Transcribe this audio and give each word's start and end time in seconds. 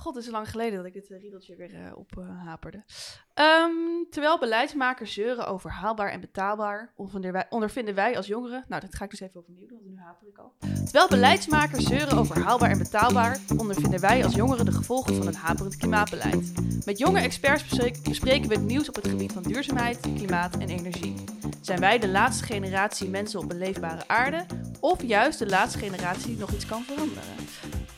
God, 0.00 0.14
het 0.14 0.24
is 0.24 0.30
lang 0.30 0.50
geleden 0.50 0.76
dat 0.76 0.86
ik 0.86 0.92
dit 0.92 1.10
uh, 1.10 1.20
riedeltje 1.20 1.56
weer 1.56 1.74
uh, 1.74 1.96
ophaperde. 1.96 2.84
Um, 3.34 4.06
terwijl 4.10 4.38
beleidsmakers 4.38 5.12
zeuren 5.12 5.46
over 5.46 5.70
haalbaar 5.70 6.10
en 6.10 6.20
betaalbaar, 6.20 6.92
ondervinden 7.50 7.94
wij 7.94 8.16
als 8.16 8.26
jongeren... 8.26 8.64
Nou, 8.68 8.80
dat 8.80 8.94
ga 8.94 9.04
ik 9.04 9.10
dus 9.10 9.20
even 9.20 9.40
overnieuw 9.40 9.66
doen, 9.66 9.78
want 9.78 9.90
nu 9.90 9.98
haper 9.98 10.28
ik 10.28 10.38
al. 10.38 10.52
Terwijl 10.84 11.08
beleidsmakers 11.08 11.84
zeuren 11.84 12.18
over 12.18 12.42
haalbaar 12.42 12.70
en 12.70 12.78
betaalbaar... 12.78 13.38
ondervinden 13.56 14.00
wij 14.00 14.24
als 14.24 14.34
jongeren 14.34 14.64
de 14.64 14.72
gevolgen 14.72 15.14
van 15.14 15.26
een 15.26 15.34
haperend 15.34 15.76
klimaatbeleid. 15.76 16.52
Met 16.84 16.98
jonge 16.98 17.20
experts 17.20 17.64
bespreken 18.02 18.48
we 18.48 18.54
het 18.54 18.64
nieuws 18.64 18.88
op 18.88 18.94
het 18.94 19.08
gebied 19.08 19.32
van 19.32 19.42
duurzaamheid, 19.42 20.00
klimaat 20.00 20.56
en 20.56 20.68
energie. 20.68 21.14
Zijn 21.60 21.80
wij 21.80 21.98
de 21.98 22.08
laatste 22.08 22.44
generatie 22.44 23.08
mensen 23.08 23.40
op 23.40 23.50
een 23.50 23.58
leefbare 23.58 24.08
aarde... 24.08 24.46
of 24.80 25.02
juist 25.02 25.38
de 25.38 25.46
laatste 25.46 25.78
generatie 25.78 26.26
die 26.26 26.38
nog 26.38 26.52
iets 26.52 26.66
kan 26.66 26.82
veranderen? 26.82 27.22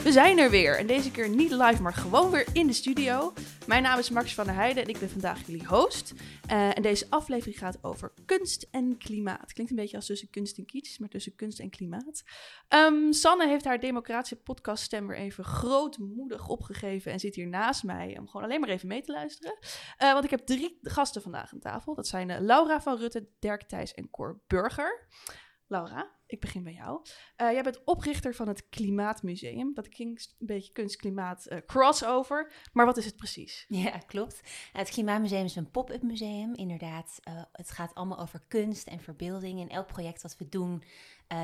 We 0.03 0.13
zijn 0.13 0.39
er 0.39 0.51
weer 0.51 0.79
en 0.79 0.87
deze 0.87 1.11
keer 1.11 1.29
niet 1.29 1.51
live, 1.51 1.83
maar 1.83 1.95
gewoon 1.95 2.31
weer 2.31 2.47
in 2.53 2.67
de 2.67 2.73
studio. 2.73 3.33
Mijn 3.67 3.83
naam 3.83 3.99
is 3.99 4.11
Max 4.11 4.35
van 4.35 4.45
der 4.45 4.55
Heijden 4.55 4.83
en 4.83 4.89
ik 4.89 4.99
ben 4.99 5.11
vandaag 5.11 5.47
jullie 5.47 5.67
host. 5.67 6.13
Uh, 6.53 6.77
en 6.77 6.83
deze 6.83 7.07
aflevering 7.09 7.59
gaat 7.59 7.79
over 7.83 8.13
kunst 8.27 8.69
en 8.71 8.99
klimaat. 8.99 9.53
Klinkt 9.53 9.73
een 9.73 9.79
beetje 9.79 9.97
als 9.97 10.07
tussen 10.07 10.31
kunst 10.31 10.59
en 10.59 10.67
kitsch, 10.67 10.99
maar 10.99 11.09
tussen 11.09 11.35
kunst 11.35 11.61
en 11.61 11.71
klimaat. 11.71 12.23
Um, 12.69 13.13
Sanne 13.13 13.49
heeft 13.49 13.65
haar 13.65 13.81
democratische 13.81 14.43
podcaststem 14.43 15.07
weer 15.07 15.17
even 15.17 15.45
grootmoedig 15.45 16.49
opgegeven 16.49 17.13
en 17.13 17.21
zit 17.21 17.35
hier 17.35 17.49
naast 17.49 17.83
mij 17.83 18.17
om 18.19 18.29
gewoon 18.29 18.47
alleen 18.47 18.61
maar 18.61 18.69
even 18.69 18.89
mee 18.89 19.03
te 19.03 19.13
luisteren. 19.13 19.59
Uh, 19.99 20.13
want 20.13 20.25
ik 20.25 20.31
heb 20.31 20.47
drie 20.47 20.79
gasten 20.83 21.23
vandaag 21.23 21.53
aan 21.53 21.61
tafel. 21.61 21.95
Dat 21.95 22.07
zijn 22.07 22.29
uh, 22.29 22.37
Laura 22.41 22.81
van 22.81 22.97
Rutte, 22.97 23.29
Dirk 23.39 23.63
Thijs 23.63 23.95
en 23.95 24.11
Cor 24.11 24.43
Burger. 24.47 25.09
Laura, 25.67 26.11
ik 26.33 26.41
begin 26.41 26.63
bij 26.63 26.73
jou. 26.73 27.01
Uh, 27.37 27.53
jij 27.53 27.63
bent 27.63 27.85
oprichter 27.85 28.35
van 28.35 28.49
het 28.49 28.69
Klimaatmuseum. 28.69 29.75
Dat 29.75 29.89
klinkt 29.89 30.35
een 30.39 30.47
beetje 30.47 30.73
kunstklimaat 30.73 31.47
uh, 31.51 31.59
crossover. 31.67 32.53
Maar 32.73 32.87
wat 32.87 32.97
is 32.97 33.05
het 33.05 33.17
precies? 33.17 33.65
Ja, 33.69 33.99
klopt. 33.99 34.41
Het 34.73 34.91
Klimaatmuseum 34.91 35.45
is 35.45 35.57
een 35.57 35.71
pop-up 35.71 36.03
museum, 36.03 36.55
inderdaad. 36.55 37.21
Uh, 37.29 37.43
het 37.53 37.71
gaat 37.71 37.95
allemaal 37.95 38.19
over 38.19 38.43
kunst 38.49 38.87
en 38.87 39.01
verbeelding. 39.01 39.61
In 39.61 39.71
elk 39.71 39.87
project 39.87 40.23
dat 40.23 40.37
we 40.39 40.49
doen, 40.49 40.83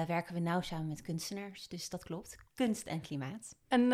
werken 0.06 0.34
we 0.34 0.40
nauw 0.40 0.60
samen 0.60 0.88
met 0.88 1.02
kunstenaars. 1.02 1.68
Dus 1.68 1.88
dat 1.88 2.04
klopt. 2.04 2.36
Kunst 2.54 2.86
en 2.86 3.00
klimaat. 3.00 3.56
En 3.68 3.92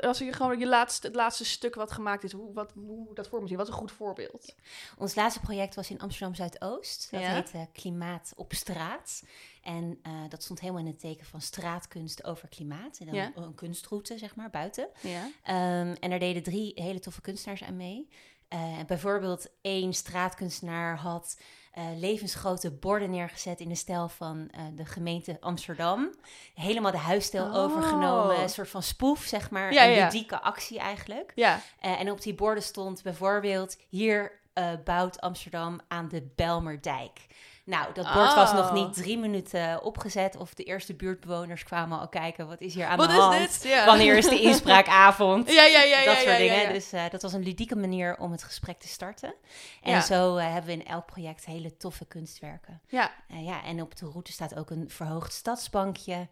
als 0.00 0.18
je 0.18 0.32
gewoon 0.32 0.58
je 0.58 0.66
laatste, 0.66 1.06
het 1.06 1.16
laatste 1.16 1.44
stuk 1.44 1.74
wat 1.74 1.92
gemaakt 1.92 2.24
is, 2.24 2.32
hoe, 2.32 2.52
wat, 2.52 2.72
hoe 2.72 3.14
dat 3.14 3.28
voor 3.28 3.42
me 3.42 3.48
zien, 3.48 3.56
wat 3.56 3.66
een 3.68 3.72
goed 3.72 3.92
voorbeeld? 3.92 4.54
Ons 4.98 5.14
laatste 5.14 5.40
project 5.40 5.74
was 5.74 5.90
in 5.90 6.00
Amsterdam 6.00 6.34
Zuidoost. 6.34 7.10
Dat 7.10 7.20
ja. 7.20 7.34
heette 7.34 7.68
Klimaat 7.72 8.32
op 8.36 8.52
straat. 8.52 9.22
En 9.68 9.98
uh, 10.06 10.12
dat 10.28 10.42
stond 10.42 10.60
helemaal 10.60 10.80
in 10.80 10.86
het 10.86 11.00
teken 11.00 11.26
van 11.26 11.40
straatkunst 11.40 12.24
over 12.24 12.48
klimaat. 12.48 12.98
En 12.98 13.06
dan 13.06 13.14
ja. 13.14 13.32
een 13.34 13.54
kunstroute, 13.54 14.18
zeg 14.18 14.34
maar, 14.34 14.50
buiten. 14.50 14.88
Ja. 15.00 15.24
Um, 15.24 15.94
en 15.94 16.10
er 16.10 16.18
deden 16.18 16.42
drie 16.42 16.72
hele 16.74 16.98
toffe 16.98 17.20
kunstenaars 17.20 17.62
aan 17.62 17.76
mee. 17.76 18.08
Uh, 18.54 18.78
bijvoorbeeld 18.86 19.46
één 19.60 19.92
straatkunstenaar 19.92 20.96
had 20.96 21.40
uh, 21.78 21.84
levensgrote 21.96 22.70
borden 22.70 23.10
neergezet 23.10 23.60
in 23.60 23.68
de 23.68 23.74
stijl 23.74 24.08
van 24.08 24.50
de 24.74 24.84
gemeente 24.84 25.36
Amsterdam. 25.40 26.14
Helemaal 26.54 26.92
de 26.92 26.96
huisstijl 26.98 27.46
oh. 27.46 27.56
overgenomen, 27.56 28.40
een 28.40 28.48
soort 28.48 28.68
van 28.68 28.82
spoef, 28.82 29.24
zeg 29.24 29.50
maar. 29.50 29.72
Ja, 29.72 29.86
een 29.86 30.04
ludieke 30.04 30.40
actie 30.40 30.78
eigenlijk. 30.78 31.32
Ja. 31.34 31.60
en 31.80 32.10
op 32.10 32.22
die 32.22 32.34
borden 32.34 32.62
stond 32.62 33.02
bijvoorbeeld... 33.02 33.78
hier 33.88 34.40
bouwt 34.84 35.20
Amsterdam 35.20 35.80
aan 35.88 36.08
de 36.08 36.32
Belmerdijk. 36.34 37.26
Nou, 37.68 37.92
dat 37.92 38.12
bord 38.12 38.34
was 38.34 38.52
nog 38.52 38.72
niet 38.72 38.86
oh. 38.86 38.92
drie 38.92 39.18
minuten 39.18 39.82
opgezet 39.82 40.36
of 40.36 40.54
de 40.54 40.62
eerste 40.62 40.94
buurtbewoners 40.94 41.62
kwamen 41.62 41.98
al 41.98 42.08
kijken, 42.08 42.46
wat 42.46 42.60
is 42.60 42.74
hier 42.74 42.86
aan 42.86 42.98
de 42.98 43.04
hand? 43.04 43.34
Is 43.34 43.60
dit? 43.60 43.70
Ja. 43.70 43.86
Wanneer 43.86 44.16
is 44.16 44.28
de 44.28 44.40
inspraakavond? 44.40 45.52
ja, 45.52 45.64
ja, 45.64 45.82
ja, 45.82 46.04
dat 46.04 46.14
ja, 46.14 46.22
soort 46.22 46.36
dingen. 46.36 46.72
Dus 46.72 46.92
uh, 46.92 47.02
dat 47.10 47.22
was 47.22 47.32
een 47.32 47.42
ludieke 47.42 47.76
manier 47.76 48.16
om 48.18 48.30
het 48.32 48.42
gesprek 48.42 48.78
te 48.78 48.88
starten. 48.88 49.34
En 49.82 50.02
zo 50.02 50.36
uh, 50.36 50.52
hebben 50.52 50.76
we 50.76 50.82
in 50.82 50.86
elk 50.86 51.06
project 51.06 51.44
hele 51.44 51.76
toffe 51.76 52.06
kunstwerken. 52.06 52.80
Ja. 52.86 53.10
Uh, 53.30 53.44
ja, 53.44 53.64
en 53.64 53.82
op 53.82 53.96
de 53.96 54.06
route 54.06 54.32
staat 54.32 54.56
ook 54.56 54.70
een 54.70 54.90
verhoogd 54.90 55.32
stadsbankje 55.32 56.28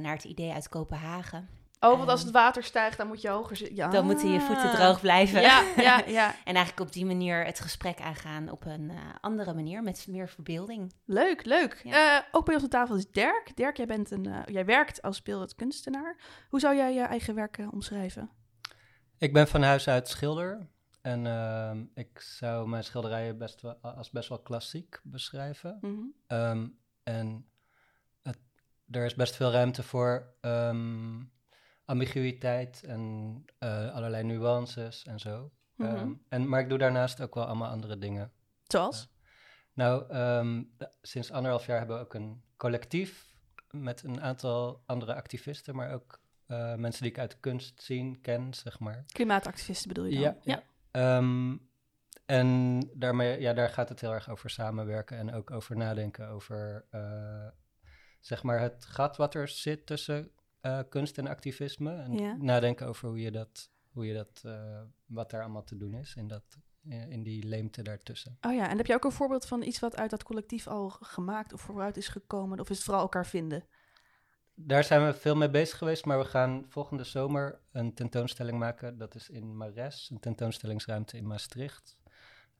naar 0.00 0.14
het 0.14 0.24
idee 0.24 0.52
uit 0.52 0.68
Kopenhagen. 0.68 1.48
Oh, 1.80 1.96
want 1.96 2.08
als 2.08 2.22
het 2.22 2.30
water 2.30 2.62
stijgt, 2.62 2.96
dan 2.96 3.06
moet 3.06 3.22
je 3.22 3.28
hoger 3.28 3.56
zitten. 3.56 3.76
Ja. 3.76 3.88
Dan 3.88 4.04
moeten 4.04 4.30
je 4.32 4.40
voeten 4.40 4.70
droog 4.70 5.00
blijven. 5.00 5.40
Ja, 5.40 5.64
ja, 5.76 6.02
ja. 6.06 6.34
en 6.44 6.54
eigenlijk 6.54 6.80
op 6.80 6.92
die 6.92 7.06
manier 7.06 7.44
het 7.44 7.60
gesprek 7.60 8.00
aangaan 8.00 8.50
op 8.50 8.64
een 8.64 8.90
uh, 8.90 8.98
andere 9.20 9.54
manier, 9.54 9.82
met 9.82 10.06
meer 10.08 10.28
verbeelding. 10.28 10.92
Leuk, 11.04 11.44
leuk. 11.44 11.80
Ja. 11.84 12.16
Uh, 12.16 12.24
ook 12.30 12.44
bij 12.44 12.54
ons 12.54 12.62
aan 12.62 12.70
tafel 12.70 12.96
is 12.96 13.10
Dirk. 13.10 13.56
Dirk, 13.56 13.76
jij, 13.76 13.86
bent 13.86 14.10
een, 14.10 14.26
uh, 14.26 14.38
jij 14.44 14.64
werkt 14.64 15.02
als 15.02 15.22
beeldend 15.22 15.54
kunstenaar. 15.54 16.16
Hoe 16.48 16.60
zou 16.60 16.76
jij 16.76 16.94
je 16.94 17.02
eigen 17.02 17.34
werken 17.34 17.72
omschrijven? 17.72 18.30
Ik 19.18 19.32
ben 19.32 19.48
van 19.48 19.62
huis 19.62 19.88
uit 19.88 20.08
schilder. 20.08 20.68
En 21.00 21.26
ehm, 21.26 21.84
ik 21.94 22.20
zou 22.20 22.68
mijn 22.68 22.84
schilderijen 22.84 23.38
best 23.38 23.60
wel, 23.60 23.74
als 23.74 24.10
best 24.10 24.28
wel 24.28 24.38
klassiek 24.38 25.00
beschrijven. 25.02 25.78
Mm 25.80 26.14
-hmm. 26.26 26.38
um, 26.38 26.78
en 27.02 27.46
het, 28.22 28.38
er 28.90 29.04
is 29.04 29.14
best 29.14 29.36
veel 29.36 29.50
ruimte 29.50 29.82
voor... 29.82 30.34
Um, 30.40 31.36
ambiguïteit 31.88 32.82
en 32.84 33.02
uh, 33.60 33.94
allerlei 33.94 34.22
nuances 34.24 35.04
en 35.04 35.18
zo. 35.18 35.50
Mm 35.74 35.86
-hmm. 35.86 35.96
um, 35.96 36.24
en, 36.28 36.48
maar 36.48 36.60
ik 36.60 36.68
doe 36.68 36.78
daarnaast 36.78 37.20
ook 37.20 37.34
wel 37.34 37.44
allemaal 37.44 37.70
andere 37.70 37.98
dingen. 37.98 38.32
Zoals? 38.62 39.02
Uh, 39.02 39.08
nou, 39.72 40.14
um, 40.16 40.70
sinds 41.02 41.30
anderhalf 41.30 41.66
jaar 41.66 41.78
hebben 41.78 41.96
we 41.96 42.02
ook 42.02 42.14
een 42.14 42.42
collectief 42.56 43.36
met 43.70 44.02
een 44.02 44.20
aantal 44.20 44.82
andere 44.86 45.14
activisten, 45.14 45.76
maar 45.76 45.92
ook 45.92 46.20
uh, 46.46 46.74
mensen 46.74 47.02
die 47.02 47.10
ik 47.10 47.18
uit 47.18 47.30
de 47.30 47.36
kunst 47.40 47.82
zien, 47.82 48.20
ken, 48.20 48.54
zeg 48.54 48.78
maar. 48.78 49.04
Klimaatactivisten 49.06 49.88
bedoel 49.88 50.04
je 50.04 50.14
dan? 50.14 50.22
Ja. 50.22 50.36
ja. 50.42 50.62
ja. 50.92 51.16
Um, 51.16 51.68
en 52.26 52.80
daarmee, 52.94 53.40
ja, 53.40 53.52
daar 53.52 53.70
gaat 53.70 53.88
het 53.88 54.00
heel 54.00 54.12
erg 54.12 54.30
over 54.30 54.50
samenwerken 54.50 55.18
en 55.18 55.32
ook 55.34 55.50
over 55.50 55.76
nadenken 55.76 56.28
over, 56.28 56.84
uh, 56.90 57.48
zeg 58.20 58.42
maar, 58.42 58.60
het 58.60 58.84
gat 58.84 59.16
wat 59.16 59.34
er 59.34 59.48
zit 59.48 59.86
tussen 59.86 60.30
uh, 60.62 60.80
kunst 60.88 61.18
en 61.18 61.26
activisme. 61.26 61.94
En 61.94 62.12
ja. 62.12 62.36
nadenken 62.36 62.86
over 62.86 63.08
hoe 63.08 63.20
je 63.20 63.30
dat, 63.30 63.70
hoe 63.92 64.06
je 64.06 64.14
dat 64.14 64.42
uh, 64.46 64.80
wat 65.06 65.30
daar 65.30 65.42
allemaal 65.42 65.64
te 65.64 65.76
doen 65.76 65.94
is 65.94 66.14
in, 66.14 66.28
dat, 66.28 66.58
in 67.08 67.22
die 67.22 67.44
leemte 67.44 67.82
daartussen. 67.82 68.38
Oh 68.40 68.54
ja, 68.54 68.68
en 68.70 68.76
heb 68.76 68.86
je 68.86 68.94
ook 68.94 69.04
een 69.04 69.12
voorbeeld 69.12 69.46
van 69.46 69.62
iets 69.62 69.78
wat 69.78 69.96
uit 69.96 70.10
dat 70.10 70.22
collectief 70.22 70.66
al 70.66 70.90
gemaakt 70.90 71.52
of 71.52 71.60
vooruit 71.60 71.96
is 71.96 72.08
gekomen? 72.08 72.60
Of 72.60 72.70
is 72.70 72.76
het 72.76 72.84
vooral 72.84 73.02
elkaar 73.02 73.26
vinden? 73.26 73.64
Daar 74.54 74.84
zijn 74.84 75.06
we 75.06 75.14
veel 75.14 75.36
mee 75.36 75.50
bezig 75.50 75.78
geweest, 75.78 76.04
maar 76.04 76.18
we 76.18 76.24
gaan 76.24 76.64
volgende 76.68 77.04
zomer 77.04 77.60
een 77.72 77.94
tentoonstelling 77.94 78.58
maken. 78.58 78.98
Dat 78.98 79.14
is 79.14 79.30
in 79.30 79.56
Mares, 79.56 80.10
een 80.10 80.20
tentoonstellingsruimte 80.20 81.16
in 81.16 81.26
Maastricht. 81.26 81.98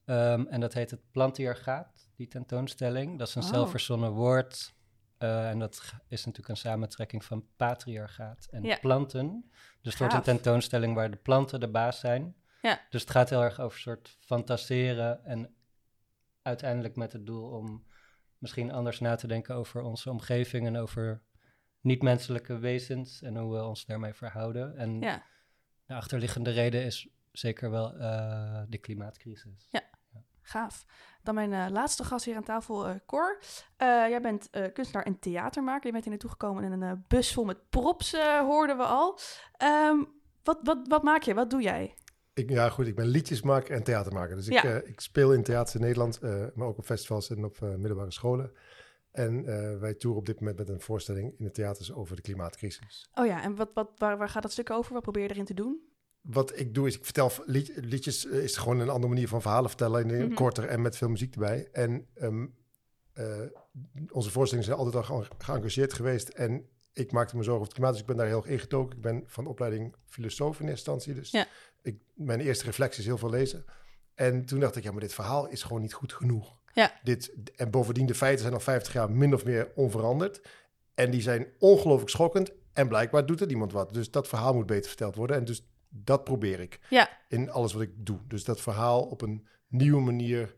Um, 0.04 0.46
en 0.46 0.60
dat 0.60 0.74
heet 0.74 0.90
het 0.90 1.10
Plantier 1.10 1.56
gaat, 1.56 2.08
die 2.16 2.28
tentoonstelling. 2.28 3.18
Dat 3.18 3.28
is 3.28 3.34
een 3.34 3.42
oh. 3.42 3.48
zelfverzonnen 3.48 4.10
woord 4.10 4.74
uh, 5.18 5.50
en 5.50 5.58
dat 5.58 5.94
is 6.08 6.24
natuurlijk 6.24 6.48
een 6.48 6.56
samentrekking 6.56 7.24
van 7.24 7.46
patriarchaat 7.56 8.48
en 8.50 8.62
ja. 8.62 8.78
planten. 8.78 9.50
Dus 9.80 9.92
het 9.92 9.98
wordt 9.98 10.14
een 10.14 10.34
tentoonstelling 10.34 10.94
waar 10.94 11.10
de 11.10 11.16
planten 11.16 11.60
de 11.60 11.68
baas 11.68 12.00
zijn. 12.00 12.36
Ja. 12.62 12.80
Dus 12.90 13.00
het 13.00 13.10
gaat 13.10 13.30
heel 13.30 13.42
erg 13.42 13.60
over 13.60 13.76
een 13.76 13.82
soort 13.82 14.16
fantaseren 14.20 15.24
en 15.24 15.54
uiteindelijk 16.42 16.96
met 16.96 17.12
het 17.12 17.26
doel 17.26 17.50
om 17.50 17.86
misschien 18.38 18.72
anders 18.72 19.00
na 19.00 19.14
te 19.14 19.26
denken 19.26 19.54
over 19.54 19.82
onze 19.82 20.10
omgeving 20.10 20.66
en 20.66 20.76
over 20.76 21.22
niet-menselijke 21.80 22.58
wezens 22.58 23.22
en 23.22 23.36
hoe 23.36 23.54
we 23.54 23.64
ons 23.64 23.86
daarmee 23.86 24.14
verhouden. 24.14 24.76
En 24.76 25.00
ja. 25.00 25.22
de 25.86 25.94
achterliggende 25.94 26.50
reden 26.50 26.84
is 26.84 27.08
zeker 27.32 27.70
wel 27.70 27.96
uh, 27.96 28.62
de 28.68 28.78
klimaatcrisis. 28.78 29.66
Ja, 29.70 29.82
gaaf. 30.48 30.84
Dan 31.22 31.34
mijn 31.34 31.52
uh, 31.52 31.66
laatste 31.70 32.04
gast 32.04 32.24
hier 32.24 32.36
aan 32.36 32.42
tafel, 32.42 32.88
uh, 32.88 32.94
Cor. 33.06 33.38
Uh, 33.40 33.86
jij 34.08 34.20
bent 34.20 34.50
kunstenaar 34.72 35.04
en 35.04 35.18
theatermaker. 35.18 35.86
Je 35.86 35.92
bent 35.92 36.04
hier 36.04 36.12
naartoe 36.12 36.30
gekomen 36.30 36.64
in 36.64 36.82
een 36.82 37.04
bus 37.08 37.32
vol 37.32 37.44
met 37.44 37.68
props, 37.70 38.16
hoorden 38.40 38.76
we 38.76 38.84
al. 38.84 39.18
Um, 39.62 40.08
wat, 40.42 40.58
wat, 40.62 40.78
wat 40.88 41.02
maak 41.02 41.22
je? 41.22 41.34
Wat 41.34 41.50
doe 41.50 41.62
jij? 41.62 41.94
Ik, 42.34 42.50
ja, 42.50 42.68
goed, 42.68 42.86
ik 42.86 42.96
ben 42.96 43.06
liedjesmaker 43.06 43.74
en 43.74 43.82
theatermaker. 43.82 44.36
Dus 44.36 44.48
ik, 44.48 44.62
ik 44.62 45.00
speel 45.00 45.32
in 45.32 45.42
theaters 45.42 45.74
in 45.74 45.80
Nederland, 45.80 46.20
maar 46.54 46.66
ook 46.66 46.78
op 46.78 46.84
festivals 46.84 47.30
en 47.30 47.44
op 47.44 47.60
middelbare 47.60 48.12
scholen. 48.12 48.52
En 49.12 49.44
wij 49.80 49.94
toeren 49.94 50.20
op 50.20 50.26
dit 50.26 50.40
moment 50.40 50.58
met 50.58 50.68
een 50.68 50.80
voorstelling 50.80 51.34
in 51.38 51.44
de 51.44 51.50
theaters 51.50 51.92
over 51.92 52.16
de 52.16 52.22
klimaatcrisis. 52.22 53.10
Oh 53.14 53.26
ja, 53.26 53.42
en 53.42 53.56
wat, 53.56 53.70
wat, 53.74 53.90
waar, 53.96 54.18
waar 54.18 54.28
gaat 54.28 54.42
dat 54.42 54.52
stuk 54.52 54.70
over? 54.70 54.92
Wat 54.92 55.02
probeer 55.02 55.22
je 55.22 55.30
erin 55.30 55.44
te 55.44 55.54
doen? 55.54 55.87
Wat 56.20 56.58
ik 56.58 56.74
doe 56.74 56.86
is, 56.86 56.96
ik 56.96 57.04
vertel 57.04 57.32
lied, 57.46 57.72
liedjes, 57.74 58.24
uh, 58.24 58.42
is 58.42 58.56
gewoon 58.56 58.80
een 58.80 58.88
andere 58.88 59.12
manier 59.12 59.28
van 59.28 59.42
verhalen 59.42 59.68
vertellen, 59.68 60.10
in, 60.10 60.14
mm 60.14 60.20
-hmm. 60.20 60.34
korter 60.34 60.64
en 60.64 60.82
met 60.82 60.96
veel 60.96 61.08
muziek 61.08 61.34
erbij. 61.34 61.68
En 61.72 62.06
um, 62.22 62.54
uh, 63.14 63.24
onze 64.10 64.30
voorstellingen 64.30 64.70
zijn 64.70 64.84
altijd 64.84 65.08
al 65.08 65.24
geëngageerd 65.38 65.92
geweest 65.92 66.28
en 66.28 66.68
ik 66.92 67.12
maakte 67.12 67.36
me 67.36 67.42
zorgen 67.42 67.60
over 67.60 67.66
het 67.66 67.72
klimaat, 67.72 67.92
dus 67.92 68.00
ik 68.00 68.06
ben 68.06 68.16
daar 68.16 68.26
heel 68.26 68.36
erg 68.36 68.46
ingetoken. 68.46 68.96
Ik 68.96 69.02
ben 69.02 69.24
van 69.26 69.46
opleiding 69.46 69.94
filosoof 70.06 70.60
in 70.60 70.68
eerste 70.68 70.90
instantie, 70.90 71.14
dus 71.14 71.30
ja. 71.30 71.46
ik, 71.82 71.96
mijn 72.14 72.40
eerste 72.40 72.64
reflectie 72.64 73.00
is 73.00 73.06
heel 73.06 73.18
veel 73.18 73.30
lezen. 73.30 73.64
En 74.14 74.44
toen 74.44 74.60
dacht 74.60 74.76
ik, 74.76 74.82
ja, 74.82 74.90
maar 74.90 75.00
dit 75.00 75.14
verhaal 75.14 75.48
is 75.48 75.62
gewoon 75.62 75.82
niet 75.82 75.92
goed 75.92 76.12
genoeg. 76.12 76.56
Ja. 76.72 77.00
Dit, 77.02 77.32
en 77.56 77.70
bovendien, 77.70 78.06
de 78.06 78.14
feiten 78.14 78.40
zijn 78.40 78.54
al 78.54 78.60
50 78.60 78.92
jaar 78.92 79.10
min 79.10 79.34
of 79.34 79.44
meer 79.44 79.72
onveranderd. 79.74 80.40
En 80.94 81.10
die 81.10 81.20
zijn 81.20 81.46
ongelooflijk 81.58 82.10
schokkend. 82.10 82.52
En 82.72 82.88
blijkbaar 82.88 83.26
doet 83.26 83.40
er 83.40 83.46
niemand 83.46 83.72
wat. 83.72 83.92
Dus 83.92 84.10
dat 84.10 84.28
verhaal 84.28 84.54
moet 84.54 84.66
beter 84.66 84.88
verteld 84.88 85.14
worden. 85.14 85.36
En 85.36 85.44
dus 85.44 85.68
Dat 85.88 86.24
probeer 86.24 86.60
ik 86.60 86.80
ja. 86.90 87.08
in 87.28 87.50
alles 87.50 87.72
wat 87.72 87.82
ik 87.82 87.92
doe. 87.96 88.18
Dus 88.26 88.44
dat 88.44 88.60
verhaal 88.60 89.02
op 89.02 89.22
een 89.22 89.46
nieuwe 89.68 90.00
manier 90.00 90.54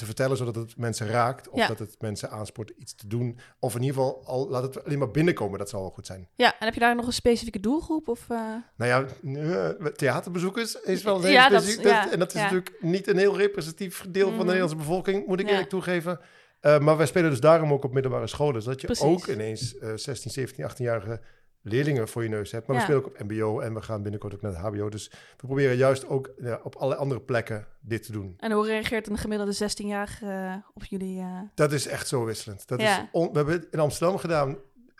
te 0.00 0.06
vertellen, 0.06 0.36
zodat 0.36 0.54
het 0.54 0.76
mensen 0.76 1.06
raakt. 1.06 1.48
Of 1.48 1.66
dat 1.66 1.78
het 1.78 1.96
mensen 2.00 2.30
aanspoort 2.30 2.72
iets 2.76 2.94
te 2.94 3.06
doen. 3.06 3.38
Of 3.58 3.74
in 3.74 3.82
ieder 3.82 3.96
geval, 3.96 4.22
al, 4.26 4.48
laat 4.48 4.62
het 4.62 4.84
alleen 4.84 4.98
maar 4.98 5.10
binnenkomen. 5.10 5.58
Dat 5.58 5.68
zal 5.68 5.80
wel 5.80 5.90
goed 5.90 6.06
zijn. 6.06 6.28
Ja, 6.34 6.58
en 6.58 6.64
heb 6.64 6.74
je 6.74 6.80
daar 6.80 6.94
nog 6.94 7.06
een 7.06 7.12
specifieke 7.12 7.60
doelgroep? 7.60 8.08
Of, 8.08 8.26
uh... 8.28 8.38
Nou 8.76 8.90
ja, 8.90 9.04
uh, 9.22 9.86
theaterbezoekers 9.86 10.80
is 10.80 11.02
wel 11.02 11.24
een 11.24 11.30
ja. 11.30 11.48
Dat, 11.48 11.74
ja, 11.82 12.12
en 12.12 12.18
dat 12.18 12.34
is 12.34 12.40
natuurlijk 12.40 12.76
niet 12.80 13.06
een 13.08 13.18
heel 13.18 13.36
representatief 13.36 14.06
deel 14.08 14.28
van 14.28 14.30
de 14.30 14.36
mhm. 14.36 14.46
Nederlandse 14.46 14.76
bevolking, 14.76 15.26
moet 15.26 15.40
ik 15.40 15.48
eerlijk 15.48 15.68
toegeven. 15.68 16.20
Uh, 16.60 16.78
maar 16.78 16.96
wij 16.96 17.06
spelen 17.06 17.30
dus 17.30 17.40
daarom 17.40 17.72
ook 17.72 17.84
op 17.84 17.92
middelbare 17.92 18.26
scholen. 18.26 18.62
Zodat 18.62 18.80
je 18.80 18.86
Precies. 18.86 19.04
ook 19.04 19.26
ineens 19.26 19.74
16, 19.94 20.30
17, 20.30 20.70
18-jarige 20.70 21.20
leerlingen 21.62 22.08
voor 22.08 22.22
je 22.22 22.28
neus 22.28 22.52
hebt. 22.52 22.66
Maar 22.66 22.76
we 22.76 22.82
spelen 22.82 23.00
ook 23.00 23.06
op 23.06 23.28
MBO 23.28 23.60
en 23.60 23.74
we 23.74 23.82
gaan 23.82 24.02
binnenkort 24.02 24.34
ook 24.34 24.40
naar 24.40 24.52
het 24.52 24.60
HBO. 24.60 24.88
Dus 24.88 25.08
we 25.10 25.46
proberen 25.46 25.76
juist 25.76 26.08
ook 26.08 26.30
ja, 26.38 26.60
op 26.62 26.74
alle 26.76 26.94
andere 26.94 27.20
plekken 27.20 27.66
dit 27.80 28.02
te 28.02 28.12
doen. 28.12 28.34
En 28.38 28.52
hoe 28.52 28.66
reageert 28.66 29.08
een 29.08 29.18
gemiddelde 29.18 29.54
16-jarige 29.54 30.26
uh, 30.26 30.54
op 30.74 30.84
jullie? 30.84 31.20
Uh... 31.20 31.40
Dat 31.54 31.72
is 31.72 31.86
echt 31.86 32.08
zo 32.08 32.24
wisselend. 32.24 32.68
Dat 32.68 32.80
is 32.80 32.96
we 33.12 33.30
hebben 33.32 33.54
het 33.54 33.66
in 33.70 33.78
Amsterdam 33.78 34.18
gedaan. 34.18 34.56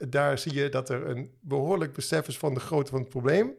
Daar 0.09 0.39
zie 0.39 0.55
je 0.55 0.69
dat 0.69 0.89
er 0.89 1.07
een 1.07 1.31
behoorlijk 1.41 1.93
besef 1.93 2.29
is 2.29 2.39
van 2.39 2.55
de 2.55 2.61
grootte 2.61 2.91
van 2.91 3.01
het 3.01 3.09
probleem. 3.09 3.55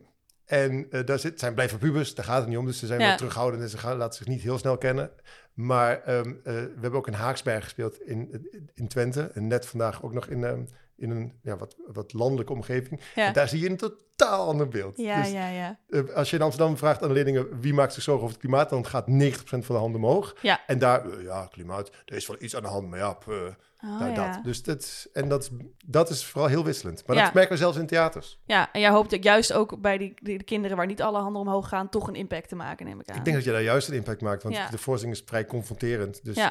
En 0.46 0.88
uh, 0.90 1.06
daar 1.06 1.20
zit, 1.20 1.40
zijn 1.40 1.54
blijven 1.54 1.78
pubers, 1.78 2.16
daar 2.16 2.26
gaat 2.26 2.40
het 2.40 2.48
niet 2.48 2.58
om. 2.58 2.66
Dus 2.66 2.80
ze 2.80 2.88
zijn 2.88 3.00
wel 3.00 3.16
terughoudend 3.16 3.64
en 3.64 3.70
ze 3.70 3.78
gaan, 3.78 3.98
laten 3.98 4.18
zich 4.18 4.28
niet 4.28 4.42
heel 4.42 4.58
snel 4.58 4.78
kennen. 4.78 5.12
Maar 5.54 6.10
um, 6.10 6.42
we 6.44 6.72
hebben 6.82 6.94
ook 6.94 7.08
in 7.08 7.14
Haaksberg 7.14 7.64
gespeeld 7.64 8.02
in, 8.02 8.48
in 8.74 8.88
Twente. 8.88 9.22
En 9.34 9.48
net 9.48 9.66
vandaag 9.66 10.04
ook 10.04 10.14
nog 10.14 10.28
in, 10.28 10.44
um, 10.44 10.68
in 11.02 11.10
een 11.10 11.34
ja, 11.42 11.58
wat, 11.58 11.76
wat 11.88 12.14
landelijke 12.14 12.54
omgeving. 12.54 13.02
En 13.16 13.34
daar 13.34 13.48
zie 13.48 13.60
je 13.60 13.70
een 13.70 13.78
totaal 13.78 14.48
ander 14.48 14.68
beeld. 14.68 14.98
Ja, 14.98 15.22
dus, 15.22 15.32
ja, 15.32 15.50
ja. 15.50 15.80
Uh, 15.88 16.14
als 16.14 16.30
je 16.30 16.36
in 16.36 16.42
Amsterdam 16.42 16.78
vraagt 16.78 17.02
aan 17.02 17.08
de 17.08 17.14
leerlingen 17.14 17.60
wie 17.60 17.74
maakt 17.74 17.94
zich 17.94 18.04
zorgen 18.04 18.24
over 18.24 18.36
het 18.36 18.46
klimaat, 18.46 18.70
dan 18.70 18.86
gaat 18.86 19.08
90% 19.08 19.44
van 19.44 19.62
de 19.68 19.74
handen 19.74 20.04
omhoog. 20.04 20.36
Ja. 20.42 20.60
En 20.68 20.80
daar, 20.80 21.06
uh, 21.06 21.24
ja, 21.24 21.48
klimaat, 21.52 21.92
er 22.06 22.16
is 22.16 22.28
wel 22.28 22.36
iets 22.40 22.56
aan 22.56 22.62
de 22.62 22.68
hand, 22.68 22.90
maar 22.90 23.00
ja, 23.00 23.18
uh, 23.30 23.36
oh, 23.36 24.00
nou, 24.00 24.12
ja. 24.12 24.34
dat. 24.34 24.44
Dus 24.44 24.64
dat, 24.64 25.08
en 25.14 25.30
dat, 25.30 25.50
dat 25.86 26.10
is 26.10 26.26
vooral 26.26 26.50
heel 26.50 26.64
wisselend. 26.64 27.08
Maar 27.08 27.16
dat 27.16 27.34
merken 27.34 27.52
we 27.52 27.58
zelfs 27.58 27.78
in 27.78 27.88
theaters. 27.88 28.40
Ja, 28.46 28.72
en 28.72 28.80
jij 28.80 28.90
hoopt 28.90 29.24
juist 29.24 29.54
ook 29.54 29.82
bij 29.82 29.98
die, 29.98 30.14
die, 30.22 30.38
de 30.38 30.44
kinderen 30.44 30.78
waar 30.78 30.86
niet 30.86 31.02
alle 31.02 31.20
handen 31.20 31.42
omhoog 31.42 31.68
gaan, 31.68 31.90
toch 31.90 32.08
een 32.08 32.16
impact 32.16 32.50
te 32.50 32.56
maken, 32.56 32.86
neem 32.86 33.00
ik 33.00 33.10
aan. 33.10 33.18
Ik 33.18 33.24
denk 33.24 33.36
dat 33.36 33.46
je 33.46 33.52
daar 33.52 33.62
juist 33.62 33.88
een 33.88 33.96
impact 33.96 34.22
maakt, 34.22 34.44
want 34.44 34.72
de 34.72 34.78
voorstelling 34.78 35.18
is 35.18 35.24
vrij 35.26 35.46
confronterend. 35.46 36.26
Dus, 36.26 36.50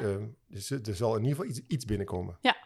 dus 0.49 0.71
er 0.71 0.97
zal 0.97 1.17
in 1.17 1.23
ieder 1.23 1.37
geval 1.37 1.51
iets, 1.51 1.61
iets 1.69 1.85
binnenkomen. 1.85 2.39
Ja, 2.41 2.57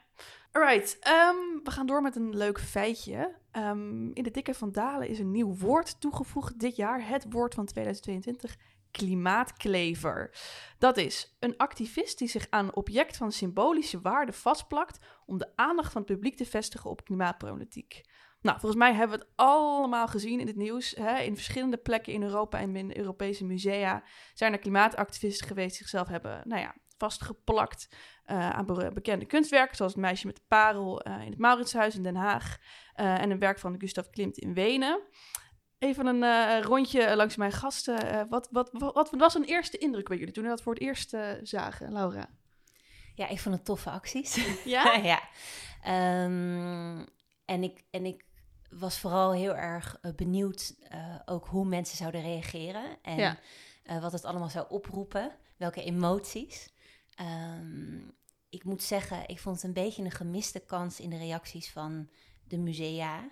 Alright, 0.57 0.99
um, 1.07 1.61
we 1.65 1.71
gaan 1.71 1.87
door 1.87 2.03
met 2.03 2.17
een 2.17 2.37
leuk 2.37 2.61
feitje. 2.61 3.35
Um, 3.53 4.11
in 4.13 4.23
de 4.23 4.31
dikke 4.31 4.55
van 4.55 4.73
Dalen 4.73 5.09
is 5.09 5.19
een 5.19 5.31
nieuw 5.31 5.57
woord 5.57 6.01
toegevoegd 6.01 6.59
dit 6.59 6.77
jaar. 6.77 7.09
Het 7.09 7.27
woord 7.29 7.55
van 7.55 7.67
2022, 7.67 8.57
klimaatklever. 8.91 10.37
Dat 10.79 10.97
is 10.97 11.37
een 11.41 11.57
activist 11.57 12.19
die 12.19 12.29
zich 12.29 12.47
aan 12.51 12.65
een 12.65 12.77
object 12.77 13.17
van 13.17 13.33
symbolische 13.33 14.01
waarde 14.01 14.33
vastplakt 14.33 14.99
om 15.27 15.39
de 15.39 15.53
aandacht 15.57 15.93
van 15.93 16.03
het 16.03 16.11
publiek 16.11 16.37
te 16.37 16.47
vestigen 16.47 16.91
op 16.91 17.05
klimaatproblematiek. 17.05 18.01
Nou, 18.41 18.59
volgens 18.61 18.81
mij 18.81 18.95
hebben 18.95 19.19
we 19.19 19.25
het 19.25 19.33
allemaal 19.35 20.09
gezien 20.09 20.41
in 20.41 20.47
het 20.47 20.57
nieuws. 20.57 20.91
Hè? 20.91 21.19
In 21.19 21.35
verschillende 21.35 21.77
plekken 21.77 22.13
in 22.13 22.23
Europa 22.23 22.59
en 22.59 22.77
in 22.77 22.97
Europese 22.97 23.45
musea 23.45 24.03
zijn 24.35 24.53
er 24.53 24.59
klimaatactivisten 24.59 25.47
geweest 25.47 25.69
die 25.69 25.79
zichzelf 25.79 26.09
hebben, 26.09 26.43
nou 26.45 26.61
ja, 26.61 26.75
vastgeplakt 26.97 27.89
uh, 28.27 28.51
aan 28.51 28.67
bekende 28.95 29.25
kunstwerken, 29.25 29.77
zoals 29.77 29.93
het 29.93 30.01
meisje 30.01 30.27
met 30.27 30.37
de 30.37 30.43
parel 30.49 31.07
uh, 31.09 31.23
in 31.23 31.31
het 31.31 31.39
Mauritshuis 31.39 31.95
in 31.95 32.03
Den 32.03 32.17
Haag 32.17 32.59
uh, 32.97 33.21
en 33.21 33.31
een 33.31 33.39
werk 33.39 33.59
van 33.59 33.81
Gustav 33.81 34.07
Klimt 34.11 34.39
in 34.39 34.55
Wenen. 34.55 35.01
Even 35.79 36.07
een 36.07 36.63
rondje 36.63 37.17
langs 37.17 37.37
mijn 37.37 37.53
gasten. 37.53 38.29
wat, 38.29 38.49
wat, 38.51 38.69
wat, 38.73 38.95
wat, 38.95 39.11
was 39.11 39.35
een 39.35 39.45
eerste 39.45 39.79
indruk 39.79 40.09
bij 40.09 40.17
jullie 40.17 40.33
toen 40.33 40.43
jullie 40.43 40.57
dat 40.57 40.65
voor 40.65 40.75
het 40.75 40.83
eerst 40.83 41.17
zagen, 41.43 41.93
Laura? 41.93 42.29
Ja, 43.15 43.29
ik 43.29 43.41
vond 43.41 43.55
het 43.55 43.65
toffe 43.65 43.91
acties. 43.91 44.47
Ja? 44.65 44.95
ja. 45.13 45.21
Um, 46.25 47.07
en, 47.45 47.63
ik, 47.63 47.85
en 47.91 48.05
ik 48.05 48.25
was 48.71 48.99
vooral 48.99 49.33
heel 49.33 49.57
erg 49.57 50.01
benieuwd 50.17 50.75
ook 51.25 51.47
hoe 51.47 51.65
mensen 51.65 51.97
zouden 51.97 52.23
reageren 52.23 52.85
en 53.03 53.17
ja. 53.17 53.39
wat 54.01 54.13
het 54.13 54.25
allemaal 54.25 54.49
zou 54.49 54.67
oproepen, 54.69 55.37
welke 55.57 55.83
emoties. 55.83 56.74
Um, 57.21 58.13
ik 58.49 58.65
moet 58.65 58.83
zeggen, 58.83 59.29
ik 59.29 59.39
vond 59.39 59.57
het 59.57 59.65
een 59.65 59.83
beetje 59.85 60.05
een 60.05 60.11
gemiste 60.11 60.61
kans 60.61 61.01
in 61.01 61.11
de 61.11 61.19
reacties 61.19 61.71
van 61.71 62.09
de 62.49 62.59
musea. 62.59 63.31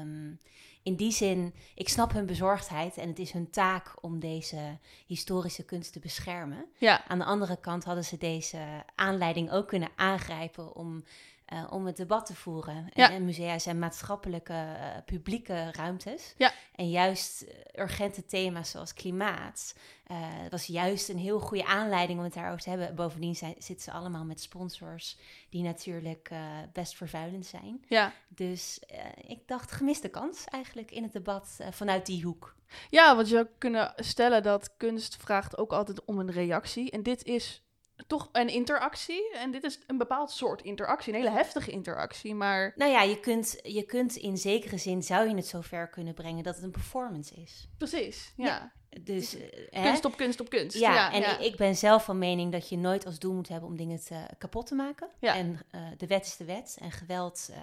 Um, 0.00 0.38
in 0.82 0.96
die 0.96 1.12
zin, 1.12 1.54
ik 1.74 1.88
snap 1.88 2.12
hun 2.12 2.26
bezorgdheid 2.26 2.96
en 2.96 3.08
het 3.08 3.18
is 3.18 3.32
hun 3.32 3.50
taak 3.50 4.02
om 4.02 4.20
deze 4.20 4.78
historische 5.06 5.64
kunst 5.64 5.92
te 5.92 5.98
beschermen. 5.98 6.66
Ja. 6.78 7.04
Aan 7.06 7.18
de 7.18 7.24
andere 7.24 7.60
kant 7.60 7.84
hadden 7.84 8.04
ze 8.04 8.16
deze 8.16 8.84
aanleiding 8.94 9.50
ook 9.50 9.68
kunnen 9.68 9.90
aangrijpen 9.96 10.74
om 10.74 11.04
uh, 11.52 11.64
om 11.70 11.86
het 11.86 11.96
debat 11.96 12.26
te 12.26 12.34
voeren. 12.34 12.88
Ja. 12.94 13.10
En, 13.10 13.24
musea 13.24 13.58
zijn 13.58 13.78
maatschappelijke, 13.78 14.52
uh, 14.52 14.96
publieke 15.04 15.70
ruimtes. 15.72 16.34
Ja. 16.36 16.52
En 16.74 16.90
juist 16.90 17.42
eh, 17.42 17.82
urgente 17.82 18.24
thema's 18.24 18.70
zoals 18.70 18.92
klimaat. 18.92 19.74
Het 20.06 20.50
was 20.50 20.66
juist 20.66 21.08
een 21.08 21.18
heel 21.18 21.40
goede 21.40 21.66
aanleiding 21.66 22.18
om 22.18 22.24
het 22.24 22.34
daarover 22.34 22.60
te 22.60 22.68
hebben. 22.68 22.94
Bovendien 22.94 23.36
zijn, 23.36 23.54
zitten 23.58 23.84
ze 23.84 23.90
allemaal 23.90 24.24
met 24.24 24.40
sponsors 24.40 25.18
die 25.50 25.62
natuurlijk 25.62 26.30
best 26.72 26.96
vervuilend 26.96 27.46
zijn. 27.46 27.84
Ja. 27.88 28.12
Dus 28.28 28.80
ik 29.16 29.38
dacht 29.46 29.72
gemiste 29.72 30.08
kans 30.08 30.44
eigenlijk 30.44 30.90
in 30.90 31.02
het 31.02 31.12
debat 31.12 31.58
vanuit 31.70 32.06
die 32.06 32.22
hoek. 32.22 32.54
Ja, 32.90 33.14
want 33.16 33.28
je 33.28 33.34
zou 33.34 33.46
kunnen 33.58 33.92
stellen 33.96 34.42
dat 34.42 34.76
kunst 34.76 35.16
vraagt 35.16 35.58
ook 35.58 35.72
altijd 35.72 36.04
om 36.04 36.18
een 36.18 36.30
reactie. 36.30 36.90
En 36.90 37.02
dit 37.02 37.24
is 37.24 37.65
toch 38.06 38.28
een 38.32 38.48
interactie. 38.48 39.32
En 39.32 39.50
dit 39.50 39.64
is 39.64 39.78
een 39.86 39.98
bepaald 39.98 40.30
soort 40.30 40.62
interactie, 40.62 41.12
een 41.12 41.18
hele 41.18 41.36
heftige 41.36 41.70
interactie. 41.70 42.34
Maar. 42.34 42.72
Nou 42.76 42.90
ja, 42.90 43.02
je 43.02 43.20
kunt, 43.20 43.58
je 43.62 43.82
kunt 43.82 44.16
in 44.16 44.36
zekere 44.36 44.78
zin 44.78 45.02
zou 45.02 45.28
je 45.28 45.34
het 45.34 45.46
zover 45.46 45.88
kunnen 45.88 46.14
brengen 46.14 46.44
dat 46.44 46.54
het 46.54 46.64
een 46.64 46.70
performance 46.70 47.34
is. 47.34 47.68
Precies, 47.78 48.32
ja. 48.36 48.60
Dus, 48.60 48.70
dus 49.00 49.36
uh, 49.36 49.42
kunst 49.82 50.04
op 50.04 50.16
kunst 50.16 50.40
op 50.40 50.48
kunst. 50.48 50.78
Ja, 50.78 51.12
en 51.12 51.44
Ik, 51.44 51.56
ben 51.56 51.76
zelf 51.76 52.04
van 52.04 52.18
mening 52.18 52.52
dat 52.52 52.68
je 52.68 52.78
nooit 52.78 53.06
als 53.06 53.18
doel 53.18 53.34
moet 53.34 53.48
hebben 53.48 53.68
om 53.68 53.76
dingen 53.76 54.00
te, 54.00 54.26
kapot 54.38 54.66
te 54.66 54.74
maken. 54.74 55.08
Ja. 55.20 55.34
En 55.34 55.60
uh, 55.74 55.80
de 55.96 56.06
wet 56.06 56.26
is 56.26 56.36
de 56.36 56.44
wet. 56.44 56.78
En 56.80 56.90
geweld, 56.90 57.48
uh, 57.50 57.56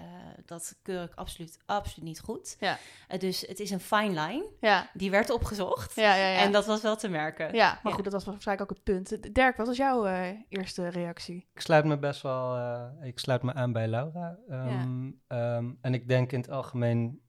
dat 0.46 0.76
keur 0.82 1.02
ik 1.02 1.14
absoluut, 1.14 1.58
absoluut 1.66 2.08
niet 2.08 2.20
goed. 2.20 2.56
Ja. 2.60 2.78
dus 3.18 3.40
het 3.40 3.60
is 3.60 3.70
een 3.70 3.80
fine 3.80 4.20
line. 4.20 4.46
Ja. 4.60 4.90
Die 4.92 5.10
werd 5.10 5.30
opgezocht. 5.30 5.94
Ja, 5.94 6.14
ja, 6.14 6.28
ja. 6.28 6.38
En 6.38 6.52
dat 6.52 6.66
was 6.66 6.82
wel 6.82 6.96
te 6.96 7.08
merken. 7.08 7.54
Ja, 7.54 7.80
maar 7.82 7.92
goed, 7.92 8.04
dat 8.04 8.12
was 8.12 8.24
waarschijnlijk 8.24 8.70
ook 8.70 8.76
het 8.76 8.84
punt. 8.84 9.34
Dirk, 9.34 9.56
wat 9.56 9.66
was 9.66 9.76
jouw 9.76 10.06
eerste 10.48 10.88
reactie? 10.88 11.48
Ik 11.54 11.60
sluit 11.60 11.84
me 11.84 11.98
best 11.98 12.22
wel 12.22 12.56
ik 13.02 13.18
sluit 13.18 13.42
me 13.42 13.54
aan 13.54 13.72
bij 13.72 13.88
Laura. 13.88 14.38
Um, 14.50 15.20
ja. 15.28 15.56
um, 15.56 15.78
en 15.80 15.94
ik 15.94 16.08
denk 16.08 16.32
in 16.32 16.40
het 16.40 16.50
algemeen... 16.50 17.22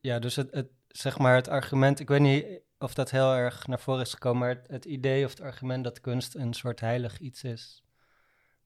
Ja, 0.00 0.18
dus 0.18 0.36
het, 0.36 0.50
het, 0.50 0.68
zeg 0.88 1.18
maar 1.18 1.34
het 1.34 1.48
argument... 1.48 2.00
Ik 2.00 2.08
weet 2.08 2.20
niet 2.20 2.46
of 2.82 2.94
dat 2.94 3.10
heel 3.10 3.34
erg 3.34 3.66
naar 3.66 3.80
voren 3.80 4.00
is 4.00 4.12
gekomen, 4.12 4.40
maar 4.40 4.62
het, 4.66 4.84
idee 4.84 5.24
of 5.24 5.30
het 5.30 5.40
argument 5.40 5.84
dat 5.84 6.00
kunst 6.00 6.34
een 6.34 6.52
soort 6.52 6.80
heilig 6.80 7.18
iets 7.18 7.44
is 7.44 7.84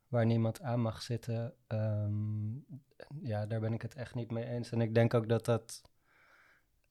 waar 0.08 0.26
niemand 0.26 0.60
aan 0.60 0.80
mag 0.80 1.02
zitten, 1.02 1.54
ehm, 1.66 2.54
ja, 3.20 3.46
daar 3.46 3.60
ben 3.60 3.72
ik 3.72 3.82
het 3.82 3.94
echt 3.94 4.14
niet 4.14 4.30
mee 4.30 4.44
eens. 4.44 4.70
En 4.70 4.80
ik 4.80 4.94
denk 4.94 5.14
ook 5.14 5.28
dat 5.28 5.44
dat 5.44 5.82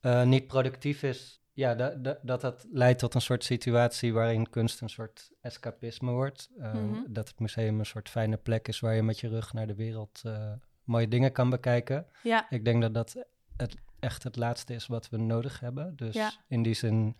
uh, 0.01 0.23
niet 0.23 0.47
productief 0.47 1.03
is. 1.03 1.41
Ja, 1.53 1.75
dat, 1.75 2.03
dat, 2.03 2.19
dat 2.21 2.41
dat 2.41 2.65
leidt 2.71 2.99
tot 2.99 3.13
een 3.13 3.21
soort 3.21 3.43
situatie 3.43 4.13
waarin 4.13 4.49
kunst 4.49 4.81
een 4.81 4.89
soort 4.89 5.31
escapisme 5.41 6.11
wordt. 6.11 6.49
Um, 6.59 6.65
mm-hmm. 6.65 7.05
Dat 7.07 7.27
het 7.27 7.39
museum 7.39 7.79
een 7.79 7.85
soort 7.85 8.09
fijne 8.09 8.37
plek 8.37 8.67
is 8.67 8.79
waar 8.79 8.95
je 8.95 9.03
met 9.03 9.19
je 9.19 9.27
rug 9.27 9.53
naar 9.53 9.67
de 9.67 9.75
wereld 9.75 10.21
uh, 10.25 10.51
mooie 10.83 11.07
dingen 11.07 11.31
kan 11.31 11.49
bekijken. 11.49 12.05
Ja. 12.23 12.49
Ik 12.49 12.65
denk 12.65 12.81
dat 12.81 12.93
dat 12.93 13.25
het 13.57 13.75
echt 14.05 14.23
het 14.23 14.35
laatste 14.35 14.73
is 14.73 14.87
wat 14.87 15.09
we 15.09 15.17
nodig 15.17 15.59
hebben. 15.59 15.95
Dus 15.95 16.39
in 16.47 16.63
die 16.63 16.73
zin 16.73 17.17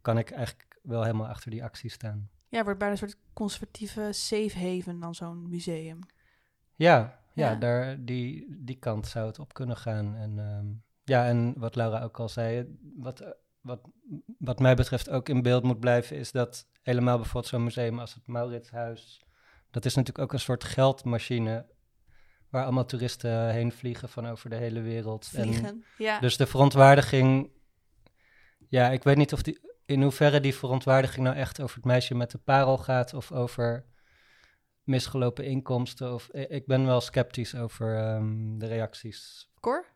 kan 0.00 0.18
ik 0.18 0.30
eigenlijk 0.30 0.78
wel 0.82 1.02
helemaal 1.02 1.28
achter 1.28 1.50
die 1.50 1.64
actie 1.64 1.90
staan. 1.90 2.30
Ja, 2.48 2.64
wordt 2.64 2.78
bijna 2.78 2.92
een 2.92 2.98
soort 2.98 3.18
conservatieve 3.32 4.08
safe 4.12 4.58
haven 4.58 5.00
dan 5.00 5.14
zo'n 5.14 5.48
museum. 5.48 5.98
Ja, 6.74 7.18
ja, 7.34 7.54
Daar, 7.54 8.04
die, 8.04 8.56
die 8.58 8.78
kant 8.78 9.06
zou 9.06 9.26
het 9.26 9.38
op 9.38 9.52
kunnen 9.52 9.76
gaan. 9.76 10.16
En 10.16 10.38
ehm, 10.38 10.66
ja, 11.04 11.26
en 11.26 11.54
wat 11.56 11.74
Laura 11.74 12.02
ook 12.02 12.18
al 12.18 12.28
zei, 12.28 12.78
wat, 12.96 13.36
wat, 13.60 13.80
wat 14.38 14.58
mij 14.58 14.74
betreft 14.74 15.10
ook 15.10 15.28
in 15.28 15.42
beeld 15.42 15.62
moet 15.62 15.80
blijven, 15.80 16.16
is 16.16 16.32
dat 16.32 16.66
helemaal 16.82 17.16
bijvoorbeeld 17.16 17.46
zo'n 17.46 17.64
museum 17.64 17.98
als 17.98 18.14
het 18.14 18.26
Mauritshuis, 18.26 19.24
dat 19.70 19.84
is 19.84 19.94
natuurlijk 19.94 20.24
ook 20.24 20.32
een 20.32 20.40
soort 20.40 20.64
geldmachine 20.64 21.66
waar 22.50 22.64
allemaal 22.64 22.84
toeristen 22.84 23.50
heen 23.50 23.72
vliegen 23.72 24.08
van 24.08 24.26
over 24.26 24.50
de 24.50 24.56
hele 24.56 24.80
wereld. 24.80 25.26
Vliegen, 25.26 25.64
en 25.64 25.84
ja. 25.98 26.20
Dus 26.20 26.36
de 26.36 26.46
verontwaardiging, 26.46 27.50
ja, 28.68 28.90
ik 28.90 29.02
weet 29.02 29.16
niet 29.16 29.32
of 29.32 29.42
die, 29.42 29.60
in 29.86 30.02
hoeverre 30.02 30.40
die 30.40 30.54
verontwaardiging 30.54 31.24
nou 31.24 31.36
echt 31.36 31.60
over 31.60 31.76
het 31.76 31.84
meisje 31.84 32.14
met 32.14 32.30
de 32.30 32.38
parel 32.38 32.78
gaat 32.78 33.14
of 33.14 33.32
over 33.32 33.84
misgelopen 34.82 35.44
inkomsten. 35.44 36.14
Of, 36.14 36.28
ik 36.28 36.66
ben 36.66 36.86
wel 36.86 37.00
sceptisch 37.00 37.54
over 37.54 38.14
um, 38.14 38.58
de 38.58 38.66
reacties. 38.66 39.50
Cor? 39.60 39.86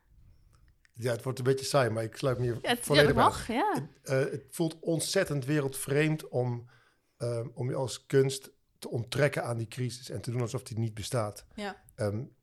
Ja, 0.92 1.12
het 1.12 1.22
wordt 1.22 1.38
een 1.38 1.44
beetje 1.44 1.64
saai, 1.64 1.90
maar 1.90 2.02
ik 2.02 2.16
sluit 2.16 2.38
me 2.38 2.44
hier 2.44 2.58
ja, 2.62 2.76
volledig 2.76 3.14
ja, 3.14 3.22
mag, 3.22 3.46
ja. 3.46 3.72
Het, 3.72 4.10
uh, 4.10 4.32
het, 4.32 4.44
voelt 4.50 4.78
ontzettend 4.80 5.44
wereldvreemd 5.44 6.28
om, 6.28 6.70
um, 7.18 7.50
om 7.54 7.68
je 7.68 7.74
als 7.74 8.06
kunst 8.06 8.50
te 8.78 8.88
onttrekken 8.88 9.44
aan 9.44 9.56
die 9.56 9.68
crisis 9.68 10.10
en 10.10 10.20
te 10.20 10.30
doen 10.30 10.40
alsof 10.40 10.62
die 10.62 10.78
niet 10.78 10.94
bestaat. 10.94 11.46
Ja. 11.54 11.82
Um, 11.96 12.34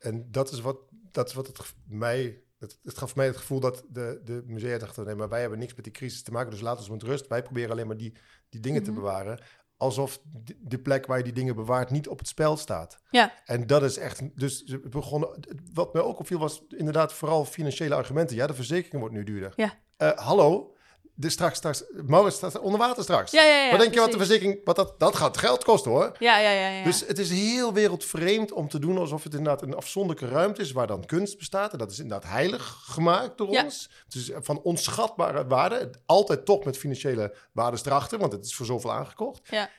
en 0.00 0.30
dat 0.30 0.52
is 0.52 0.60
wat, 0.60 0.78
dat 1.10 1.28
is 1.28 1.34
wat 1.34 1.46
het 1.46 1.74
mij 1.86 2.42
het, 2.60 2.78
het, 2.82 2.98
gaf 2.98 3.16
mij 3.16 3.26
het 3.26 3.36
gevoel 3.36 3.60
dat 3.60 3.84
de, 3.88 4.20
de 4.24 4.42
musea 4.46 4.78
dachten: 4.78 5.04
nee, 5.04 5.14
maar 5.14 5.28
wij 5.28 5.40
hebben 5.40 5.58
niks 5.58 5.74
met 5.74 5.84
die 5.84 5.92
crisis 5.92 6.22
te 6.22 6.32
maken, 6.32 6.50
dus 6.50 6.60
laat 6.60 6.78
ons 6.78 6.90
met 6.90 7.02
rust. 7.02 7.26
Wij 7.26 7.42
proberen 7.42 7.70
alleen 7.70 7.86
maar 7.86 7.96
die, 7.96 8.14
die 8.48 8.60
dingen 8.60 8.82
te 8.82 8.90
mhm. 8.90 9.00
bewaren. 9.00 9.40
Alsof 9.76 10.20
de 10.58 10.78
plek 10.78 11.06
waar 11.06 11.18
je 11.18 11.24
die 11.24 11.32
dingen 11.32 11.54
bewaart 11.54 11.90
niet 11.90 12.08
op 12.08 12.18
het 12.18 12.28
spel 12.28 12.56
staat. 12.56 12.98
Ja. 13.10 13.32
En 13.44 13.66
dat 13.66 13.82
is 13.82 13.96
echt. 13.96 14.38
Dus 14.38 14.62
we 14.64 14.88
begonnen. 14.88 15.40
Wat 15.72 15.92
mij 15.92 16.02
ook 16.02 16.18
opviel 16.18 16.38
was 16.38 16.64
inderdaad 16.68 17.12
vooral 17.12 17.44
financiële 17.44 17.94
argumenten. 17.94 18.36
Ja, 18.36 18.46
de 18.46 18.54
verzekering 18.54 19.00
wordt 19.00 19.14
nu 19.14 19.24
duurder. 19.24 19.52
Ja. 19.56 19.78
Uh, 19.98 20.10
hallo, 20.10 20.76
de 21.14 21.30
straks, 21.30 21.56
straks, 21.56 21.84
Maurits 22.06 22.36
staat 22.36 22.58
onder 22.58 22.80
water 22.80 23.02
straks. 23.02 23.30
Ja, 23.30 23.42
ja, 23.42 23.64
ja, 23.64 23.70
wat 23.70 23.80
denk 23.80 23.94
je 23.94 24.00
wat 24.00 24.12
de 24.12 24.16
verzekering, 24.18 24.60
wat 24.64 24.76
dat, 24.76 25.00
dat 25.00 25.16
gaat 25.16 25.36
geld 25.36 25.64
kosten 25.64 25.90
hoor. 25.90 26.16
Ja, 26.18 26.38
ja, 26.38 26.50
ja, 26.50 26.68
ja. 26.68 26.84
Dus 26.84 27.06
het 27.06 27.18
is 27.18 27.30
heel 27.30 27.72
wereldvreemd 27.72 28.52
om 28.52 28.68
te 28.68 28.78
doen 28.78 28.98
alsof 28.98 29.24
het 29.24 29.34
inderdaad 29.34 29.62
een 29.62 29.74
afzonderlijke 29.74 30.34
ruimte 30.34 30.60
is 30.60 30.72
waar 30.72 30.86
dan 30.86 31.06
kunst 31.06 31.38
bestaat. 31.38 31.72
En 31.72 31.78
dat 31.78 31.90
is 31.90 31.98
inderdaad 31.98 32.30
heilig 32.30 32.82
gemaakt 32.84 33.38
door 33.38 33.48
ons. 33.48 33.90
Het 34.04 34.14
is 34.14 34.30
van 34.34 34.60
onschatbare 34.62 35.46
waarde, 35.46 35.90
altijd 36.06 36.44
toch 36.44 36.64
met 36.64 36.78
financiële 36.78 37.34
waardes 37.52 37.84
erachter, 37.84 38.18
want 38.18 38.32
het 38.32 38.44
is 38.44 38.54
voor 38.54 38.66
zoveel 38.66 38.92
aangekocht. 38.92 39.48
Ja. 39.50 39.70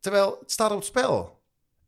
Terwijl 0.00 0.36
het 0.40 0.50
staat 0.50 0.70
op 0.70 0.76
het 0.76 0.86
spel. 0.86 1.40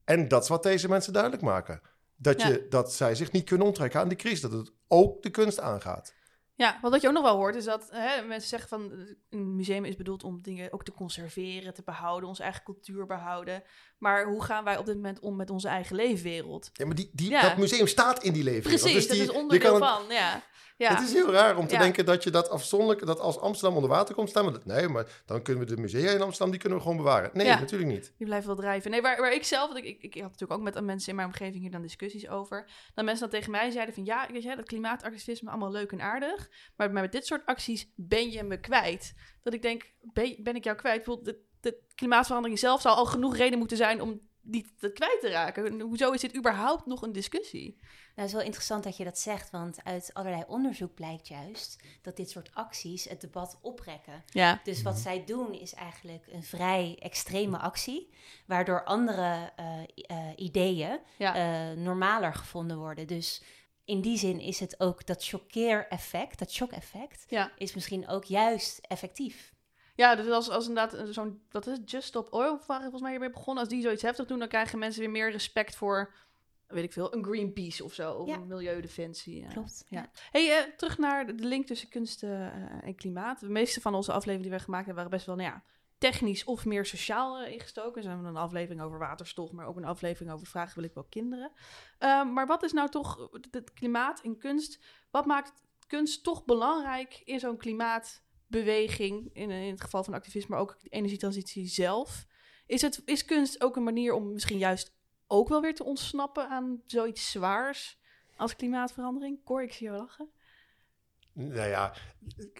En 0.04 0.28
dat 0.28 0.42
is 0.42 0.48
wat 0.48 0.62
deze 0.62 0.88
mensen 0.88 1.12
duidelijk 1.12 1.42
maken. 1.42 1.80
Dat, 2.16 2.42
je, 2.42 2.66
dat 2.68 2.92
zij 2.92 3.14
zich 3.14 3.32
niet 3.32 3.44
kunnen 3.44 3.66
onttrekken 3.66 4.00
aan 4.00 4.08
die 4.08 4.16
crisis, 4.16 4.40
dat 4.40 4.52
het 4.52 4.72
ook 4.88 5.22
de 5.22 5.30
kunst 5.30 5.60
aangaat. 5.60 6.12
Ja, 6.54 6.78
wat 6.82 7.00
je 7.00 7.08
ook 7.08 7.14
nog 7.14 7.22
wel 7.22 7.36
hoort 7.36 7.54
is 7.54 7.64
dat 7.64 7.88
hè, 7.90 8.22
mensen 8.22 8.48
zeggen 8.48 8.68
van 8.68 8.92
een 9.30 9.56
museum 9.56 9.84
is 9.84 9.96
bedoeld 9.96 10.24
om 10.24 10.42
dingen 10.42 10.72
ook 10.72 10.84
te 10.84 10.92
conserveren, 10.92 11.74
te 11.74 11.82
behouden, 11.84 12.28
onze 12.28 12.42
eigen 12.42 12.62
cultuur 12.62 13.06
behouden. 13.06 13.62
Maar 13.98 14.24
hoe 14.24 14.42
gaan 14.42 14.64
wij 14.64 14.76
op 14.78 14.86
dit 14.86 14.94
moment 14.94 15.20
om 15.20 15.36
met 15.36 15.50
onze 15.50 15.68
eigen 15.68 15.96
leefwereld? 15.96 16.70
Ja, 16.72 16.86
maar 16.86 16.94
die, 16.94 17.10
die, 17.12 17.30
dat 17.30 17.56
museum 17.56 17.86
staat 17.86 18.22
in 18.22 18.32
die 18.32 18.44
leefwereld. 18.44 18.82
Precies, 18.82 19.06
dus 19.06 19.16
die, 19.16 19.26
dat 19.26 19.34
is 19.34 19.40
onderdeel 19.40 19.78
van, 19.78 20.02
ja. 20.08 20.42
Ja. 20.76 20.94
Het 20.94 21.00
is 21.00 21.12
heel 21.12 21.30
raar 21.30 21.56
om 21.56 21.66
te 21.66 21.78
denken 21.78 22.04
dat 22.04 22.22
je 22.22 22.30
dat 22.30 22.50
afzonderlijk, 22.50 23.06
dat 23.06 23.20
als 23.20 23.38
Amsterdam 23.38 23.74
onder 23.74 23.90
water 23.90 24.14
komt 24.14 24.28
staan, 24.28 24.44
maar 24.44 24.52
dat, 24.52 24.64
nee, 24.64 24.88
maar 24.88 25.06
dan 25.26 25.42
kunnen 25.42 25.66
we 25.66 25.74
de 25.74 25.80
musea 25.80 26.10
in 26.10 26.20
Amsterdam, 26.20 26.50
die 26.50 26.60
kunnen 26.60 26.78
we 26.78 26.84
gewoon 26.84 26.98
bewaren. 26.98 27.30
Nee, 27.32 27.46
natuurlijk 27.46 27.90
niet. 27.90 28.12
Die 28.16 28.26
blijven 28.26 28.46
wel 28.46 28.56
drijven. 28.56 28.90
Nee, 28.90 29.02
waar, 29.02 29.20
waar 29.20 29.34
ik 29.34 29.44
zelf, 29.44 29.76
ik, 29.76 29.84
ik, 29.84 30.02
ik 30.02 30.14
had 30.14 30.30
natuurlijk 30.30 30.52
ook 30.52 30.62
met 30.62 30.84
mensen 30.84 31.08
in 31.08 31.14
mijn 31.16 31.28
omgeving 31.28 31.62
hier 31.62 31.70
dan 31.70 31.82
discussies 31.82 32.28
over, 32.28 32.68
dat 32.94 33.04
mensen 33.04 33.30
dan 33.30 33.38
tegen 33.38 33.50
mij 33.50 33.70
zeiden 33.70 33.94
van, 33.94 34.04
ja, 34.04 34.28
weet 34.32 34.42
je, 34.42 34.56
dat 34.56 34.66
klimaatactivisme 34.66 35.50
allemaal 35.50 35.70
leuk 35.70 35.92
en 35.92 36.00
aardig, 36.00 36.41
maar 36.76 36.90
met 36.90 37.12
dit 37.12 37.26
soort 37.26 37.46
acties 37.46 37.92
ben 37.96 38.30
je 38.30 38.42
me 38.42 38.60
kwijt. 38.60 39.14
Dat 39.42 39.54
ik 39.54 39.62
denk, 39.62 39.92
ben, 40.42 40.56
ik 40.56 40.64
jou 40.64 40.76
kwijt? 40.76 41.04
De, 41.04 41.40
de 41.60 41.78
klimaatverandering 41.94 42.58
zelf 42.58 42.80
zou 42.80 42.96
al 42.96 43.06
genoeg 43.06 43.36
reden 43.36 43.58
moeten 43.58 43.76
zijn 43.76 44.00
om 44.00 44.20
niet 44.42 44.72
dat 44.78 44.92
kwijt 44.92 45.20
te 45.20 45.28
raken. 45.28 45.80
Hoezo 45.80 46.12
is 46.12 46.20
dit 46.20 46.36
überhaupt 46.36 46.86
nog 46.86 47.02
een 47.02 47.12
discussie? 47.12 47.76
Nou, 47.80 47.90
het 48.14 48.26
is 48.26 48.32
wel 48.32 48.42
interessant 48.42 48.84
dat 48.84 48.96
je 48.96 49.04
dat 49.04 49.18
zegt, 49.18 49.50
want 49.50 49.84
uit 49.84 50.10
allerlei 50.12 50.44
onderzoek 50.46 50.94
blijkt 50.94 51.28
juist 51.28 51.82
dat 52.02 52.16
dit 52.16 52.30
soort 52.30 52.50
acties 52.54 53.04
het 53.04 53.20
debat 53.20 53.58
oprekken. 53.62 54.24
Ja. 54.26 54.60
Dus 54.64 54.82
wat 54.82 54.98
zij 54.98 55.24
doen 55.24 55.52
is 55.52 55.74
eigenlijk 55.74 56.26
een 56.32 56.42
vrij 56.42 56.96
extreme 56.98 57.58
actie, 57.58 58.14
waardoor 58.46 58.84
andere 58.84 59.52
uh, 59.60 59.80
uh, 60.10 60.32
ideeën 60.36 61.00
ja. 61.18 61.70
uh, 61.70 61.76
normaler 61.76 62.34
gevonden 62.34 62.78
worden. 62.78 63.06
Dus 63.06 63.42
in 63.92 64.00
die 64.00 64.18
zin 64.18 64.40
is 64.40 64.60
het 64.60 64.80
ook 64.80 65.06
dat 65.06 65.24
choqueer-effect, 65.24 66.38
dat 66.38 66.52
shock-effect, 66.52 67.24
ja. 67.28 67.52
is 67.56 67.74
misschien 67.74 68.08
ook 68.08 68.24
juist 68.24 68.78
effectief. 68.78 69.54
Ja, 69.94 70.14
dus 70.14 70.28
als, 70.28 70.50
als 70.50 70.68
inderdaad 70.68 71.14
zo'n, 71.14 71.42
wat 71.50 71.66
is 71.66 71.76
het, 71.76 71.90
Just 71.90 72.06
Stop 72.06 72.32
Oil, 72.32 72.58
volgens 72.58 73.00
mij 73.00 73.10
hiermee 73.10 73.30
begonnen. 73.30 73.62
Als 73.62 73.72
die 73.72 73.82
zoiets 73.82 74.02
heftig 74.02 74.26
doen, 74.26 74.38
dan 74.38 74.48
krijgen 74.48 74.78
mensen 74.78 75.00
weer 75.00 75.10
meer 75.10 75.30
respect 75.30 75.76
voor, 75.76 76.14
weet 76.66 76.84
ik 76.84 76.92
veel, 76.92 77.14
een 77.14 77.24
Greenpeace 77.24 77.84
of 77.84 77.92
zo. 77.92 78.12
Of 78.12 78.28
een 78.28 78.46
milieudefensie. 78.46 79.46
Klopt. 79.46 79.84
Ja. 79.88 80.10
hey, 80.30 80.46
uh, 80.46 80.74
terug 80.76 80.98
naar 80.98 81.26
de 81.26 81.44
link 81.44 81.66
tussen 81.66 81.88
kunst 81.88 82.22
uh, 82.22 82.46
en 82.84 82.94
klimaat. 82.94 83.40
De 83.40 83.48
meeste 83.48 83.80
van 83.80 83.94
onze 83.94 84.12
afleveringen 84.12 84.48
die 84.48 84.58
we 84.58 84.64
gemaakt 84.64 84.86
hebben, 84.86 85.04
waren 85.04 85.16
best 85.16 85.26
wel, 85.26 85.36
nou 85.36 85.48
ja, 85.48 85.62
technisch 86.02 86.44
of 86.44 86.64
meer 86.64 86.86
sociaal 86.86 87.42
uh, 87.42 87.52
ingestoken. 87.52 88.02
We 88.02 88.28
een 88.28 88.36
aflevering 88.36 88.82
over 88.82 88.98
waterstof, 88.98 89.52
maar 89.52 89.66
ook 89.66 89.76
een 89.76 89.84
aflevering 89.84 90.32
over 90.32 90.46
vragen 90.46 90.74
wil 90.74 90.84
ik 90.84 90.94
wel 90.94 91.06
kinderen. 91.08 91.52
Uh, 91.98 92.32
maar 92.32 92.46
wat 92.46 92.62
is 92.62 92.72
nou 92.72 92.88
toch 92.88 93.28
het 93.50 93.72
klimaat 93.72 94.20
en 94.20 94.38
kunst? 94.38 94.84
Wat 95.10 95.26
maakt 95.26 95.52
kunst 95.86 96.24
toch 96.24 96.44
belangrijk 96.44 97.22
in 97.24 97.40
zo'n 97.40 97.56
klimaat? 97.56 98.22
beweging, 98.52 99.30
in, 99.32 99.50
in 99.50 99.70
het 99.70 99.80
geval 99.80 100.04
van 100.04 100.14
activisme, 100.14 100.50
maar 100.50 100.64
ook 100.64 100.76
de 100.80 100.88
energietransitie 100.88 101.66
zelf. 101.66 102.26
Is, 102.66 102.82
het, 102.82 103.02
is 103.04 103.24
kunst 103.24 103.62
ook 103.62 103.76
een 103.76 103.82
manier 103.82 104.12
om 104.12 104.32
misschien 104.32 104.58
juist 104.58 104.94
ook 105.26 105.48
wel 105.48 105.60
weer 105.60 105.74
te 105.74 105.84
ontsnappen 105.84 106.48
aan 106.48 106.82
zoiets 106.86 107.30
zwaars 107.30 108.00
als 108.36 108.56
klimaatverandering? 108.56 109.44
Cor, 109.44 109.62
ik 109.62 109.72
zie 109.72 109.86
jou 109.86 109.98
lachen. 109.98 110.30
Nou 111.32 111.68
ja, 111.68 111.94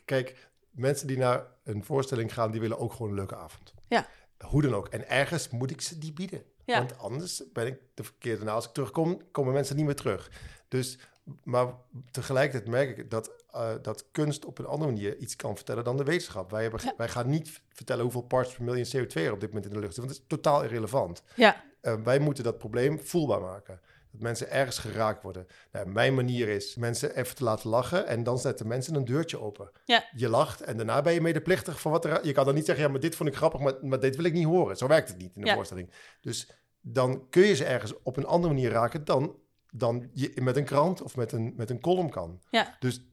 kijk, 0.04 0.50
mensen 0.72 1.06
die 1.06 1.18
naar 1.18 1.46
een 1.64 1.84
voorstelling 1.84 2.34
gaan, 2.34 2.50
die 2.50 2.60
willen 2.60 2.78
ook 2.78 2.92
gewoon 2.92 3.08
een 3.08 3.16
leuke 3.16 3.36
avond. 3.36 3.74
Ja. 3.88 4.06
Hoe 4.38 4.62
dan 4.62 4.74
ook. 4.74 4.88
En 4.88 5.08
ergens 5.08 5.48
moet 5.48 5.70
ik 5.70 5.80
ze 5.80 5.98
die 5.98 6.12
bieden. 6.12 6.42
Ja. 6.64 6.78
Want 6.78 6.98
anders 6.98 7.42
ben 7.52 7.66
ik 7.66 7.78
de 7.94 8.04
verkeerde. 8.04 8.44
Nou, 8.44 8.56
als 8.56 8.66
ik 8.66 8.72
terugkom, 8.72 9.20
komen 9.30 9.52
mensen 9.52 9.76
niet 9.76 9.84
meer 9.84 9.94
terug. 9.94 10.30
Dus, 10.68 10.98
maar 11.44 11.66
tegelijkertijd 12.10 12.70
merk 12.70 12.98
ik 12.98 13.10
dat 13.10 13.30
uh, 13.54 13.70
dat 13.82 14.04
kunst 14.10 14.44
op 14.44 14.58
een 14.58 14.66
andere 14.66 14.90
manier 14.90 15.16
iets 15.16 15.36
kan 15.36 15.56
vertellen 15.56 15.84
dan 15.84 15.96
de 15.96 16.04
wetenschap. 16.04 16.50
Wij, 16.50 16.62
hebben, 16.62 16.94
wij 16.96 17.08
gaan 17.08 17.28
niet 17.28 17.60
vertellen 17.68 18.02
hoeveel 18.02 18.22
parts 18.22 18.54
per 18.54 18.64
miljoen 18.64 18.86
CO2 18.86 19.12
er 19.12 19.32
op 19.32 19.40
dit 19.40 19.48
moment 19.48 19.66
in 19.66 19.72
de 19.72 19.78
lucht 19.78 19.92
is, 19.92 19.96
want 19.96 20.08
dat 20.08 20.18
is 20.18 20.24
totaal 20.26 20.62
irrelevant. 20.62 21.22
Ja. 21.34 21.64
Uh, 21.82 21.94
wij 22.04 22.18
moeten 22.18 22.44
dat 22.44 22.58
probleem 22.58 23.00
voelbaar 23.00 23.40
maken. 23.40 23.80
Dat 24.12 24.21
mensen 24.21 24.50
ergens 24.50 24.78
geraakt 24.78 25.23
worden. 25.23 25.47
Nou, 25.73 25.88
mijn 25.88 26.14
manier 26.14 26.49
is 26.49 26.75
mensen 26.75 27.16
even 27.16 27.37
te 27.37 27.45
laten 27.45 27.71
lachen 27.71 28.07
en 28.07 28.23
dan 28.23 28.38
zetten 28.38 28.66
mensen 28.66 28.95
een 28.95 29.04
deurtje 29.04 29.40
open. 29.40 29.71
Ja. 29.85 30.04
Je 30.14 30.28
lacht 30.28 30.61
en 30.61 30.76
daarna 30.76 31.02
ben 31.02 31.12
je 31.12 31.21
medeplichtig 31.21 31.81
van 31.81 31.92
wat 31.92 32.04
er... 32.04 32.26
Je 32.26 32.33
kan 32.33 32.45
dan 32.45 32.54
niet 32.54 32.64
zeggen, 32.64 32.85
ja, 32.85 32.90
maar 32.90 33.00
dit 33.00 33.16
vond 33.16 33.28
ik 33.28 33.37
grappig, 33.37 33.61
maar, 33.61 33.75
maar 33.81 34.00
dit 34.00 34.16
wil 34.16 34.25
ik 34.25 34.33
niet 34.33 34.45
horen. 34.45 34.76
Zo 34.76 34.87
werkt 34.87 35.09
het 35.09 35.19
niet 35.19 35.33
in 35.35 35.40
de 35.40 35.47
ja. 35.47 35.54
voorstelling. 35.54 35.90
Dus 36.21 36.50
dan 36.81 37.28
kun 37.28 37.42
je 37.42 37.54
ze 37.54 37.64
ergens 37.64 38.02
op 38.02 38.16
een 38.16 38.26
andere 38.26 38.54
manier 38.54 38.71
raken 38.71 39.04
dan, 39.04 39.37
dan 39.71 40.11
je 40.14 40.33
met 40.42 40.57
een 40.57 40.64
krant 40.64 41.02
of 41.02 41.16
met 41.16 41.33
een, 41.33 41.52
met 41.57 41.71
een 41.71 41.81
column 41.81 42.11
kan. 42.11 42.40
Ja. 42.50 42.76
Dus 42.78 43.07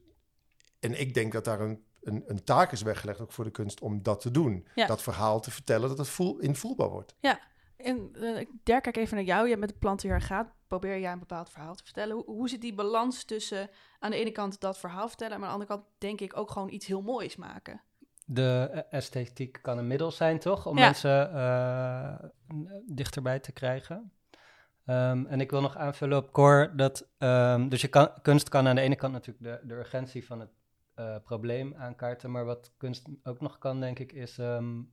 en 0.80 1.00
ik 1.00 1.14
denk 1.14 1.32
dat 1.32 1.44
daar 1.44 1.60
een, 1.60 1.84
een, 2.00 2.24
een, 2.26 2.44
taak 2.44 2.72
is 2.72 2.82
weggelegd 2.82 3.20
ook 3.20 3.32
voor 3.32 3.44
de 3.44 3.50
kunst 3.50 3.80
om 3.80 4.02
dat 4.02 4.20
te 4.20 4.30
doen. 4.30 4.66
Ja. 4.74 4.86
Dat 4.86 5.02
verhaal 5.02 5.40
te 5.40 5.50
vertellen, 5.50 5.88
dat 5.88 5.98
het 5.98 6.08
voel, 6.08 6.38
invoelbaar 6.38 6.88
wordt. 6.88 7.14
Ja, 7.20 7.40
en 7.82 8.10
uh, 8.14 8.46
Dirk, 8.62 8.82
kijk 8.82 8.96
even 8.96 9.16
naar 9.16 9.24
jou. 9.24 9.42
Je 9.42 9.48
hebt 9.48 9.60
met 9.60 9.68
de 9.68 9.78
plantenjaar 9.78 10.20
gaat. 10.20 10.52
Probeer 10.66 11.00
jij 11.00 11.12
een 11.12 11.18
bepaald 11.18 11.50
verhaal 11.50 11.74
te 11.74 11.84
vertellen. 11.84 12.14
Hoe, 12.14 12.24
hoe 12.24 12.48
zit 12.48 12.60
die 12.60 12.74
balans 12.74 13.24
tussen 13.24 13.70
aan 13.98 14.10
de 14.10 14.16
ene 14.16 14.30
kant 14.32 14.60
dat 14.60 14.78
verhaal 14.78 15.08
vertellen... 15.08 15.40
maar 15.40 15.48
aan 15.48 15.58
de 15.58 15.64
andere 15.64 15.80
kant 15.80 16.00
denk 16.00 16.20
ik 16.20 16.36
ook 16.36 16.50
gewoon 16.50 16.70
iets 16.70 16.86
heel 16.86 17.02
moois 17.02 17.36
maken? 17.36 17.80
De 18.24 18.84
esthetiek 18.90 19.58
kan 19.62 19.78
een 19.78 19.86
middel 19.86 20.10
zijn, 20.10 20.38
toch? 20.38 20.66
Om 20.66 20.78
ja. 20.78 20.84
mensen 20.84 21.34
uh, 21.34 22.14
dichterbij 22.86 23.38
te 23.38 23.52
krijgen. 23.52 24.12
Um, 24.86 25.26
en 25.26 25.40
ik 25.40 25.50
wil 25.50 25.60
nog 25.60 25.76
aanvullen 25.76 26.18
op 26.18 26.32
Cor 26.32 26.72
dat 26.76 27.08
um, 27.18 27.68
dus 27.68 27.80
je 27.80 27.88
kan, 27.88 28.10
kunst 28.22 28.48
kan 28.48 28.68
aan 28.68 28.74
de 28.74 28.80
ene 28.80 28.96
kant 28.96 29.12
natuurlijk 29.12 29.44
de, 29.44 29.66
de 29.66 29.74
urgentie 29.74 30.26
van 30.26 30.40
het 30.40 30.50
uh, 30.96 31.16
probleem 31.24 31.74
aankaarten, 31.74 32.30
maar 32.30 32.44
wat 32.44 32.72
kunst 32.76 33.08
ook 33.22 33.40
nog 33.40 33.58
kan, 33.58 33.80
denk 33.80 33.98
ik, 33.98 34.12
is 34.12 34.38
um, 34.38 34.90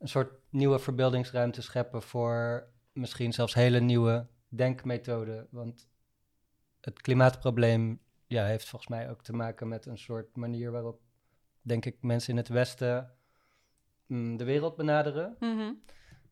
een 0.00 0.08
soort 0.08 0.32
nieuwe 0.48 0.78
verbeeldingsruimte 0.78 1.62
scheppen 1.62 2.02
voor 2.02 2.68
misschien 2.92 3.32
zelfs 3.32 3.54
hele 3.54 3.80
nieuwe 3.80 4.26
denkmethoden. 4.48 5.46
Want 5.50 5.88
het 6.80 7.00
klimaatprobleem 7.00 8.00
ja, 8.26 8.44
heeft 8.44 8.68
volgens 8.68 8.90
mij 8.90 9.10
ook 9.10 9.22
te 9.22 9.32
maken 9.32 9.68
met 9.68 9.86
een 9.86 9.98
soort 9.98 10.36
manier 10.36 10.70
waarop, 10.70 11.00
denk 11.62 11.84
ik, 11.84 11.96
mensen 12.00 12.30
in 12.30 12.36
het 12.36 12.48
Westen 12.48 13.14
mm, 14.06 14.36
de 14.36 14.44
wereld 14.44 14.76
benaderen. 14.76 15.36
Mm 15.38 15.58
-hmm. 15.58 15.82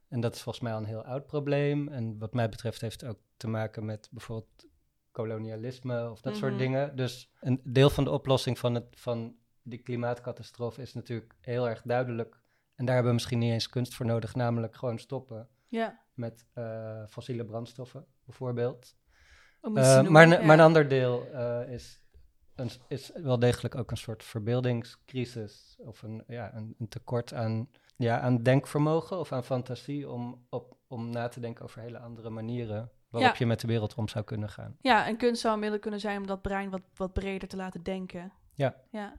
En 0.08 0.20
dat 0.20 0.34
is 0.34 0.42
volgens 0.42 0.64
mij 0.64 0.72
al 0.72 0.78
een 0.78 0.84
heel 0.84 1.04
oud 1.04 1.26
probleem. 1.26 1.88
En 1.88 2.18
wat 2.18 2.34
mij 2.34 2.48
betreft 2.48 2.80
heeft 2.80 3.00
het 3.00 3.10
ook 3.10 3.18
te 3.37 3.48
maken 3.48 3.84
met 3.84 4.08
bijvoorbeeld 4.10 4.66
kolonialisme 5.10 6.10
of 6.10 6.20
dat 6.20 6.37
soort 6.37 6.58
dingen. 6.58 6.96
Dus 6.96 7.30
een 7.40 7.60
deel 7.64 7.90
van 7.90 8.04
de 8.04 8.10
oplossing 8.10 8.58
van, 8.58 8.75
het, 8.75 8.87
van 8.90 9.37
die 9.62 9.78
klimaatcatastrofe 9.78 10.82
is 10.82 10.94
natuurlijk 10.94 11.34
heel 11.40 11.68
erg 11.68 11.82
duidelijk. 11.82 12.40
En 12.78 12.85
daar 12.85 12.94
hebben 12.94 13.12
we 13.12 13.18
misschien 13.18 13.38
niet 13.38 13.52
eens 13.52 13.68
kunst 13.68 13.94
voor 13.94 14.06
nodig, 14.06 14.35
namelijk 14.35 14.76
gewoon 14.76 14.99
stoppen 14.99 15.49
Ja. 15.66 16.00
met 16.14 16.47
eh, 16.52 17.02
fossiele 17.08 17.44
brandstoffen, 17.44 18.06
bijvoorbeeld. 18.25 18.97
Te 19.61 19.70
Eh, 19.75 19.82
ja. 19.82 20.11
maar 20.11 20.58
een 20.58 20.61
ander 20.61 20.88
deel 20.88 21.26
eh, 21.32 21.73
is, 21.73 22.00
een, 22.54 22.70
is 22.88 23.11
wel 23.14 23.38
degelijk 23.38 23.75
ook 23.75 23.90
een 23.90 23.97
soort 23.97 24.25
verbeeldingscrisis. 24.25 25.76
Of 25.78 26.02
een, 26.02 26.25
ja, 26.26 26.54
een, 26.54 26.75
een 26.78 26.88
tekort 26.88 27.35
aan, 27.35 27.68
ja, 27.97 28.20
aan 28.20 28.42
denkvermogen 28.42 29.18
of 29.18 29.32
aan 29.32 29.44
fantasie 29.44 30.11
om, 30.11 30.47
op, 30.49 30.76
om 30.87 31.11
na 31.11 31.28
te 31.28 31.40
denken 31.40 31.64
over 31.64 31.80
hele 31.80 31.99
andere 31.99 32.30
manieren 32.30 32.90
waarop 33.11 33.37
je 33.37 33.47
met 33.47 33.61
de 33.61 33.66
wereld 33.66 33.94
om 33.94 34.08
zou 34.08 34.25
kunnen 34.25 34.49
gaan. 34.49 34.76
Ja, 34.80 35.06
en 35.06 35.16
kunst 35.16 35.40
zou 35.40 35.54
een 35.54 35.61
middel 35.61 35.78
kunnen 35.78 36.00
zijn 36.00 36.18
om 36.18 36.26
dat 36.26 36.42
brein 36.42 36.70
wat, 36.70 36.82
wat 36.94 37.12
breder 37.12 37.49
te 37.49 37.56
laten 37.56 37.82
denken. 37.82 38.32
Ja. 38.54 38.75
ja. 38.90 39.14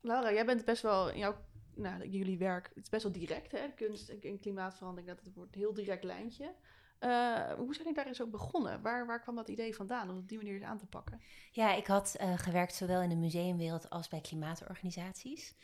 Laura, 0.00 0.32
jij 0.32 0.44
bent 0.44 0.64
best 0.64 0.82
wel 0.82 1.10
in 1.10 1.18
jouw, 1.18 1.36
nou, 1.78 2.08
jullie 2.08 2.38
werk, 2.38 2.70
het 2.74 2.84
is 2.84 2.88
best 2.88 3.02
wel 3.02 3.12
direct, 3.12 3.52
hè? 3.52 3.68
Kunst 3.76 4.08
en, 4.08 4.38
klimaatverandering, 4.40 5.08
dat 5.08 5.24
het 5.24 5.34
wordt 5.34 5.54
een 5.54 5.60
heel 5.60 5.74
direct 5.74 6.04
lijntje. 6.04 6.54
Uh, 7.00 7.52
hoe 7.52 7.74
zijn 7.74 7.78
jullie 7.78 7.94
daar 7.94 8.06
eens 8.06 8.22
ook 8.22 8.30
begonnen? 8.30 8.82
Waar, 8.82 9.06
waar 9.06 9.20
kwam 9.20 9.36
dat 9.36 9.48
idee 9.48 9.74
vandaan 9.74 10.10
om 10.10 10.16
op 10.16 10.28
die 10.28 10.38
manier 10.38 10.64
aan 10.64 10.78
te 10.78 10.86
pakken? 10.86 11.20
Ja, 11.52 11.74
ik 11.74 11.86
had 11.86 12.16
uh, 12.20 12.38
gewerkt 12.38 12.74
zowel 12.74 13.00
in 13.00 13.08
de 13.08 13.16
museumwereld 13.16 13.90
als 13.90 14.08
bij 14.08 14.20
klimaatorganisaties. 14.20 15.54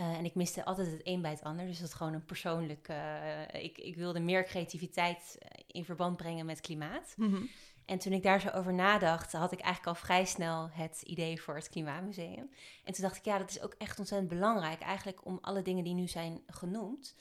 Uh, 0.00 0.16
en 0.16 0.24
ik 0.24 0.34
miste 0.34 0.64
altijd 0.64 0.90
het 0.90 1.00
een 1.04 1.22
bij 1.22 1.30
het 1.30 1.42
ander. 1.42 1.66
Dus 1.66 1.78
dat 1.78 1.88
is 1.88 1.94
gewoon 1.94 2.12
een 2.12 2.24
persoonlijk. 2.24 2.88
ik, 3.52 3.78
ik 3.78 3.96
wilde 3.96 4.20
meer 4.20 4.44
creativiteit 4.44 5.38
in 5.66 5.84
verband 5.84 6.16
brengen 6.16 6.46
met 6.46 6.60
klimaat. 6.60 7.14
Mm 7.16 7.30
-hmm. 7.32 7.48
En 7.86 7.98
toen 7.98 8.12
ik 8.12 8.22
daar 8.22 8.40
zo 8.40 8.48
over 8.48 8.74
nadacht, 8.74 9.32
had 9.32 9.52
ik 9.52 9.60
eigenlijk 9.60 9.96
al 9.96 10.04
vrij 10.04 10.24
snel 10.24 10.68
het 10.72 11.02
idee 11.02 11.42
voor 11.42 11.54
het 11.54 11.68
Klimaatmuseum. 11.68 12.50
En 12.84 12.92
toen 12.92 13.04
dacht 13.04 13.16
ik, 13.16 13.24
ja, 13.24 13.38
dat 13.38 13.50
is 13.50 13.62
ook 13.62 13.74
echt 13.78 13.98
ontzettend 13.98 14.30
belangrijk, 14.30 14.80
eigenlijk 14.80 15.26
om 15.26 15.38
alle 15.40 15.62
dingen 15.62 15.84
die 15.84 15.94
nu 15.94 16.08
zijn 16.08 16.42
genoemd. 16.46 17.14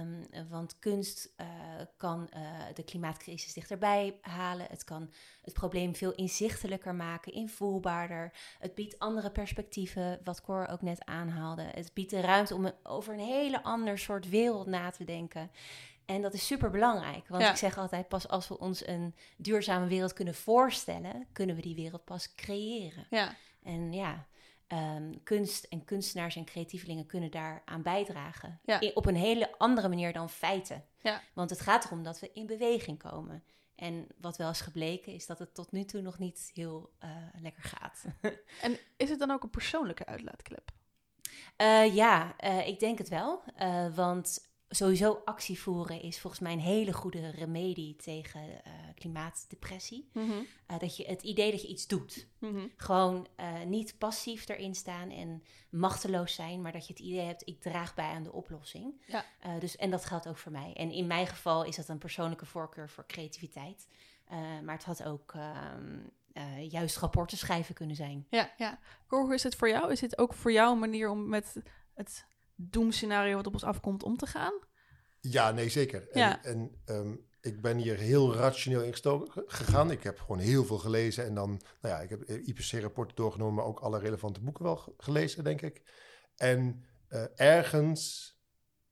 Um, 0.00 0.48
want 0.48 0.78
kunst 0.78 1.30
uh, 1.40 1.46
kan 1.96 2.28
uh, 2.36 2.40
de 2.74 2.82
klimaatcrisis 2.82 3.52
dichterbij 3.52 4.18
halen. 4.20 4.66
Het 4.70 4.84
kan 4.84 5.10
het 5.42 5.54
probleem 5.54 5.94
veel 5.94 6.14
inzichtelijker 6.14 6.94
maken, 6.94 7.32
invoelbaarder. 7.32 8.32
Het 8.58 8.74
biedt 8.74 8.98
andere 8.98 9.30
perspectieven, 9.30 10.20
wat 10.24 10.40
Cor 10.40 10.68
ook 10.68 10.82
net 10.82 11.04
aanhaalde. 11.04 11.62
Het 11.62 11.90
biedt 11.94 12.10
de 12.10 12.20
ruimte 12.20 12.54
om 12.54 12.70
over 12.82 13.14
een 13.14 13.20
hele 13.20 13.62
ander 13.62 13.98
soort 13.98 14.28
wereld 14.28 14.66
na 14.66 14.90
te 14.90 15.04
denken. 15.04 15.50
En 16.08 16.22
dat 16.22 16.34
is 16.34 16.46
super 16.46 16.70
belangrijk. 16.70 17.28
Want 17.28 17.42
ik 17.42 17.56
zeg 17.56 17.78
altijd: 17.78 18.08
pas 18.08 18.28
als 18.28 18.48
we 18.48 18.58
ons 18.58 18.86
een 18.86 19.14
duurzame 19.36 19.86
wereld 19.86 20.12
kunnen 20.12 20.34
voorstellen, 20.34 21.26
kunnen 21.32 21.56
we 21.56 21.62
die 21.62 21.74
wereld 21.74 22.04
pas 22.04 22.34
creëren. 22.34 23.06
Ja. 23.10 23.34
En 23.62 23.92
ja, 23.92 24.26
um, 24.68 25.22
kunst 25.22 25.64
en 25.64 25.84
kunstenaars 25.84 26.36
en 26.36 26.44
creatievelingen 26.44 27.06
kunnen 27.06 27.30
daaraan 27.30 27.82
bijdragen. 27.82 28.60
Ja. 28.64 28.80
op 28.94 29.06
een 29.06 29.16
hele 29.16 29.58
andere 29.58 29.88
manier 29.88 30.12
dan 30.12 30.30
feiten. 30.30 30.84
Ja. 31.02 31.22
Want 31.32 31.50
het 31.50 31.60
gaat 31.60 31.84
erom 31.84 32.02
dat 32.02 32.20
we 32.20 32.30
in 32.32 32.46
beweging 32.46 32.98
komen. 32.98 33.44
En 33.74 34.06
wat 34.20 34.36
wel 34.36 34.50
is 34.50 34.60
gebleken, 34.60 35.12
is 35.12 35.26
dat 35.26 35.38
het 35.38 35.54
tot 35.54 35.72
nu 35.72 35.84
toe 35.84 36.00
nog 36.00 36.18
niet 36.18 36.50
heel 36.54 36.90
uh, 37.04 37.10
lekker 37.40 37.62
gaat. 37.62 38.04
en 38.62 38.78
is 38.96 39.10
het 39.10 39.18
dan 39.18 39.30
ook 39.30 39.42
een 39.42 39.50
persoonlijke 39.50 40.06
uitlaatklep? 40.06 40.70
Uh, 41.56 41.94
ja, 41.94 42.34
uh, 42.44 42.66
ik 42.66 42.80
denk 42.80 42.98
het 42.98 43.08
wel. 43.08 43.42
want 43.94 44.47
sowieso 44.68 45.22
actie 45.24 45.60
voeren 45.60 46.02
is 46.02 46.18
volgens 46.18 46.42
mij 46.42 46.52
een 46.52 46.60
hele 46.60 46.92
goede 46.92 47.30
remedie 47.30 47.96
tegen 47.96 48.40
uh, 48.48 48.72
klimaatdepressie. 48.94 50.08
Mhm. 50.12 50.30
Eh, 50.66 50.78
dat 50.78 50.96
je 50.96 51.06
het 51.06 51.22
idee 51.22 51.50
dat 51.50 51.62
je 51.62 51.68
iets 51.68 51.86
doet. 51.86 52.26
Mhm. 52.38 52.66
Gewoon 52.76 53.26
uh, 53.40 53.62
niet 53.62 53.98
passief 53.98 54.48
erin 54.48 54.74
staan 54.74 55.10
en 55.10 55.42
machteloos 55.70 56.34
zijn, 56.34 56.62
maar 56.62 56.72
dat 56.72 56.86
je 56.86 56.92
het 56.92 57.02
idee 57.02 57.24
hebt, 57.24 57.48
ik 57.48 57.60
draag 57.60 57.94
bij 57.94 58.08
aan 58.10 58.22
de 58.22 58.32
oplossing. 58.32 59.02
Ja. 59.06 59.24
dus, 59.58 59.76
en 59.76 59.90
dat 59.90 60.04
geldt 60.04 60.28
ook 60.28 60.38
voor 60.38 60.52
mij. 60.52 60.72
En 60.74 60.90
in 60.90 61.06
mijn 61.06 61.26
geval 61.26 61.64
is 61.64 61.76
dat 61.76 61.88
een 61.88 61.98
persoonlijke 61.98 62.46
voorkeur 62.46 62.88
voor 62.88 63.06
creativiteit. 63.06 63.88
maar 64.64 64.74
het 64.74 64.84
had 64.84 65.04
ook 65.04 65.34
ehm, 65.34 65.98
juist 66.68 66.96
rapporten 66.96 67.38
schrijven 67.38 67.74
kunnen 67.74 67.96
zijn. 67.96 68.26
Ja, 68.30 68.52
ja. 68.56 68.78
Hoe 69.06 69.34
is 69.34 69.42
het 69.42 69.54
voor 69.54 69.68
jou? 69.68 69.92
Is 69.92 70.00
dit 70.00 70.18
ook 70.18 70.34
voor 70.34 70.52
jou 70.52 70.72
een 70.72 70.78
manier 70.78 71.10
om 71.10 71.28
met 71.28 71.56
het 71.94 72.26
doemscenario 72.60 73.36
wat 73.36 73.46
op 73.46 73.52
ons 73.52 73.64
afkomt 73.64 74.02
om 74.02 74.16
te 74.16 74.26
gaan? 74.26 74.52
Ja, 75.20 75.50
nee, 75.50 75.68
zeker. 75.68 76.08
En, 76.08 76.42
en 76.42 76.80
ehm, 76.84 77.14
ik 77.40 77.60
ben 77.60 77.76
hier 77.76 77.96
heel 77.96 78.34
rationeel 78.34 78.82
in 78.82 78.94
gegaan. 79.46 79.90
Ik 79.90 80.02
heb 80.02 80.18
gewoon 80.18 80.38
heel 80.38 80.64
veel 80.64 80.78
gelezen 80.78 81.24
en 81.24 81.34
dan, 81.34 81.48
nou 81.80 81.94
ja, 81.94 82.00
ik 82.00 82.10
heb 82.10 82.22
IPC-rapporten 82.24 83.16
doorgenomen, 83.16 83.54
maar 83.54 83.64
ook 83.64 83.80
alle 83.80 83.98
relevante 83.98 84.40
boeken 84.40 84.64
wel 84.64 84.94
gelezen, 84.96 85.44
denk 85.44 85.62
ik. 85.62 85.82
En 86.36 86.84
uh, 87.08 87.24
ergens 87.34 88.32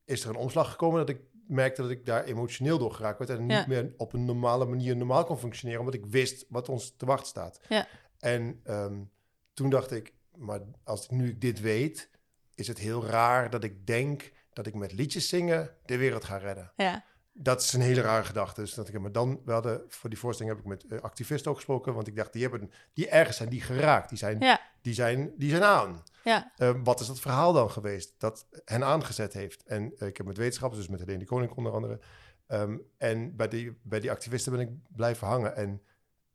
is 0.04 0.24
er 0.24 0.30
een 0.30 0.36
omslag 0.36 0.70
gekomen 0.70 0.98
dat 0.98 1.08
ik 1.08 1.20
merkte 1.46 1.82
dat 1.82 1.90
ik 1.90 2.06
daar 2.06 2.24
emotioneel 2.24 2.78
door 2.78 2.92
geraakt 2.92 3.18
werd 3.18 3.30
en 3.30 3.46
niet 3.46 3.66
meer 3.66 3.94
op 3.96 4.12
een 4.12 4.24
normale 4.24 4.64
manier 4.64 4.96
normaal 4.96 5.24
kon 5.24 5.38
functioneren, 5.38 5.80
omdat 5.80 5.94
ik 5.94 6.06
wist 6.06 6.46
wat 6.48 6.68
ons 6.68 6.94
te 6.96 7.06
wachten 7.06 7.28
staat. 7.28 7.60
Ja. 7.68 7.88
En 8.18 8.60
um, 8.64 9.10
toen 9.52 9.70
dacht 9.70 9.90
ik, 9.90 10.14
maar 10.36 10.60
als 10.84 11.04
ik 11.04 11.10
nu 11.10 11.38
dit 11.38 11.60
weet, 11.60 12.10
is 12.56 12.68
het 12.68 12.78
heel 12.78 13.06
raar 13.06 13.50
dat 13.50 13.64
ik 13.64 13.86
denk 13.86 14.32
dat 14.52 14.66
ik 14.66 14.74
met 14.74 14.92
liedjes 14.92 15.28
zingen 15.28 15.70
de 15.84 15.96
wereld 15.96 16.24
ga 16.24 16.36
redden. 16.36 16.72
Ja. 16.76 17.04
Dat 17.32 17.62
is 17.62 17.72
een 17.72 17.80
hele 17.80 18.00
rare 18.00 18.24
gedachte. 18.24 18.60
Dus 18.60 18.74
dat 18.74 18.88
ik, 18.88 19.00
maar 19.00 19.12
dan, 19.12 19.40
we 19.44 19.52
hadden, 19.52 19.84
voor 19.88 20.10
die 20.10 20.18
voorstelling 20.18 20.54
heb 20.54 20.64
ik 20.64 20.70
met 20.70 20.84
uh, 20.88 21.00
activisten 21.00 21.50
ook 21.50 21.56
gesproken, 21.56 21.94
want 21.94 22.06
ik 22.06 22.16
dacht, 22.16 22.32
die 22.32 22.42
hebben, 22.42 22.70
die 22.92 23.08
ergens 23.08 23.36
zijn 23.36 23.48
die 23.48 23.60
geraakt, 23.60 24.08
die 24.08 24.18
zijn, 24.18 24.40
ja. 24.40 24.60
die 24.82 24.94
zijn, 24.94 25.32
die 25.36 25.50
zijn 25.50 25.62
aan. 25.62 26.02
Ja. 26.24 26.52
Uh, 26.58 26.70
wat 26.84 27.00
is 27.00 27.06
dat 27.06 27.20
verhaal 27.20 27.52
dan 27.52 27.70
geweest 27.70 28.14
dat 28.18 28.46
hen 28.64 28.84
aangezet 28.84 29.32
heeft? 29.32 29.62
En 29.62 29.92
uh, 29.98 30.08
ik 30.08 30.16
heb 30.16 30.26
met 30.26 30.36
wetenschappers, 30.36 30.80
dus 30.80 30.90
met 30.90 31.00
Helene 31.00 31.18
de 31.18 31.24
Koning 31.24 31.52
onder 31.52 31.72
andere, 31.72 32.00
um, 32.48 32.82
en 32.98 33.36
bij 33.36 33.48
die, 33.48 33.78
bij 33.82 34.00
die 34.00 34.10
activisten 34.10 34.52
ben 34.52 34.60
ik 34.60 34.70
blijven 34.96 35.26
hangen. 35.26 35.56
En 35.56 35.82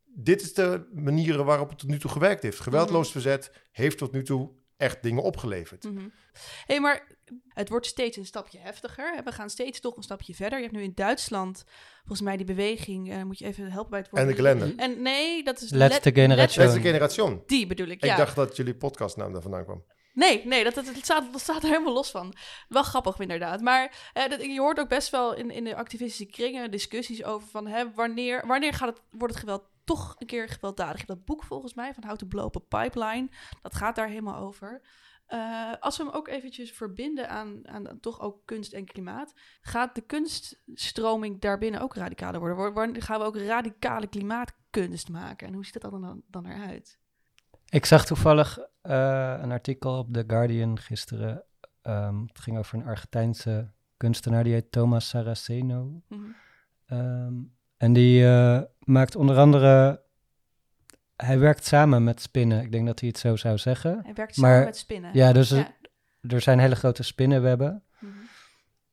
dit 0.06 0.42
is 0.42 0.54
de 0.54 0.90
manieren 0.94 1.46
waarop 1.46 1.70
het 1.70 1.78
tot 1.78 1.90
nu 1.90 2.00
toe 2.00 2.12
gewerkt 2.12 2.44
heeft. 2.44 2.60
Geweldloos 2.60 3.04
mhm. 3.04 3.12
verzet 3.12 3.52
heeft 3.72 3.98
tot 3.98 4.12
nu 4.12 4.24
toe 4.24 4.52
echt 4.82 5.04
dingen 5.04 5.24
opgeleverd. 5.24 5.84
Mm 5.84 5.98
-hmm. 5.98 6.12
hey, 6.66 6.80
maar 6.80 7.08
het 7.48 7.70
wordt 7.70 7.86
steeds 7.86 8.18
een 8.18 8.26
stapje 8.26 8.60
heftiger. 8.60 9.22
We 9.24 9.32
gaan 9.32 9.50
steeds 9.50 9.80
toch 9.80 9.96
een 9.96 10.04
stapje 10.04 10.36
verder. 10.36 10.58
Je 10.58 10.64
hebt 10.64 10.78
nu 10.78 10.84
in 10.84 10.92
Duitsland, 10.96 11.64
volgens 12.00 12.22
mij 12.22 12.38
die 12.38 12.46
beweging, 12.46 13.14
uh, 13.14 13.24
moet 13.24 13.40
je 13.40 13.46
even 13.46 13.72
helpen 13.72 13.90
bij 13.90 14.00
het 14.00 14.10
woord. 14.10 14.22
En 14.24 14.28
de 14.28 14.36
kalender. 14.36 14.74
En 14.76 15.02
nee, 15.02 15.44
dat 15.44 15.62
is... 15.62 15.72
Laatste 15.72 16.12
generation. 16.14 16.66
Laatste 16.66 16.82
generation. 16.82 17.44
Die 17.46 17.68
bedoel 17.68 17.88
ik, 17.88 18.04
Ik 18.04 18.18
dacht 18.18 18.36
dat 18.36 18.56
jullie 18.56 18.76
podcastnaam 18.76 19.34
daar 19.34 19.42
vandaan 19.42 19.64
kwam. 19.64 19.84
Nee, 20.14 20.46
nee, 20.46 20.64
dat, 20.64 20.74
dat, 20.74 20.86
dat, 20.86 20.96
staat, 21.04 21.32
dat 21.32 21.42
staat 21.42 21.64
er 21.64 21.70
helemaal 21.70 21.94
los 21.94 22.12
van. 22.12 22.34
Wel 22.70 22.84
grappig 22.84 23.20
inderdaad. 23.20 23.62
Maar 23.62 24.12
eh, 24.14 24.30
dat, 24.30 24.42
je 24.42 24.60
hoort 24.60 24.80
ook 24.80 24.90
best 24.90 25.10
wel 25.10 25.36
in, 25.36 25.52
in 25.52 25.64
de 25.64 25.76
activistische 25.76 26.26
kringen 26.26 26.72
discussies 26.72 27.24
over 27.24 27.48
van 27.48 27.68
hè, 27.68 27.92
wanneer, 27.94 28.48
wanneer 28.48 28.74
gaat 28.74 28.90
het, 28.90 29.02
wordt 29.10 29.34
het 29.34 29.44
geweld 29.44 29.64
toch 29.92 30.16
een 30.18 30.28
keer 30.28 30.50
gewelddadig. 30.50 31.06
Dat 31.06 31.26
boek 31.26 31.44
volgens 31.44 31.74
mij 31.74 31.94
van 31.94 32.04
How 32.04 32.16
to 32.16 32.28
Blow 32.28 32.46
Up 32.46 32.56
a 32.56 32.84
Pipeline, 32.84 33.30
dat 33.62 33.76
gaat 33.76 33.96
daar 33.96 34.08
helemaal 34.08 34.36
over. 34.36 34.82
Uh, 35.30 35.74
als 35.80 35.98
we 35.98 36.04
hem 36.04 36.14
ook 36.14 36.28
eventjes 36.28 36.72
verbinden 36.72 37.30
aan, 37.30 37.68
aan, 37.68 38.00
toch 38.00 38.20
ook 38.20 38.42
kunst 38.46 38.74
en 38.74 38.86
klimaat, 38.86 39.34
gaat 39.62 39.96
de 39.96 40.02
kunststroming 40.02 41.42
daarbinnen 41.42 41.82
ook 41.82 41.96
radicaler 41.96 42.56
worden? 42.56 43.02
Gaan 43.02 43.20
we 43.20 43.26
ook 43.26 43.38
radicale 43.38 44.08
klimaatkunst 44.08 45.10
maken? 45.10 45.48
En 45.48 45.54
hoe 45.54 45.66
ziet 45.66 45.82
dat 45.82 45.92
dan, 45.92 46.24
dan 46.28 46.46
eruit? 46.46 47.00
Ik 47.70 47.86
zag 47.86 48.06
toevallig 48.06 48.58
uh, 48.58 49.38
een 49.42 49.52
artikel 49.52 49.98
op 49.98 50.14
The 50.14 50.24
Guardian 50.28 50.80
gisteren. 50.80 51.44
Um, 51.84 52.22
het 52.28 52.40
ging 52.40 52.58
over 52.58 52.78
een 52.78 52.86
Argentijnse 52.86 53.72
kunstenaar, 53.98 54.44
die 54.44 54.54
heet 54.54 54.72
Thomas 54.72 55.10
Saraceno. 55.10 55.84
Mm 55.84 56.04
-hmm. 56.08 56.98
um, 56.98 57.60
en 57.82 57.94
die 57.94 58.24
uh, 58.24 58.62
maakt 58.80 59.16
onder 59.16 59.38
andere 59.38 60.04
hij 61.16 61.40
werkt 61.40 61.66
samen 61.66 62.04
met 62.04 62.22
spinnen. 62.22 62.62
Ik 62.62 62.72
denk 62.72 62.86
dat 62.86 63.00
hij 63.00 63.10
het 63.10 63.18
zo 63.18 63.36
zou 63.36 63.58
zeggen. 63.58 64.00
Hij 64.04 64.14
werkt 64.14 64.36
samen 64.36 64.64
met 64.64 64.78
spinnen. 64.78 65.10
Ja, 65.14 65.34
dus 65.34 65.52
er 66.22 66.42
zijn 66.42 66.60
hele 66.60 66.76
grote 66.76 67.04
spinnenwebben. 67.04 67.84
Mm 68.00 68.12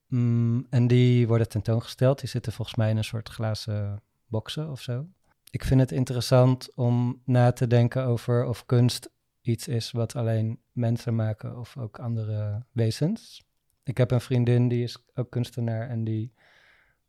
mm, 0.08 0.66
en 0.70 0.86
die 0.86 1.26
worden 1.26 1.48
tentoongesteld. 1.48 2.20
Die 2.20 2.28
zitten 2.28 2.52
volgens 2.52 2.76
mij 2.76 2.90
in 2.90 2.96
een 2.96 3.04
soort 3.04 3.28
glazen 3.28 4.02
boxen 4.26 4.70
of 4.70 4.80
zo. 4.80 5.06
Ik 5.50 5.64
vind 5.64 5.80
het 5.80 5.92
interessant 5.92 6.74
om 6.74 7.22
na 7.24 7.52
te 7.52 7.66
denken 7.66 8.04
over 8.04 8.44
of 8.44 8.66
kunst 8.66 9.10
iets 9.40 9.68
is 9.68 9.90
wat 9.90 10.16
alleen 10.16 10.60
mensen 10.72 11.14
maken 11.14 11.58
of 11.58 11.76
ook 11.76 11.98
andere 11.98 12.64
wezens. 12.72 13.46
Ik 13.82 13.98
heb 13.98 14.10
een 14.10 14.20
vriendin 14.20 14.68
die 14.68 14.82
is 14.82 15.04
ook 15.14 15.30
kunstenaar 15.30 15.88
en 15.88 16.04
die, 16.04 16.32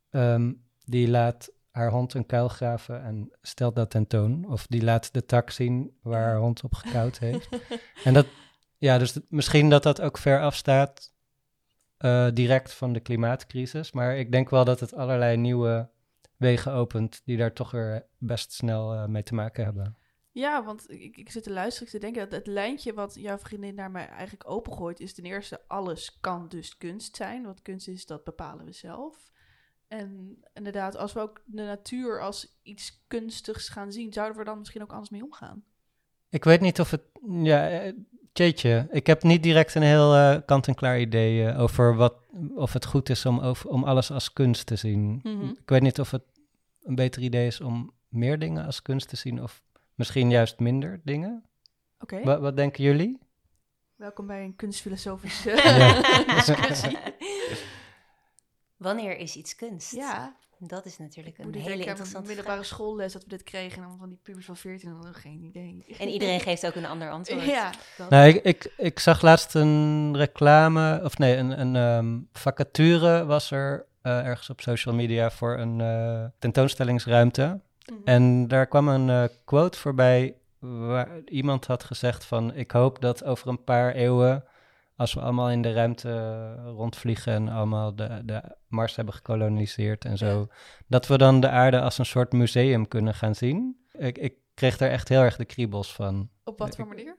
um, 0.09 0.63
die 0.85 1.09
laat 1.09 1.51
haar 1.71 1.91
hond 1.91 2.13
een 2.13 2.25
kuil 2.25 2.47
graven 2.47 3.03
en 3.03 3.31
stelt 3.41 3.75
dat 3.75 3.89
tentoon. 3.89 4.51
Of 4.51 4.67
die 4.67 4.83
laat 4.83 5.13
de 5.13 5.25
tak 5.25 5.49
zien 5.49 5.97
waar 6.01 6.23
haar 6.23 6.37
hond 6.37 6.63
op 6.63 6.73
gekauwd 6.73 7.17
heeft. 7.17 7.49
en 8.03 8.13
dat, 8.13 8.27
ja, 8.77 8.97
dus 8.97 9.19
misschien 9.29 9.69
dat 9.69 9.83
dat 9.83 10.01
ook 10.01 10.17
ver 10.17 10.41
afstaat 10.41 11.13
uh, 11.99 12.27
direct 12.33 12.73
van 12.73 12.93
de 12.93 12.99
klimaatcrisis. 12.99 13.91
Maar 13.91 14.17
ik 14.17 14.31
denk 14.31 14.49
wel 14.49 14.65
dat 14.65 14.79
het 14.79 14.93
allerlei 14.93 15.37
nieuwe 15.37 15.89
wegen 16.37 16.71
opent 16.71 17.21
die 17.25 17.37
daar 17.37 17.53
toch 17.53 17.71
weer 17.71 18.05
best 18.17 18.53
snel 18.53 18.93
uh, 18.93 19.05
mee 19.05 19.23
te 19.23 19.33
maken 19.33 19.63
hebben. 19.63 19.97
Ja, 20.31 20.63
want 20.63 20.91
ik, 20.91 21.17
ik 21.17 21.31
zit 21.31 21.43
te 21.43 21.51
luisteren, 21.51 21.87
ik 21.87 21.93
te 21.93 21.99
denken 21.99 22.29
dat 22.29 22.39
het 22.39 22.47
lijntje 22.47 22.93
wat 22.93 23.15
jouw 23.15 23.37
vriendin 23.37 23.75
naar 23.75 23.91
mij 23.91 24.07
eigenlijk 24.07 24.49
opengooit, 24.49 24.99
is 24.99 25.13
ten 25.13 25.23
eerste 25.23 25.61
alles 25.67 26.19
kan 26.19 26.47
dus 26.47 26.77
kunst 26.77 27.15
zijn. 27.15 27.45
Wat 27.45 27.61
kunst 27.61 27.87
is, 27.87 28.05
dat 28.05 28.23
bepalen 28.23 28.65
we 28.65 28.71
zelf. 28.71 29.31
En 29.89 30.37
inderdaad, 30.53 30.97
als 30.97 31.13
we 31.13 31.19
ook 31.19 31.41
de 31.45 31.63
natuur 31.63 32.21
als 32.21 32.59
iets 32.63 33.03
kunstigs 33.07 33.69
gaan 33.69 33.91
zien, 33.91 34.13
zouden 34.13 34.37
we 34.37 34.43
dan 34.43 34.57
misschien 34.59 34.81
ook 34.81 34.91
anders 34.91 35.09
mee 35.09 35.23
omgaan? 35.23 35.63
Ik 36.29 36.43
weet 36.43 36.61
niet 36.61 36.79
of 36.79 36.91
het. 36.91 37.01
Ja, 37.27 37.69
eh, 37.69 37.93
Tjeetje, 38.31 38.87
ik 38.91 39.07
heb 39.07 39.23
niet 39.23 39.43
direct 39.43 39.75
een 39.75 39.81
heel 39.81 40.15
uh, 40.15 40.37
kant-en-klaar 40.45 40.99
idee 40.99 41.43
uh, 41.43 41.61
over 41.61 41.95
wat, 41.95 42.13
of 42.55 42.73
het 42.73 42.85
goed 42.85 43.09
is 43.09 43.25
om, 43.25 43.39
over, 43.39 43.69
om 43.69 43.83
alles 43.83 44.11
als 44.11 44.33
kunst 44.33 44.65
te 44.65 44.75
zien. 44.75 45.19
Mhm. 45.23 45.45
Ik 45.45 45.69
weet 45.69 45.81
niet 45.81 45.99
of 45.99 46.11
het, 46.11 46.23
een 46.83 46.95
beter 46.95 47.21
idee 47.21 47.47
is 47.47 47.61
om 47.61 47.93
meer 48.07 48.39
dingen 48.39 48.65
als 48.65 48.81
kunst 48.81 49.09
te 49.09 49.15
zien 49.15 49.43
of 49.43 49.61
misschien 49.95 50.29
juist 50.29 50.59
minder 50.59 51.01
dingen. 51.03 51.43
Oké. 51.99 52.23
Wat, 52.23 52.39
wat 52.39 52.57
denken 52.57 52.83
jullie? 52.83 53.19
Welkom 53.95 54.27
bij 54.27 54.43
een 54.43 54.55
kunstfilosofische 54.55 55.49
ja. 55.49 56.01
discussie. 56.35 56.97
Wanneer 58.79 59.17
is 59.17 59.35
iets 59.35 59.55
kunst? 59.55 59.91
Ja. 59.91 60.35
Dat 60.57 60.85
is 60.85 60.97
natuurlijk 60.97 61.37
een 61.37 61.53
hele 61.53 61.85
interessante 61.85 62.27
middelbare 62.27 62.63
schoolles 62.63 63.13
dat 63.13 63.23
we 63.23 63.29
dit 63.29 63.43
kregen 63.43 63.83
en 63.83 63.95
van 63.99 64.09
die 64.09 64.19
pubers 64.23 64.45
van 64.45 64.57
14 64.57 64.91
hadden 64.91 65.13
geen 65.13 65.43
idee. 65.43 65.85
En 65.99 66.07
iedereen 66.07 66.39
geeft 66.39 66.65
ook 66.65 66.75
een 66.75 66.85
ander 66.85 67.09
antwoord. 67.09 67.43
Ja. 67.59 67.71
Nou, 68.09 68.27
ik, 68.27 68.43
ik, 68.43 68.73
ik 68.77 68.99
zag 68.99 69.21
laatst 69.21 69.53
een 69.53 70.17
reclame, 70.17 71.01
of 71.03 71.17
nee, 71.17 71.35
een, 71.35 71.59
een 71.59 71.75
um, 71.75 72.27
vacature 72.33 73.25
was 73.25 73.51
er 73.51 73.85
uh, 74.03 74.25
ergens 74.25 74.49
op 74.49 74.61
social 74.61 74.95
media 74.95 75.31
voor 75.31 75.57
een 75.57 75.79
uh, 75.79 76.25
tentoonstellingsruimte. 76.39 77.45
Mm 77.45 77.61
-hmm. 77.85 78.01
En 78.03 78.47
daar 78.47 78.67
kwam 78.67 78.87
een 78.87 79.07
uh, 79.07 79.23
quote 79.45 79.77
voorbij 79.77 80.35
waar 80.59 81.09
iemand 81.25 81.65
had 81.65 81.83
gezegd 81.83 82.25
van 82.25 82.55
ik 82.55 82.71
hoop 82.71 83.01
dat 83.01 83.23
over 83.23 83.47
een 83.47 83.63
paar 83.63 83.93
eeuwen 83.93 84.43
als 84.99 85.13
we 85.13 85.19
allemaal 85.21 85.49
in 85.49 85.61
de 85.61 85.73
ruimte 85.73 86.53
rondvliegen 86.55 87.33
en 87.33 87.47
allemaal 87.47 87.95
de, 87.95 88.21
de 88.25 88.55
Mars 88.67 88.95
hebben 88.95 89.13
gekoloniseerd 89.13 90.05
en 90.05 90.17
zo, 90.17 90.39
ja. 90.39 90.55
dat 90.87 91.07
we 91.07 91.17
dan 91.17 91.39
de 91.39 91.49
aarde 91.49 91.81
als 91.81 91.97
een 91.97 92.05
soort 92.05 92.31
museum 92.31 92.87
kunnen 92.87 93.13
gaan 93.13 93.35
zien. 93.35 93.85
Ik, 93.91 94.17
ik 94.17 94.33
kreeg 94.53 94.77
daar 94.77 94.89
echt 94.89 95.09
heel 95.09 95.21
erg 95.21 95.35
de 95.35 95.45
kriebels 95.45 95.93
van. 95.93 96.29
Op 96.43 96.59
wat 96.59 96.75
voor 96.75 96.87
manier? 96.87 97.17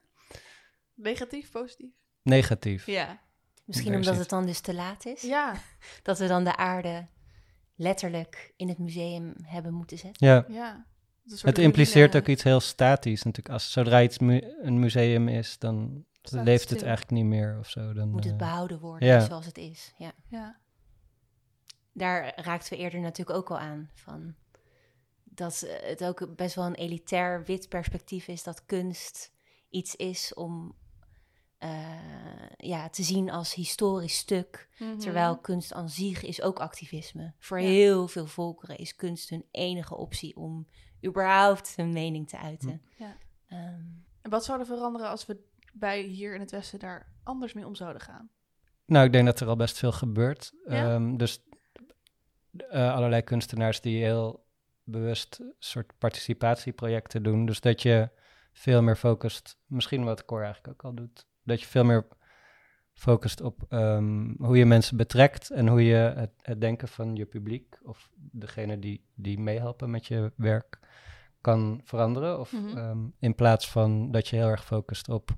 Negatief, 0.94 1.50
positief? 1.50 1.90
Negatief. 2.22 2.86
Ja. 2.86 3.20
Misschien 3.64 3.94
omdat 3.94 4.16
het 4.16 4.28
dan 4.28 4.46
dus 4.46 4.60
te 4.60 4.74
laat 4.74 5.06
is? 5.06 5.22
Ja. 5.22 5.54
Dat 6.02 6.18
we 6.18 6.26
dan 6.26 6.44
de 6.44 6.56
aarde 6.56 7.06
letterlijk 7.74 8.52
in 8.56 8.68
het 8.68 8.78
museum 8.78 9.34
hebben 9.42 9.74
moeten 9.74 9.98
zetten? 9.98 10.26
Ja. 10.26 10.44
ja. 10.48 10.86
Het 11.40 11.58
impliceert 11.58 12.16
ook 12.16 12.26
iets 12.26 12.42
heel 12.42 12.60
statisch 12.60 13.22
natuurlijk. 13.22 13.54
Als 13.54 13.72
zodra 13.72 14.02
iets 14.02 14.18
mu 14.18 14.42
een 14.62 14.78
museum 14.78 15.28
is, 15.28 15.58
dan 15.58 16.04
Staat 16.22 16.44
leeft 16.44 16.68
het, 16.68 16.78
het 16.78 16.82
eigenlijk 16.82 17.10
niet 17.10 17.24
meer 17.24 17.58
of 17.58 17.68
zo. 17.68 17.92
Dan, 17.92 18.10
Moet 18.10 18.24
het 18.24 18.32
uh, 18.32 18.38
behouden 18.38 18.80
worden 18.80 19.08
ja. 19.08 19.20
zoals 19.20 19.46
het 19.46 19.58
is. 19.58 19.94
Ja. 19.96 20.12
ja. 20.28 20.58
Daar 21.92 22.32
raakten 22.36 22.72
we 22.72 22.78
eerder 22.78 23.00
natuurlijk 23.00 23.38
ook 23.38 23.50
al 23.50 23.58
aan. 23.58 23.90
Van 23.94 24.34
dat 25.24 25.66
het 25.82 26.04
ook 26.04 26.36
best 26.36 26.54
wel 26.54 26.64
een 26.64 26.74
elitair 26.74 27.44
wit 27.44 27.68
perspectief 27.68 28.28
is 28.28 28.42
dat 28.42 28.64
kunst 28.64 29.32
iets 29.68 29.96
is 29.96 30.34
om 30.34 30.74
uh, 31.60 32.48
ja, 32.56 32.88
te 32.88 33.02
zien 33.02 33.30
als 33.30 33.54
historisch 33.54 34.16
stuk. 34.16 34.68
Mm 34.78 34.88
-hmm. 34.88 34.98
Terwijl 34.98 35.38
kunst 35.38 35.72
aan 35.72 35.88
zich 35.88 36.22
is 36.22 36.42
ook 36.42 36.60
activisme. 36.60 37.34
Voor 37.38 37.60
ja. 37.60 37.68
heel 37.68 38.08
veel 38.08 38.26
volkeren 38.26 38.76
is 38.76 38.96
kunst 38.96 39.30
hun 39.30 39.44
enige 39.50 39.96
optie 39.96 40.36
om 40.36 40.66
überhaupt 41.06 41.76
hun 41.76 41.92
mening 41.92 42.28
te 42.28 42.38
uiten. 42.38 42.82
Ja. 42.98 43.16
Um, 43.52 44.04
en 44.22 44.30
wat 44.30 44.44
zou 44.44 44.60
er 44.60 44.66
veranderen 44.66 45.08
als 45.08 45.26
we 45.26 45.38
bij 45.72 46.00
hier 46.00 46.34
in 46.34 46.40
het 46.40 46.50
Westen 46.50 46.78
daar 46.78 47.12
anders 47.22 47.52
mee 47.52 47.66
om 47.66 47.74
zouden 47.74 48.02
gaan? 48.02 48.30
Nou, 48.86 49.06
ik 49.06 49.12
denk 49.12 49.26
dat 49.26 49.40
er 49.40 49.48
al 49.48 49.56
best 49.56 49.78
veel 49.78 49.92
gebeurt. 49.92 50.52
Ja? 50.68 50.94
Um, 50.94 51.16
dus 51.16 51.42
uh, 52.52 52.94
allerlei 52.94 53.22
kunstenaars 53.22 53.80
die 53.80 54.02
heel 54.02 54.44
bewust 54.84 55.40
soort 55.58 55.92
participatieprojecten 55.98 57.22
doen. 57.22 57.46
Dus 57.46 57.60
dat 57.60 57.82
je 57.82 58.08
veel 58.52 58.82
meer 58.82 58.96
focust, 58.96 59.56
misschien 59.66 60.04
wat 60.04 60.24
Cor 60.24 60.42
eigenlijk 60.42 60.68
ook 60.68 60.84
al 60.84 60.94
doet, 60.94 61.26
dat 61.42 61.60
je 61.60 61.66
veel 61.66 61.84
meer 61.84 62.06
focust 62.92 63.40
op 63.40 63.66
um, 63.68 64.34
hoe 64.38 64.56
je 64.56 64.66
mensen 64.66 64.96
betrekt 64.96 65.50
en 65.50 65.68
hoe 65.68 65.84
je 65.84 65.94
het, 65.94 66.30
het, 66.42 66.60
denken 66.60 66.88
van 66.88 67.16
je 67.16 67.24
publiek 67.24 67.78
of 67.82 68.10
degene 68.14 68.78
die, 68.78 69.04
die 69.14 69.38
meehelpen 69.38 69.90
met 69.90 70.06
je 70.06 70.32
werk 70.36 70.78
kan 71.40 71.80
veranderen. 71.84 72.40
Of 72.40 72.52
Mhm. 72.52 72.62
mm 72.62 72.68
-hmm. 72.68 72.90
um, 72.90 73.14
in 73.18 73.34
plaats 73.34 73.70
van 73.70 74.10
dat 74.10 74.28
je 74.28 74.36
heel 74.36 74.48
erg 74.48 74.64
focust 74.64 75.08
op, 75.08 75.30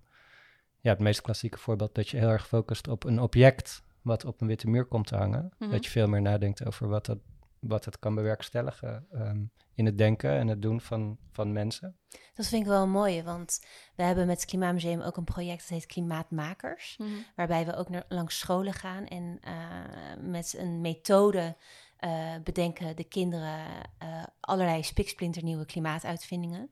ja, 0.82 0.90
het 0.90 0.98
meest 0.98 1.20
klassieke 1.20 1.58
voorbeeld, 1.58 1.94
dat 1.94 2.08
je 2.08 2.16
heel 2.16 2.28
erg 2.28 2.46
focust 2.46 2.88
op 2.88 3.04
een 3.04 3.20
object 3.20 3.82
wat 4.02 4.24
op 4.24 4.40
een 4.40 4.46
witte 4.46 4.68
muur 4.68 4.84
komt 4.84 5.06
te 5.06 5.16
hangen. 5.16 5.52
Mhm. 5.58 5.70
Dat 5.70 5.84
je 5.84 5.90
veel 5.90 6.06
meer 6.06 6.22
nadenkt 6.22 6.66
over 6.66 6.88
wat 6.88 7.06
dat, 7.06 7.18
wat 7.58 7.84
het 7.84 7.98
kan 7.98 8.14
bewerkstelligen 8.14 9.06
um, 9.12 9.50
in 9.74 9.86
het 9.86 9.98
denken 9.98 10.30
en 10.30 10.48
het 10.48 10.62
doen 10.62 10.80
van, 10.80 11.18
van 11.30 11.52
mensen. 11.52 11.96
Dat 12.34 12.46
vind 12.46 12.62
ik 12.62 12.68
wel 12.68 12.86
mooi, 12.86 13.22
want 13.22 13.66
we 13.94 14.02
hebben 14.02 14.26
met 14.26 14.40
het 14.40 14.48
Klimaatmuseum 14.48 15.00
ook 15.00 15.16
een 15.16 15.24
project 15.24 15.60
dat 15.60 15.68
heet 15.68 15.86
Klimaatmakers. 15.86 16.96
Mhm. 16.98 17.10
Waarbij 17.36 17.66
we 17.66 17.76
ook 17.76 17.88
naar, 17.88 18.04
langs 18.08 18.38
scholen 18.38 18.72
gaan 18.72 19.06
en 19.06 19.40
uh, 19.48 20.30
met 20.30 20.54
een 20.58 20.80
methode 20.80 21.56
uh, 22.00 22.34
bedenken 22.44 22.96
de 22.96 23.04
kinderen 23.04 23.58
uh, 24.02 24.22
allerlei 24.40 24.82
spiksplinternieuwe 24.82 25.66
klimaatuitvindingen. 25.66 26.70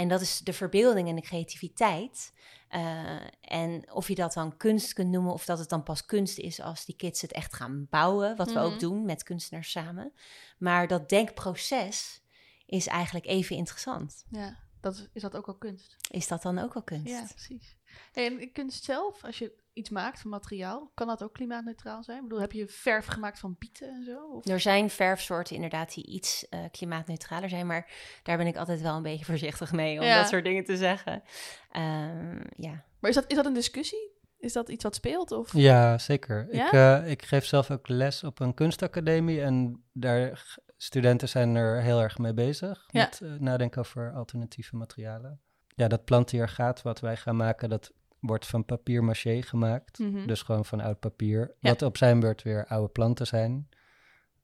En 0.00 0.08
dat 0.08 0.20
is 0.20 0.38
de 0.38 0.52
verbeelding 0.52 1.08
en 1.08 1.14
de 1.14 1.22
creativiteit. 1.22 2.32
Uh, 2.74 3.20
en 3.40 3.92
of 3.92 4.08
je 4.08 4.14
dat 4.14 4.32
dan 4.32 4.56
kunst 4.56 4.92
kunt 4.92 5.10
noemen, 5.10 5.32
of 5.32 5.44
dat 5.44 5.58
het 5.58 5.68
dan 5.68 5.82
pas 5.82 6.06
kunst 6.06 6.38
is 6.38 6.60
als 6.60 6.84
die 6.84 6.96
kids 6.96 7.20
het 7.20 7.32
echt 7.32 7.54
gaan 7.54 7.86
bouwen, 7.90 8.36
wat 8.36 8.46
Mhm. 8.46 8.56
we 8.58 8.64
ook 8.64 8.80
doen 8.80 9.04
met 9.04 9.22
kunstenaars 9.22 9.70
samen. 9.70 10.12
Maar 10.58 10.88
dat 10.88 11.08
denkproces 11.08 12.22
is 12.66 12.86
eigenlijk 12.86 13.26
even 13.26 13.56
interessant. 13.56 14.24
Ja, 14.30 14.56
dat 14.80 14.94
is, 14.94 15.08
is 15.12 15.22
dat 15.22 15.36
ook 15.36 15.46
al 15.48 15.56
kunst? 15.58 15.96
Is 16.10 16.28
dat 16.28 16.42
dan 16.42 16.58
ook 16.58 16.74
al 16.74 16.82
kunst? 16.82 17.06
Ja, 17.08 17.26
precies. 17.28 17.76
En 18.12 18.52
kunst 18.52 18.84
zelf, 18.84 19.24
als 19.24 19.38
je 19.38 19.52
iets 19.80 19.90
maakt 19.90 20.20
van 20.20 20.30
materiaal, 20.30 20.90
kan 20.94 21.06
dat 21.06 21.22
ook 21.22 21.32
klimaatneutraal 21.32 22.02
zijn? 22.02 22.16
Ik 22.16 22.22
bedoel, 22.22 22.40
heb 22.40 22.52
je 22.52 22.66
verf 22.66 23.06
gemaakt 23.06 23.38
van 23.38 23.56
bieten 23.58 23.88
en 23.88 24.04
zo? 24.04 24.26
Of? 24.32 24.46
Er 24.46 24.60
zijn 24.60 24.90
verfsoorten 24.90 25.54
inderdaad 25.54 25.94
die 25.94 26.06
iets 26.06 26.46
uh, 26.50 26.60
klimaatneutraler 26.70 27.48
zijn, 27.48 27.66
maar 27.66 27.90
daar 28.22 28.36
ben 28.36 28.46
ik 28.46 28.56
altijd 28.56 28.80
wel 28.80 28.96
een 28.96 29.02
beetje 29.02 29.24
voorzichtig 29.24 29.72
mee 29.72 29.98
om 29.98 30.04
Ja. 30.04 30.18
dat 30.18 30.28
soort 30.28 30.44
dingen 30.44 30.64
te 30.64 30.76
zeggen. 30.76 31.22
Ehm, 31.70 32.40
ja. 32.56 32.84
Maar 33.00 33.10
is 33.10 33.16
dat, 33.16 33.24
is 33.30 33.36
dat 33.36 33.46
een 33.46 33.52
discussie? 33.54 34.18
Is 34.38 34.52
dat 34.52 34.68
iets 34.68 34.84
wat 34.84 34.94
speelt? 34.94 35.32
Of? 35.32 35.52
Ja, 35.52 35.98
zeker. 35.98 36.48
Ja? 36.54 36.66
Ik, 36.66 36.72
uh, 37.04 37.10
ik 37.10 37.24
geef 37.24 37.44
zelf 37.44 37.70
ook 37.70 37.88
les 37.88 38.24
op 38.24 38.40
een 38.40 38.54
kunstacademie 38.54 39.42
en 39.42 39.84
daar 39.92 40.56
studenten 40.76 41.28
zijn 41.28 41.54
er 41.54 41.82
heel 41.82 42.00
erg 42.00 42.18
mee 42.18 42.34
bezig 42.34 42.84
Ja. 42.86 43.00
met 43.04 43.20
uh, 43.22 43.32
nadenken 43.38 43.80
over 43.80 44.12
alternatieve 44.12 44.76
materialen. 44.76 45.40
Ja, 45.74 45.88
dat 45.88 46.04
plantiergaat 46.04 46.82
wat 46.82 47.00
wij 47.00 47.16
gaan 47.16 47.36
maken, 47.36 47.68
dat 47.68 47.92
wordt 48.20 48.46
van 48.46 48.64
papier 48.64 49.04
maché 49.04 49.42
gemaakt. 49.42 49.98
Mhm. 49.98 50.26
Dus 50.26 50.42
gewoon 50.42 50.64
van 50.64 50.80
oud 50.80 51.00
papier. 51.00 51.54
Ja. 51.58 51.68
Wat 51.70 51.82
op 51.82 51.96
zijn 51.96 52.20
beurt 52.20 52.42
weer 52.42 52.66
oude 52.66 52.92
planten 52.92 53.26
zijn. 53.26 53.68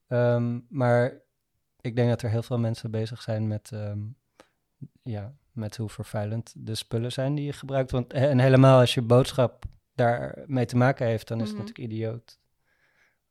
Um, 0.08 0.66
maar 0.68 1.20
ik 1.80 1.96
denk 1.96 2.08
dat 2.08 2.22
er 2.22 2.30
heel 2.30 2.42
veel 2.42 2.58
mensen 2.58 2.90
bezig 2.90 3.22
zijn 3.22 3.48
met, 3.48 3.70
um, 3.70 4.16
ja, 5.02 5.36
met 5.52 5.76
hoe 5.76 5.88
vervuilend 5.88 6.54
de 6.56 6.74
spullen 6.74 7.12
zijn 7.12 7.34
die 7.34 7.44
je 7.44 7.52
gebruikt. 7.52 7.90
Want, 7.90 8.12
en 8.12 8.38
helemaal 8.38 8.80
als 8.80 8.94
je 8.94 9.02
boodschap 9.02 9.64
daarmee 9.94 10.64
te 10.64 10.76
maken 10.76 11.06
heeft, 11.06 11.28
dan 11.28 11.40
is 11.40 11.48
Mhm. 11.50 11.56
het 11.56 11.66
natuurlijk 11.66 11.92
idioot. 11.92 12.38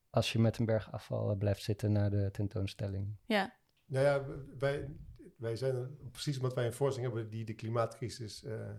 Als 0.10 0.32
je 0.32 0.40
met 0.40 0.58
een 0.58 0.66
berg 0.66 0.92
afval 0.92 1.36
blijft 1.36 1.64
zitten 1.64 1.92
na 1.92 2.10
de 2.10 2.30
tentoonstelling. 2.32 3.16
Ja. 3.26 3.54
Nou 3.86 4.06
ja, 4.06 4.26
wij, 4.60 4.96
wij 5.38 5.56
zijn 5.56 5.76
er, 5.76 5.90
precies 6.12 6.36
omdat 6.38 6.54
wij 6.54 6.66
een 6.66 6.74
voorstelling 6.74 7.14
hebben 7.14 7.32
die 7.32 7.46
de 7.46 7.54
klimaatcrisis 7.54 8.44
uh, 8.44 8.70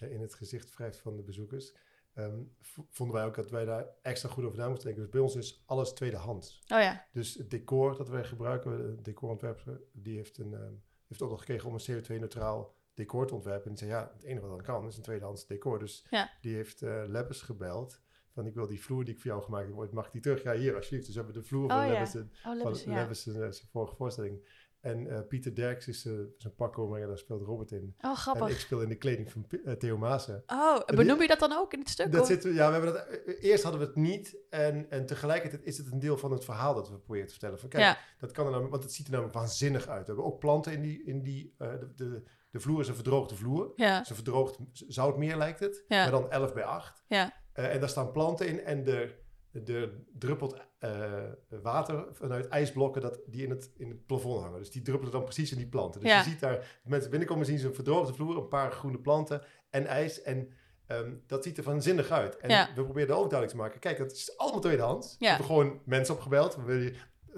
in 0.00 0.20
het 0.20 0.34
gezicht 0.34 0.76
wrijft 0.76 1.00
van 1.00 1.16
de 1.16 1.22
bezoekers. 1.22 1.74
Um, 2.14 2.54
vonden 2.90 3.16
wij 3.16 3.24
ook 3.24 3.34
dat 3.34 3.50
wij 3.50 3.64
daar 3.64 3.86
extra 4.02 4.28
goed 4.28 4.44
over 4.44 4.58
na 4.58 4.68
moesten 4.68 4.86
denken. 4.86 5.02
Dus 5.02 5.12
bij 5.12 5.20
ons 5.20 5.36
is 5.36 5.62
alles 5.66 5.92
tweedehands. 5.92 6.62
Oh 6.62 6.80
ja. 6.80 7.06
Dus 7.12 7.34
het 7.34 7.50
decor 7.50 7.96
dat 7.96 8.08
wij 8.08 8.24
gebruiken, 8.24 8.96
de 8.96 9.02
decorontwerper, 9.02 9.80
die 9.92 10.16
heeft, 10.16 10.38
een, 10.38 10.52
um, 10.52 10.82
heeft 11.06 11.22
ook 11.22 11.30
nog 11.30 11.38
gekregen 11.38 11.68
om 11.68 11.74
een 11.74 12.02
CO2-neutraal 12.02 12.76
decor 12.94 13.26
te 13.26 13.34
ontwerpen. 13.34 13.64
En 13.64 13.76
die 13.76 13.78
zei, 13.78 13.90
ja, 13.90 14.12
het 14.14 14.22
enige 14.22 14.46
wat 14.46 14.50
dan 14.50 14.74
kan 14.74 14.86
is 14.86 14.96
een 14.96 15.02
tweedehands 15.02 15.46
decor. 15.46 15.78
Dus 15.78 16.06
ja. 16.10 16.30
die 16.40 16.54
heeft 16.54 16.82
uh, 16.82 17.20
gebeld. 17.30 18.00
Van, 18.30 18.46
ik 18.46 18.54
wil 18.54 18.66
die 18.66 18.82
vloer 18.82 19.04
die 19.04 19.14
ik 19.14 19.20
voor 19.20 19.30
jou 19.30 19.42
gemaakt 19.42 19.66
heb, 19.66 19.92
mag 19.92 20.06
ik 20.06 20.12
die 20.12 20.20
terug? 20.20 20.42
Ja, 20.42 20.54
hier, 20.54 20.74
alsjeblieft. 20.74 21.06
Dus 21.06 21.14
we 21.14 21.22
hebben 21.22 21.42
de 21.42 21.48
vloer 21.48 21.64
oh, 21.64 21.70
van 21.70 21.86
ja. 21.86 21.92
Lebbes, 21.92 23.26
oh, 23.26 23.34
van 23.34 23.52
zijn 23.52 23.70
vorige 23.70 23.94
voorstelling. 23.94 24.40
En 24.80 25.06
uh, 25.06 25.18
Pieter 25.28 25.54
Derks 25.54 25.88
is 25.88 26.04
uh, 26.04 26.20
zijn 26.36 26.54
pak 26.54 26.72
komen 26.72 27.02
en 27.02 27.08
daar 27.08 27.18
speelt 27.18 27.42
Robert 27.42 27.70
in. 27.70 27.94
Oh, 28.00 28.16
grappig. 28.16 28.46
En 28.46 28.52
ik 28.52 28.58
speel 28.58 28.80
in 28.80 28.88
de 28.88 28.96
kleding 28.96 29.30
van 29.30 29.46
uh, 29.50 29.72
Theo 29.72 29.98
Maassen. 29.98 30.42
Oh, 30.46 30.84
benoem 30.84 31.20
je 31.20 31.28
dat 31.28 31.38
dan 31.38 31.52
ook 31.52 31.72
in 31.72 31.78
het 31.78 31.88
stuk? 31.88 32.12
Dat 32.12 32.26
zit, 32.26 32.42
ja, 32.42 32.66
we 32.66 32.72
hebben 32.72 32.92
dat, 32.92 33.06
eerst 33.40 33.62
hadden 33.62 33.80
we 33.80 33.86
het 33.86 33.96
niet. 33.96 34.36
En, 34.50 34.90
en 34.90 35.06
tegelijkertijd 35.06 35.64
is 35.64 35.78
het 35.78 35.92
een 35.92 35.98
deel 35.98 36.18
van 36.18 36.32
het 36.32 36.44
verhaal 36.44 36.74
dat 36.74 36.88
we 36.88 36.98
proberen 36.98 37.26
te 37.26 37.32
vertellen. 37.32 37.58
Van, 37.58 37.68
kijk, 37.68 37.82
ja. 37.82 37.98
dat 38.18 38.32
kan 38.32 38.44
er 38.44 38.50
namelijk, 38.50 38.72
want 38.72 38.84
het 38.84 38.92
ziet 38.92 39.06
er 39.06 39.12
namelijk 39.12 39.36
waanzinnig 39.36 39.88
uit. 39.88 40.00
We 40.00 40.06
hebben 40.06 40.24
ook 40.24 40.38
planten 40.38 40.72
in 40.72 40.82
die... 40.82 41.04
In 41.04 41.22
die 41.22 41.54
de, 41.56 41.92
de, 41.96 42.22
de 42.50 42.60
vloer 42.60 42.80
is 42.80 42.88
een 42.88 42.94
verdroogde 42.94 43.36
vloer. 43.36 43.72
Ja. 43.76 44.04
Ze 44.04 44.14
verdroogd 44.14 44.58
zoutmeer 44.72 45.36
lijkt 45.36 45.60
het. 45.60 45.84
Ja. 45.88 46.02
Maar 46.02 46.10
dan 46.10 46.30
11 46.30 46.52
bij 46.52 46.64
8. 46.64 47.02
Ja. 47.06 47.32
en 47.52 47.80
daar 47.80 47.88
staan 47.88 48.12
planten 48.12 48.46
in 48.48 48.60
en 48.64 48.86
er, 48.86 49.18
er 49.52 49.90
druppelt 50.18 50.56
uh, 50.80 51.22
water 51.62 52.06
vanuit 52.12 52.48
ijsblokken 52.48 53.02
dat, 53.02 53.20
die 53.26 53.42
in 53.42 53.50
het, 53.50 53.70
in 53.76 53.88
het 53.88 54.06
plafond 54.06 54.42
hangen. 54.42 54.58
Dus 54.58 54.70
die 54.70 54.82
druppelen 54.82 55.12
dan 55.12 55.24
precies 55.24 55.50
in 55.50 55.56
die 55.56 55.68
planten. 55.68 56.00
Dus 56.00 56.10
ja. 56.10 56.18
je 56.18 56.30
ziet 56.30 56.40
daar, 56.40 56.80
mensen 56.84 57.10
binnenkomen 57.10 57.46
zien 57.46 57.58
ze 57.58 57.66
een 57.66 57.74
verdroogde 57.74 58.14
vloer, 58.14 58.36
een 58.36 58.48
paar 58.48 58.72
groene 58.72 58.98
planten 58.98 59.42
en 59.70 59.86
ijs. 59.86 60.22
En 60.22 60.52
um, 60.88 61.22
dat 61.26 61.44
ziet 61.44 61.56
er 61.58 61.62
vanzinnig 61.62 62.10
uit. 62.10 62.36
En 62.36 62.50
ja. 62.50 62.68
we 62.74 62.84
proberen 62.84 63.16
ook 63.16 63.30
duidelijk 63.30 63.50
te 63.50 63.56
maken, 63.56 63.80
kijk, 63.80 63.98
dat 63.98 64.12
is 64.12 64.36
allemaal 64.36 64.60
tweedehands. 64.60 65.10
Ja. 65.10 65.16
We 65.18 65.26
hebben 65.26 65.46
gewoon 65.46 65.80
mensen 65.84 66.14
opgebeld. 66.14 66.56
We 66.56 66.62
willen 66.62 66.94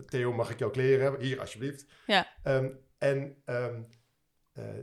Theo, 0.07 0.33
mag 0.33 0.51
ik 0.51 0.59
jouw 0.59 0.70
kleren 0.70 1.03
hebben? 1.03 1.20
Hier, 1.20 1.40
alsjeblieft. 1.40 1.87
Ja. 2.07 2.27
Ehm, 2.42 2.70
en 2.99 3.42
um, 3.46 3.87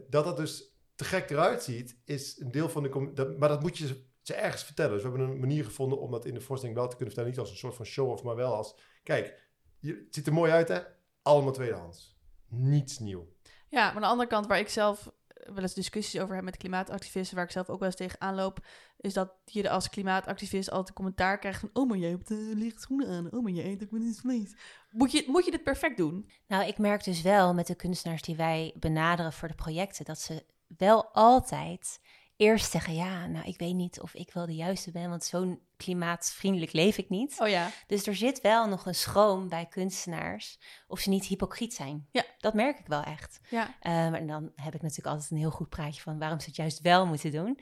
dat 0.10 0.24
dat 0.24 0.38
dus 0.38 0.76
te 0.96 1.04
gek 1.04 1.30
eruit 1.30 1.63
ziet, 1.63 1.98
is 2.06 2.40
een 2.40 2.52
deel 2.52 2.70
van 2.70 2.84
de... 2.84 3.12
Dat, 3.13 3.38
maar 3.38 3.50
dat 3.50 3.62
moet 3.62 3.78
je 3.78 4.06
ze 4.28 4.34
ergens 4.34 4.63
vertellen. 4.63 4.92
Dus 4.92 5.02
we 5.02 5.10
hebben 5.10 5.30
een 5.30 5.40
manier 5.40 5.63
gevonden 5.63 6.00
om 6.00 6.12
dat 6.12 6.26
in 6.26 6.34
de 6.34 6.42
voorstelling 6.42 6.78
wel 6.78 6.88
te 6.88 6.96
kunnen 6.96 7.13
vertellen. 7.13 7.30
Niet 7.30 7.40
als 7.40 7.50
een 7.50 7.58
soort 7.58 7.76
van 7.76 7.86
show-off, 7.86 8.24
maar 8.24 8.36
wel 8.36 8.56
als... 8.56 8.76
Kijk, 9.04 9.42
je, 9.80 10.04
het 10.06 10.16
ziet 10.16 10.28
er 10.28 10.34
mooi 10.34 10.52
uit, 10.52 10.68
hè? 10.68 10.80
Allemaal 11.22 11.54
tweedehands. 11.54 12.18
Niets 12.48 13.00
nieuw. 13.00 13.28
Ja, 13.70 13.86
maar 13.86 13.96
aan 13.96 14.02
de 14.02 14.08
andere 14.08 14.30
kant, 14.30 14.48
waar 14.48 14.60
ik 14.60 14.70
zelf 14.70 15.12
wel 15.54 15.62
eens 15.62 15.74
discussies 15.74 16.22
over 16.22 16.36
heb 16.36 16.44
met 16.44 16.58
klimaatactivisten, 16.58 17.36
waar 17.36 17.46
ik 17.46 17.52
zelf 17.52 17.70
ook 17.70 17.80
wel 17.80 17.88
eens 17.88 17.98
tegen 17.98 18.22
aanloop, 18.22 18.66
is 18.98 19.13
dat 19.13 19.34
je 19.46 19.70
als 19.70 19.90
klimaatactivist 19.90 20.72
altijd 20.72 20.96
commentaar 20.96 21.40
krijgt 21.40 21.60
van, 21.60 21.70
oh 21.74 21.90
maar 21.90 21.98
je 21.98 22.06
hebt 22.06 22.32
uh, 22.32 22.56
licht 22.56 22.82
schoenen 22.82 23.08
aan, 23.08 23.32
oh 23.32 23.44
maar 23.44 23.52
je 23.52 23.63
eet 23.63 23.84
ook 23.84 23.92
met 23.92 24.02
iets 24.02 24.20
vlees. 24.20 24.56
Moet 24.92 25.12
je, 25.12 25.24
moet 25.28 25.46
je 25.46 25.52
dit 25.52 25.63
perfect 25.63 25.98
doen? 25.98 26.30
Nou, 26.48 26.68
ik 26.68 26.78
merk 26.78 27.04
dus 27.04 27.22
wel 27.22 27.54
met 27.54 27.68
de 27.68 27.76
kunstenaars 27.76 28.22
die 28.22 28.36
wij 28.36 28.74
benaderen 28.80 29.34
voor 29.34 29.48
de 29.48 29.56
projecten, 29.56 30.06
dat 30.06 30.20
ze 30.20 30.44
wel 30.78 31.06
altijd 31.06 32.00
eerst 32.38 32.71
zeggen, 32.71 32.93
ja, 32.93 33.28
nou, 33.28 33.45
ik 33.45 33.60
weet 33.60 33.76
niet 33.76 34.02
of 34.02 34.13
ik 34.13 34.32
wel 34.34 34.45
de 34.45 34.56
juiste 34.56 34.91
ben, 34.91 35.10
want 35.10 35.23
zo'n 35.23 35.62
klimaatvriendelijk 35.78 36.71
leef 36.71 36.97
ik 36.97 37.10
niet. 37.10 37.36
Oh 37.39 37.47
ja. 37.47 37.69
Dus 37.88 38.08
er 38.08 38.15
zit 38.15 38.41
wel 38.41 38.67
nog 38.67 38.86
een 38.86 38.95
schroom 38.95 39.50
bij 39.50 39.65
kunstenaars 39.65 40.60
of 40.88 41.00
ze 41.00 41.10
niet 41.10 41.26
hypocriet 41.26 41.73
zijn. 41.73 42.08
Ja. 42.12 42.23
Dat 42.38 42.54
merk 42.54 42.80
ik 42.80 42.88
wel 42.88 43.04
echt. 43.04 43.39
Ja. 43.50 43.63
Um, 43.67 44.13
en 44.13 44.28
dan 44.28 44.52
heb 44.56 44.76
ik 44.76 44.82
natuurlijk 44.82 45.08
altijd 45.08 45.32
een 45.32 45.38
heel 45.38 45.52
goed 45.52 45.69
praatje 45.69 46.02
van 46.02 46.19
waarom 46.19 46.39
ze 46.39 46.47
het 46.47 46.56
juist 46.56 46.82
wel 46.82 47.06
moeten 47.06 47.32
doen. 47.32 47.60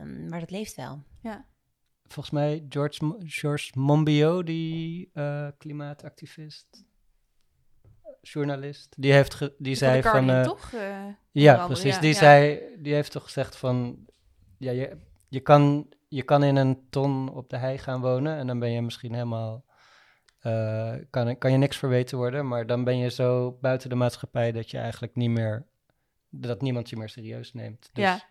Um, 0.00 0.28
maar 0.28 0.40
dat 0.40 0.50
leeft 0.50 0.74
wel. 0.74 1.04
Ja. 1.22 1.48
Volgens 2.06 2.34
mij 2.34 2.66
George, 2.68 3.16
George 3.18 3.78
Monbiot, 3.78 4.46
die 4.46 5.10
uh, 5.14 5.48
klimaatactivist, 5.58 6.84
journalist, 8.20 8.94
die 8.98 9.12
heeft 9.12 9.34
ge, 9.34 9.54
die 9.58 9.74
zei 9.74 10.02
van. 10.02 10.30
Uh, 10.30 10.42
toch? 10.42 10.72
Uh, 10.72 11.06
ja, 11.30 11.66
precies. 11.66 11.94
Ja, 11.94 12.00
die 12.00 12.12
ja. 12.12 12.18
zei, 12.18 12.60
die 12.78 12.94
heeft 12.94 13.12
toch 13.12 13.22
gezegd 13.22 13.56
van, 13.56 14.06
ja, 14.58 14.70
je, 14.70 14.96
je 15.28 15.40
kan 15.40 15.88
je 16.10 16.22
kan 16.22 16.42
in 16.42 16.56
een 16.56 16.86
ton 16.90 17.28
op 17.32 17.50
de 17.50 17.56
hei 17.56 17.78
gaan 17.78 18.00
wonen 18.00 18.36
en 18.36 18.46
dan 18.46 18.58
ben 18.58 18.70
je 18.70 18.82
misschien 18.82 19.12
helemaal. 19.12 19.64
Uh, 20.42 20.94
kan, 21.10 21.38
kan 21.38 21.52
je 21.52 21.58
niks 21.58 21.76
verweten 21.76 22.18
worden, 22.18 22.48
maar 22.48 22.66
dan 22.66 22.84
ben 22.84 22.98
je 22.98 23.10
zo 23.10 23.58
buiten 23.60 23.88
de 23.88 23.94
maatschappij 23.94 24.52
dat 24.52 24.70
je 24.70 24.78
eigenlijk 24.78 25.14
niet 25.14 25.30
meer. 25.30 25.66
dat 26.28 26.62
niemand 26.62 26.90
je 26.90 26.96
meer 26.96 27.08
serieus 27.08 27.52
neemt. 27.52 27.90
Dus 27.92 28.04
ja. 28.04 28.28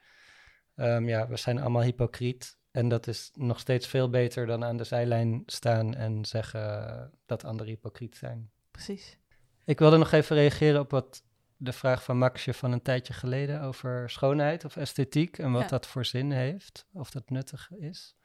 Um, 0.96 1.08
ja, 1.08 1.28
we 1.28 1.38
zijn 1.38 1.60
allemaal 1.60 1.82
hypocriet. 1.82 2.58
En 2.72 2.90
dat 2.90 3.08
is 3.08 3.32
nog 3.34 3.60
steeds 3.60 3.88
veel 3.88 4.10
beter 4.10 4.46
dan 4.46 4.64
aan 4.64 4.78
de 4.78 4.84
zijlijn 4.84 5.44
staan 5.46 5.96
en 5.96 6.26
zeggen 6.26 7.12
dat 7.26 7.44
anderen 7.44 7.74
hypocriet 7.74 8.16
zijn. 8.16 8.52
Precies. 8.72 9.19
Ik 9.70 9.80
wilde 9.80 9.98
nog 9.98 10.12
even 10.12 10.36
reageren 10.36 10.80
op 10.80 10.92
wat 10.92 11.24
de 11.58 11.72
vraag 11.74 12.04
van 12.04 12.18
Maxje 12.18 12.54
van 12.54 12.72
een 12.72 12.82
tijdje 12.82 13.14
geleden 13.14 13.62
over 13.62 14.10
schoonheid 14.10 14.66
of 14.66 14.76
esthetiek 14.76 15.38
en 15.38 15.52
wat 15.52 15.62
Ja. 15.62 15.68
dat 15.68 15.88
voor 15.88 16.06
zin 16.06 16.32
heeft, 16.32 16.86
of 16.94 17.12
dat 17.12 17.30
nuttig 17.30 17.72
is. 17.72 18.16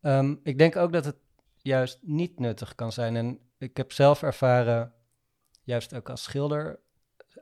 Ehm, 0.00 0.34
ik 0.42 0.58
denk 0.58 0.76
ook 0.76 0.92
dat 0.92 1.04
het 1.04 1.16
juist 1.56 1.98
niet 2.02 2.38
nuttig 2.38 2.74
kan 2.74 2.92
zijn. 2.92 3.16
En 3.16 3.38
ik 3.58 3.76
heb 3.76 3.92
zelf 3.92 4.22
ervaren, 4.22 4.92
juist 5.62 5.94
ook 5.94 6.08
als 6.10 6.22
schilder, 6.22 6.80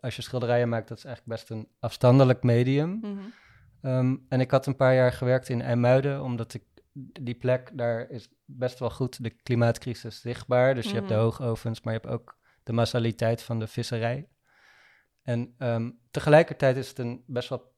als 0.01 0.17
je 0.17 0.23
schilderijen 0.23 0.69
maakt, 0.69 0.89
dat 0.89 0.99
is 0.99 1.05
eigenlijk 1.05 1.37
best 1.37 1.51
een 1.51 1.69
afstandelijk 1.81 2.43
medium. 2.43 2.99
Mhm. 3.01 3.19
Ehm, 3.81 4.17
en 4.29 4.41
ik 4.41 4.51
had 4.51 4.67
een 4.67 4.77
paar 4.77 4.95
jaar 4.95 5.13
gewerkt 5.13 5.49
in 5.49 5.63
IJmuiden, 5.63 6.23
omdat 6.23 6.55
ik 6.55 6.63
die 7.21 7.35
plek, 7.35 7.71
daar 7.75 8.11
is 8.11 8.29
best 8.45 8.79
wel 8.79 8.91
goed 8.91 9.23
de 9.23 9.31
klimaatcrisis 9.31 10.21
zichtbaar. 10.21 10.75
Dus 10.75 10.87
je 10.87 10.95
hebt 10.95 11.09
de 11.09 11.15
Mhm. 11.15 11.23
hoogovens, 11.23 11.81
maar 11.81 11.95
je 11.95 12.01
hebt 12.01 12.13
ook 12.13 12.43
de 12.65 12.73
massaliteit 12.73 13.43
van 13.43 13.59
de 13.59 13.67
visserij. 13.67 14.29
En 15.23 15.55
ehm, 15.59 15.91
tegelijkertijd 16.11 16.77
is 16.77 16.89
het 16.89 16.99
een 16.99 17.25
best 17.27 17.49
wel 17.49 17.75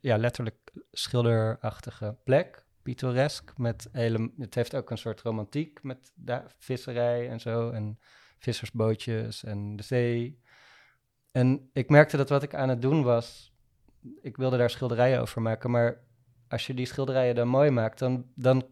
ja, 0.00 0.16
letterlijk 0.16 0.72
schilderachtige 0.90 2.16
plek, 2.24 2.66
pittoresk. 2.82 3.58
Met 3.58 3.88
hele, 3.92 4.32
het 4.38 4.54
heeft 4.54 4.74
ook 4.74 4.90
een 4.90 4.98
soort 4.98 5.20
romantiek 5.20 5.82
met 5.82 6.12
visserij 6.58 7.28
en 7.28 7.40
zo. 7.40 7.70
En 7.70 7.98
vissersbootjes 8.40 9.44
en 9.44 9.76
de 9.76 9.82
zee. 9.82 10.40
En 11.30 11.70
ik 11.72 11.90
merkte 11.90 12.16
dat 12.16 12.28
wat 12.28 12.42
ik 12.42 12.54
aan 12.54 12.68
het 12.68 12.82
doen 12.82 13.02
was, 13.02 13.54
ik 14.20 14.36
wilde 14.36 14.56
daar 14.56 14.70
schilderijen 14.70 15.20
over 15.20 15.42
maken, 15.42 15.70
maar 15.70 16.04
als 16.48 16.66
je 16.66 16.74
die 16.74 16.86
schilderijen 16.86 17.34
dan 17.34 17.48
mooi 17.48 17.70
maakt, 17.70 17.98
dan, 17.98 18.30
dan 18.34 18.68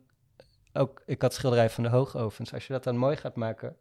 ook, 0.72 1.02
ik 1.06 1.22
had 1.22 1.34
schilderijen 1.34 1.70
van 1.70 1.84
de 1.84 1.90
hoogovens, 1.90 2.52
als 2.52 2.66
je 2.66 2.72
dat 2.72 2.84
dan 2.84 2.96
mooi 2.96 3.16
gaat 3.16 3.36
maken, 3.36 3.76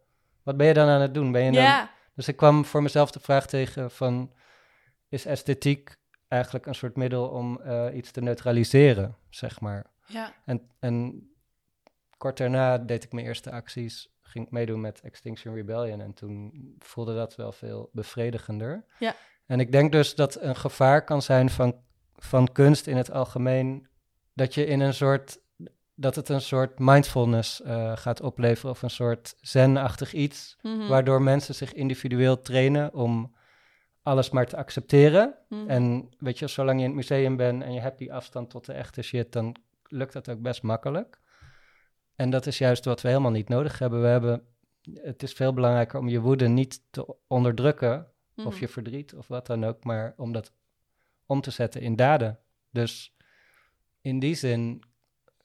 wat 0.48 0.58
ben 0.58 0.68
je 0.68 0.74
dan 0.74 0.88
aan 0.88 1.02
het 1.02 1.14
doen? 1.14 1.32
Ben 1.32 1.44
je 1.44 1.52
dan, 1.52 1.88
dus 2.14 2.28
ik 2.28 2.36
kwam 2.36 2.66
voor 2.66 2.82
mezelf 2.82 3.12
de 3.12 3.20
vraag 3.20 3.48
tegen 3.48 3.92
van, 3.92 4.34
is 5.10 5.26
esthetiek 5.26 5.98
eigenlijk 6.28 6.66
een 6.66 6.76
soort 6.76 6.96
middel 6.96 7.28
om 7.28 7.62
eh, 7.62 7.96
iets 7.96 8.12
te 8.12 8.22
neutraliseren, 8.22 9.16
zeg 9.30 9.60
maar? 9.60 9.86
ja, 10.06 10.34
En, 10.46 10.70
en 10.80 11.28
kort 12.18 12.38
daarna 12.38 12.78
deed 12.78 13.04
ik 13.04 13.12
mijn 13.12 13.26
eerste 13.26 13.52
acties, 13.52 14.10
ging 14.22 14.46
ik 14.46 14.52
meedoen 14.52 14.82
met 14.82 15.02
Extinction 15.02 15.56
Rebellion 15.56 16.02
en 16.02 16.14
toen 16.14 16.76
voelde 16.80 17.16
dat 17.16 17.36
wel 17.36 17.52
veel 17.52 17.90
bevredigender. 17.94 18.86
Ja. 19.00 19.16
En 19.46 19.60
ik 19.60 19.72
denk 19.72 19.92
dus 19.92 20.16
dat 20.16 20.42
een 20.42 20.56
gevaar 20.56 21.04
kan 21.04 21.22
zijn 21.22 21.50
van, 21.50 21.82
van 22.16 22.52
kunst 22.52 22.88
in 22.88 22.98
het 22.98 23.12
algemeen, 23.12 23.88
dat 24.34 24.54
je 24.54 24.66
in 24.66 24.80
een 24.80 24.94
soort, 24.94 25.40
dat 26.00 26.16
het 26.16 26.30
een 26.30 26.42
soort 26.42 26.80
mindfulness 26.80 27.62
eh, 27.62 27.98
gaat 27.98 28.22
opleveren 28.22 28.72
of 28.72 28.82
een 28.82 28.90
soort 28.90 29.36
zen-achtig 29.42 30.14
iets, 30.14 30.58
Mhm. 30.62 30.88
waardoor 30.88 31.22
mensen 31.22 31.56
zich 31.56 31.74
individueel 31.74 32.42
trainen 32.42 32.94
om 32.94 33.36
alles 34.02 34.30
maar 34.30 34.46
te 34.46 34.58
accepteren. 34.58 35.36
Mhm. 35.50 35.70
En 35.70 36.10
weet 36.20 36.40
je, 36.40 36.48
zolang 36.48 36.78
je 36.80 36.84
in 36.86 36.90
het 36.90 36.98
museum 37.10 37.36
bent 37.38 37.64
en 37.64 37.74
je 37.74 37.80
hebt 37.80 37.98
die 37.98 38.14
afstand 38.14 38.50
tot 38.50 38.66
de 38.66 38.74
echte 38.74 39.02
shit, 39.02 39.32
dan 39.32 39.56
lukt 39.88 40.14
dat 40.14 40.30
ook 40.30 40.42
best 40.42 40.62
makkelijk. 40.64 41.20
En 42.16 42.30
dat 42.30 42.46
is 42.46 42.58
juist 42.58 42.86
wat 42.86 43.02
we 43.02 43.08
helemaal 43.08 43.32
niet 43.32 43.50
nodig 43.50 43.80
hebben. 43.80 44.02
We 44.02 44.08
hebben 44.08 44.42
het 44.94 45.24
is 45.24 45.34
veel 45.34 45.54
belangrijker 45.54 46.00
om 46.00 46.08
je 46.08 46.20
woede 46.20 46.48
niet 46.48 46.82
te 46.90 47.16
onderdrukken, 47.28 48.08
of 48.36 48.44
Mhm. 48.54 48.60
je 48.60 48.68
verdriet, 48.68 49.14
of 49.16 49.28
wat 49.28 49.46
dan 49.48 49.66
ook, 49.66 49.84
maar 49.84 50.14
om 50.18 50.32
dat 50.32 50.52
om 51.26 51.42
te 51.42 51.52
zetten 51.52 51.82
in 51.82 51.96
daden. 51.96 52.40
Dus 52.72 53.16
in 54.02 54.20
die 54.20 54.36
zin 54.36 54.84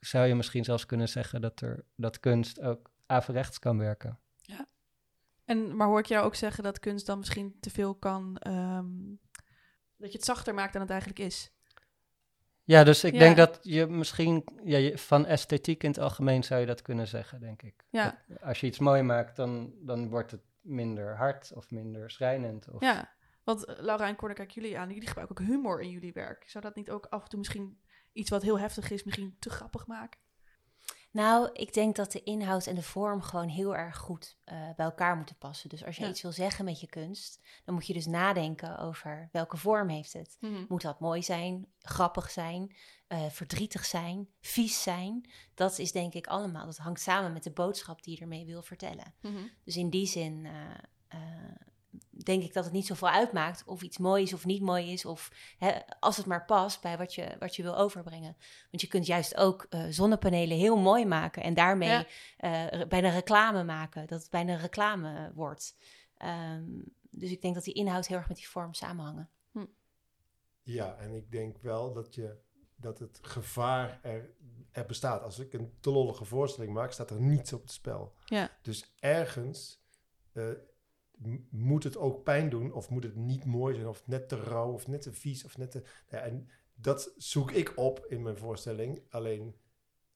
zou 0.07 0.27
je 0.27 0.35
misschien 0.35 0.65
zelfs 0.65 0.87
kunnen 0.87 1.09
zeggen 1.09 1.41
dat, 1.41 1.61
er, 1.61 1.85
dat 1.97 2.21
kunst 2.21 2.61
ook 2.61 2.91
averechts 3.07 3.59
kan 3.59 3.79
werken. 3.79 4.17
En, 5.45 5.77
maar 5.77 5.87
hoor 5.87 5.99
ik 5.99 6.07
jou 6.07 6.25
ook 6.25 6.35
zeggen 6.35 6.63
dat 6.65 6.79
kunst 6.79 7.07
dan 7.07 7.19
misschien 7.19 7.57
te 7.61 7.71
veel 7.71 7.95
kan... 7.95 8.37
ehm, 8.39 8.87
dat 9.97 10.13
je 10.13 10.17
het 10.19 10.25
zachter 10.27 10.55
maakt 10.55 10.73
dan 10.73 10.83
het 10.83 10.91
eigenlijk 10.91 11.21
is? 11.21 11.53
Ja, 12.65 12.85
dus 12.85 13.05
ik 13.05 13.13
Ja. 13.13 13.19
denk 13.19 13.37
dat 13.37 13.59
je 13.63 13.87
misschien 13.87 14.45
ja, 14.65 14.79
je- 14.79 14.99
van 14.99 15.27
esthetiek 15.27 15.83
in 15.83 15.89
het 15.91 15.99
algemeen 15.99 16.45
zou 16.45 16.61
je 16.61 16.67
dat 16.67 16.83
kunnen 16.83 17.09
zeggen, 17.09 17.41
denk 17.41 17.63
ik. 17.63 17.85
Ja. 17.91 18.23
Dat 18.29 18.41
als 18.43 18.61
je 18.61 18.67
iets 18.67 18.79
mooi 18.79 19.03
maakt, 19.03 19.37
dan, 19.37 19.73
dan 19.81 20.09
wordt 20.09 20.31
het 20.31 20.43
minder 20.61 21.17
hard 21.17 21.53
of 21.55 21.71
minder 21.71 22.11
schrijnend. 22.11 22.69
Of, 22.71 22.81
Ja, 22.81 23.11
want 23.45 23.65
eh, 23.65 23.79
Laura 23.79 24.09
en 24.09 24.17
Cor, 24.17 24.33
kijk 24.35 24.51
jullie 24.51 24.79
aan. 24.79 24.89
Jullie 24.91 25.09
gebruiken 25.09 25.39
ook 25.41 25.47
humor 25.47 25.81
in 25.81 25.91
jullie 25.91 26.13
werk. 26.13 26.45
Zou 26.49 26.65
dat 26.65 26.75
niet 26.75 26.91
ook 26.91 27.07
af 27.07 27.23
en 27.23 27.29
toe 27.29 27.39
misschien 27.39 27.81
iets 28.13 28.31
wat 28.31 28.43
heel 28.43 28.59
heftig 28.59 28.91
is, 28.91 29.05
misschien 29.05 29.37
te 29.39 29.51
grappig 29.51 29.87
maken? 29.87 30.21
Nou, 31.11 31.51
ik 31.53 31.73
denk 31.73 31.97
dat 31.97 32.13
de 32.13 32.23
inhoud 32.23 32.67
en 32.67 32.75
de 32.75 32.83
vorm 32.83 33.23
gewoon 33.23 33.49
heel 33.49 33.77
erg 33.77 33.97
goed 33.97 34.39
eh, 34.45 34.57
bij 34.77 34.87
elkaar 34.87 35.17
moeten 35.17 35.37
passen. 35.39 35.69
Dus 35.69 35.85
als 35.85 35.97
je 35.97 36.03
Ja. 36.03 36.09
iets 36.09 36.23
wil 36.23 36.33
zeggen 36.33 36.65
met 36.65 36.81
je 36.81 36.87
kunst, 36.87 37.41
dan 37.65 37.75
moet 37.75 37.87
je 37.87 37.93
dus 37.93 38.07
nadenken 38.07 38.79
over 38.79 39.29
welke 39.33 39.57
vorm 39.57 39.89
heeft 39.89 40.13
het. 40.13 40.37
Mhm. 40.41 40.65
Moet 40.69 40.83
dat 40.83 41.01
mooi 41.01 41.23
zijn, 41.23 41.67
grappig 41.79 42.31
zijn, 42.31 42.77
eh, 43.07 43.27
verdrietig 43.31 43.85
zijn, 43.85 44.29
vies 44.41 44.83
zijn? 44.83 45.31
Dat 45.55 45.79
is 45.79 45.93
denk 45.93 46.15
ik 46.15 46.27
allemaal, 46.27 46.67
dat 46.67 46.77
hangt 46.77 47.01
samen 47.01 47.33
met 47.33 47.43
de 47.43 47.51
boodschap 47.53 48.03
die 48.03 48.15
je 48.15 48.21
ermee 48.21 48.47
wil 48.47 48.63
vertellen. 48.63 49.15
Mhm. 49.21 49.43
Dus 49.65 49.77
in 49.77 49.91
die 49.91 50.07
zin 50.07 50.47
eh, 50.47 51.19
denk 52.25 52.43
ik 52.43 52.53
dat 52.53 52.65
het 52.65 52.73
niet 52.73 52.87
zoveel 52.87 53.09
uitmaakt 53.09 53.65
of 53.65 53.83
iets 53.83 53.99
mooi 53.99 54.23
is 54.23 54.33
of 54.33 54.45
niet 54.45 54.63
mooi 54.63 54.93
is. 54.93 55.05
Of 55.05 55.31
hè, 55.59 55.71
als 56.01 56.17
het 56.17 56.27
maar 56.27 56.45
past 56.45 56.81
bij 56.81 56.99
wat 56.99 57.15
je, 57.15 57.37
wat 57.39 57.57
je 57.57 57.63
wil 57.63 57.77
overbrengen. 57.77 58.37
Want 58.71 58.83
je 58.83 58.87
kunt 58.89 59.07
juist 59.07 59.37
ook 59.37 59.67
eh, 59.71 59.85
zonnepanelen 59.91 60.57
heel 60.57 60.77
mooi 60.77 61.07
maken 61.07 61.43
en 61.43 61.55
daarmee 61.55 61.89
Ja. 61.89 62.07
eh, 62.37 62.67
re- 62.67 62.87
bijna 62.87 63.09
reclame 63.11 63.65
maken. 63.65 64.07
Dat 64.07 64.21
het 64.21 64.31
bijna 64.31 64.55
reclame 64.57 65.33
wordt. 65.35 65.77
Ehm, 66.17 66.65
dus 67.11 67.31
ik 67.31 67.43
denk 67.43 67.55
dat 67.55 67.65
die 67.65 67.75
inhoud 67.75 68.07
heel 68.07 68.17
erg 68.19 68.29
met 68.29 68.37
die 68.37 68.49
vorm 68.49 68.75
samenhangen. 68.75 69.31
Ja, 70.65 70.97
en 70.97 71.15
ik 71.15 71.31
denk 71.31 71.59
wel 71.59 71.93
dat, 71.93 72.15
je, 72.15 72.37
dat 72.77 72.99
het 72.99 73.19
gevaar 73.23 73.99
er, 74.03 74.31
er 74.73 74.87
bestaat. 74.87 75.23
Als 75.23 75.39
ik 75.39 75.53
een 75.53 75.73
te 75.81 75.91
lollige 75.91 76.25
voorstelling 76.25 76.73
maak, 76.73 76.93
staat 76.93 77.11
er 77.11 77.21
niets 77.21 77.53
op 77.53 77.63
het 77.63 77.73
spel. 77.73 78.15
Ja. 78.25 78.51
Dus 78.63 78.93
ergens 79.01 79.81
eh, 80.33 80.45
moet 81.51 81.85
het 81.85 81.97
ook 81.97 82.23
pijn 82.23 82.49
doen, 82.49 82.73
of 82.73 82.91
moet 82.91 83.05
het 83.05 83.17
niet 83.17 83.45
mooi 83.45 83.75
zijn, 83.75 83.87
of 83.87 84.07
net 84.07 84.29
te 84.29 84.37
rauw, 84.37 84.73
of 84.73 84.89
net 84.89 85.03
te 85.03 85.13
vies, 85.13 85.45
of 85.45 85.59
net 85.59 85.71
te... 85.71 85.83
Ja, 86.09 86.19
en 86.19 86.49
dat 86.75 87.15
zoek 87.17 87.51
ik 87.51 87.73
op 87.77 88.07
in 88.09 88.23
mijn 88.23 88.37
voorstelling. 88.37 89.03
Alleen, 89.11 89.57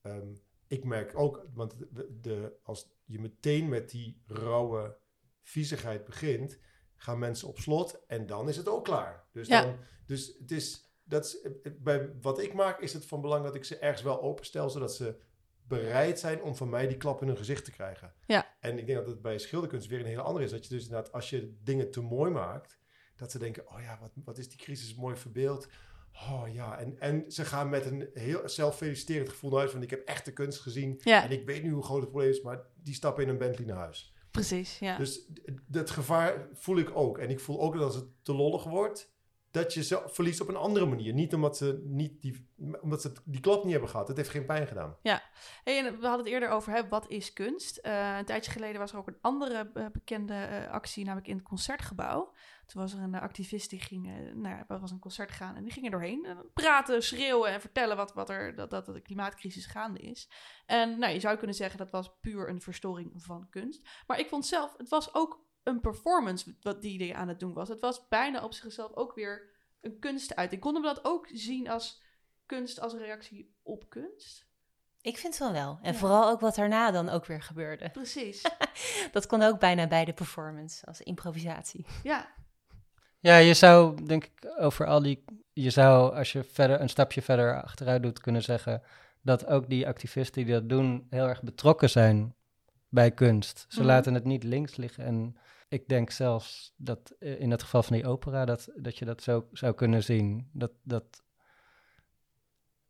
ehm, 0.03 0.29
ik 0.66 0.85
merk 0.85 1.19
ook, 1.19 1.47
want 1.55 1.75
de, 1.90 2.19
de, 2.21 2.57
als 2.62 2.95
je 3.05 3.19
meteen 3.19 3.69
met 3.69 3.90
die 3.90 4.23
rauwe, 4.27 4.97
viezigheid 5.42 6.05
begint, 6.05 6.59
gaan 6.97 7.19
mensen 7.19 7.49
op 7.49 7.59
slot 7.59 8.05
en 8.07 8.27
dan 8.27 8.49
is 8.49 8.57
het 8.57 8.69
ook 8.69 8.85
klaar. 8.85 9.25
Dus, 9.33 9.49
dan, 9.49 9.77
dus 10.07 10.37
het 10.38 10.51
is, 10.51 10.92
dat 11.05 11.25
is, 11.25 11.49
bij 11.79 12.12
wat 12.21 12.38
ik 12.38 12.55
maak 12.55 12.81
is 12.81 12.92
het 12.92 13.07
van 13.07 13.21
belang 13.21 13.45
dat 13.45 13.55
ik 13.55 13.64
ze 13.64 13.79
ergens 13.79 14.03
wel 14.03 14.23
openstel, 14.23 14.71
zodat 14.71 14.95
ze 14.95 15.16
bereid 15.62 16.19
zijn 16.19 16.42
om 16.42 16.57
van 16.57 16.69
mij 16.69 16.87
die 16.87 16.97
klap 16.97 17.21
in 17.21 17.27
hun 17.27 17.37
gezicht 17.37 17.64
te 17.64 17.71
krijgen. 17.71 18.12
Ja. 18.27 18.56
En 18.67 18.79
ik 18.79 18.87
denk 18.87 18.99
dat 18.99 19.07
het 19.07 19.23
bij 19.23 19.39
schilderkunst 19.39 19.87
weer 19.87 20.01
een 20.01 20.07
hele 20.07 20.23
andere 20.23 20.45
is. 20.45 20.51
Dat 20.51 20.67
je 20.67 20.75
dus 20.75 20.83
inderdaad, 20.85 21.13
als 21.13 21.31
je 21.31 21.57
dingen 21.63 21.91
te 21.91 22.01
mooi 22.01 22.31
maakt, 22.31 22.79
dat 23.17 23.31
ze 23.31 23.39
denken, 23.39 23.69
oh 23.71 23.81
ja, 23.81 23.99
wat, 24.01 24.13
wat 24.25 24.39
is 24.39 24.49
die 24.49 24.59
crisis 24.59 24.95
mooi 24.95 25.17
verbeeld. 25.17 25.69
Oh 26.13 26.45
ja, 26.53 26.79
en, 26.79 26.99
en 26.99 27.25
ze 27.31 27.45
gaan 27.45 27.69
met 27.69 27.87
een 27.87 28.09
heel 28.13 28.49
zelffeliciterend 28.49 29.29
gevoel 29.29 29.51
naar 29.51 29.59
huis 29.59 29.73
van 29.73 29.83
ik 29.83 29.91
heb 29.91 30.07
echte 30.09 30.33
kunst 30.33 30.61
gezien 30.61 31.01
Ja. 31.03 31.25
en 31.25 31.31
ik 31.31 31.47
weet 31.47 31.63
nu 31.63 31.71
hoe 31.71 31.83
groot 31.83 32.01
het 32.01 32.11
probleem 32.11 32.31
is, 32.31 32.43
maar 32.43 32.67
die 32.83 32.95
stappen 32.95 33.23
in 33.23 33.29
een 33.29 33.39
Bentley 33.39 33.67
naar 33.67 33.77
huis. 33.77 34.15
Precies, 34.31 34.79
ja. 34.79 34.97
Dus 34.99 35.27
dat 35.67 35.91
gevaar 35.91 36.49
voel 36.53 36.79
ik 36.79 36.97
ook. 36.97 37.19
En 37.19 37.31
ik 37.31 37.41
voel 37.41 37.61
ook 37.61 37.75
dat 37.75 37.83
als 37.83 37.95
het 37.95 38.07
te 38.23 38.35
lollig 38.35 38.65
wordt, 38.65 39.15
dat 39.57 39.75
je 39.75 39.85
ze 39.85 40.03
verliest 40.07 40.40
op 40.40 40.49
een 40.49 40.57
andere 40.57 40.87
manier. 40.87 41.12
Niet 41.12 41.35
omdat 41.35 41.57
ze, 41.57 41.83
niet 41.85 42.23
die, 42.23 42.49
omdat 42.81 43.03
ze 43.03 43.12
die 43.25 43.40
klap 43.40 43.62
niet 43.62 43.73
hebben 43.73 43.90
gehad. 43.90 44.09
Het 44.09 44.16
heeft 44.16 44.29
geen 44.29 44.47
pijn 44.47 44.66
gedaan. 44.66 44.97
Hey, 45.64 45.79
en 45.79 45.85
we 45.85 46.07
hadden 46.07 46.25
het 46.25 46.35
eerder 46.35 46.49
over 46.49 46.73
hè, 46.73 46.88
wat 46.88 47.09
is 47.09 47.33
kunst. 47.33 47.77
Eh, 47.77 48.16
een 48.19 48.25
tijdje 48.25 48.51
geleden 48.51 48.81
was 48.81 48.92
er 48.92 48.99
ook 48.99 49.07
een 49.07 49.19
andere 49.21 49.71
eh, 49.75 49.87
bekende 49.92 50.35
eh, 50.35 50.71
actie, 50.71 51.05
namelijk 51.05 51.29
in 51.29 51.37
het 51.37 51.45
concertgebouw. 51.45 52.35
Toen 52.66 52.83
was 52.83 52.92
er 52.92 53.01
een 53.01 53.14
activist 53.14 53.71
die 53.71 53.81
ging, 53.81 54.05
nou, 54.35 54.55
ja, 54.55 54.64
er 54.69 54.81
was 54.81 54.90
een 54.90 54.99
concert 54.99 55.31
gaan 55.31 55.57
en 55.57 55.62
die 55.62 55.73
ging 55.73 55.85
er 55.85 55.90
doorheen 55.90 56.27
praten, 56.55 57.03
schreeuwen 57.03 57.51
en 57.51 57.61
vertellen 57.61 57.97
wat, 57.97 58.12
wat 58.12 58.31
er, 58.31 58.55
dat, 58.55 58.71
dat 58.71 58.87
de 58.87 59.01
klimaatcrisis 59.01 59.66
gaande 59.66 59.99
is. 59.99 60.29
En 60.66 60.99
nou, 60.99 61.12
je 61.12 61.21
zou 61.21 61.37
kunnen 61.37 61.57
zeggen 61.57 61.79
dat 61.79 61.90
was 61.90 62.11
puur 62.21 62.49
een 62.49 62.61
verstoring 62.61 63.12
van 63.16 63.49
kunst. 63.51 63.88
Maar 64.07 64.19
ik 64.19 64.29
vond 64.29 64.47
zelf, 64.47 64.75
het 64.77 64.88
was 64.88 65.14
ook 65.14 65.46
een 65.67 65.81
performance 65.81 66.55
wat 66.61 66.83
die 66.83 66.99
hij 67.07 67.15
aan 67.15 67.29
het 67.29 67.41
doen 67.41 67.53
was. 67.53 67.69
Het 67.69 67.81
was 67.81 68.09
bijna 68.09 68.45
op 68.45 68.53
zichzelf 68.53 68.95
ook 68.95 69.15
weer 69.15 69.49
een 69.81 69.99
kunstuiting. 69.99 70.61
Konden 70.61 70.83
we 70.83 70.89
dat 70.89 71.05
ook 71.05 71.29
zien 71.33 71.69
als 71.69 72.03
kunst 72.47 72.81
als 72.81 72.95
reactie 72.95 73.55
op 73.63 73.89
kunst? 73.89 74.47
Ik 75.01 75.19
vind 75.19 75.37
van 75.37 75.53
wel. 75.53 75.79
En 75.83 75.93
Ja. 75.93 75.99
vooral 75.99 76.29
ook 76.31 76.41
wat 76.41 76.55
daarna 76.55 76.91
dan 76.91 77.09
ook 77.09 77.27
weer 77.27 77.43
gebeurde. 77.43 77.91
Precies. 77.91 78.43
Dat 79.13 79.27
kon 79.27 79.43
ook 79.43 79.59
bijna 79.61 79.87
bij 79.87 80.05
de 80.05 80.13
performance, 80.13 80.87
als 80.87 81.01
improvisatie. 81.01 81.87
Ja, 82.03 82.35
Ja, 83.21 83.37
je 83.37 83.55
zou, 83.55 84.05
denk 84.05 84.25
ik, 84.25 84.55
over 84.59 84.87
al 84.87 85.03
die. 85.03 85.25
Je 85.53 85.71
zou, 85.71 86.15
als 86.17 86.33
je 86.33 86.45
verder 86.45 86.81
een 86.81 86.89
stapje 86.89 87.23
verder 87.23 87.63
achteruit 87.63 88.03
doet, 88.03 88.21
kunnen 88.21 88.43
zeggen 88.43 88.83
dat 89.23 89.47
ook 89.47 89.69
die 89.69 89.87
activisten 89.87 90.45
die 90.45 90.53
dat 90.55 90.69
doen 90.69 91.07
heel 91.11 91.27
erg 91.29 91.43
betrokken 91.43 91.91
zijn 91.91 92.35
bij 92.89 93.11
kunst. 93.11 93.67
Ze 93.69 93.79
Mhm. 93.79 93.87
laten 93.87 94.15
het 94.15 94.25
niet 94.25 94.43
links 94.43 94.77
liggen. 94.77 95.05
En 95.05 95.37
ik 95.69 95.89
denk 95.89 96.11
zelfs 96.11 96.75
dat 96.77 97.15
eh, 97.19 97.41
in 97.41 97.51
het 97.51 97.63
geval 97.63 97.83
van 97.83 97.97
die 97.97 98.07
opera, 98.07 98.45
dat, 98.45 98.69
dat 98.77 98.99
je 98.99 99.05
dat 99.05 99.23
zo 99.23 99.49
zou 99.53 99.75
kunnen 99.75 100.03
zien. 100.03 100.51
Dat, 100.53 100.73
dat, 100.83 101.23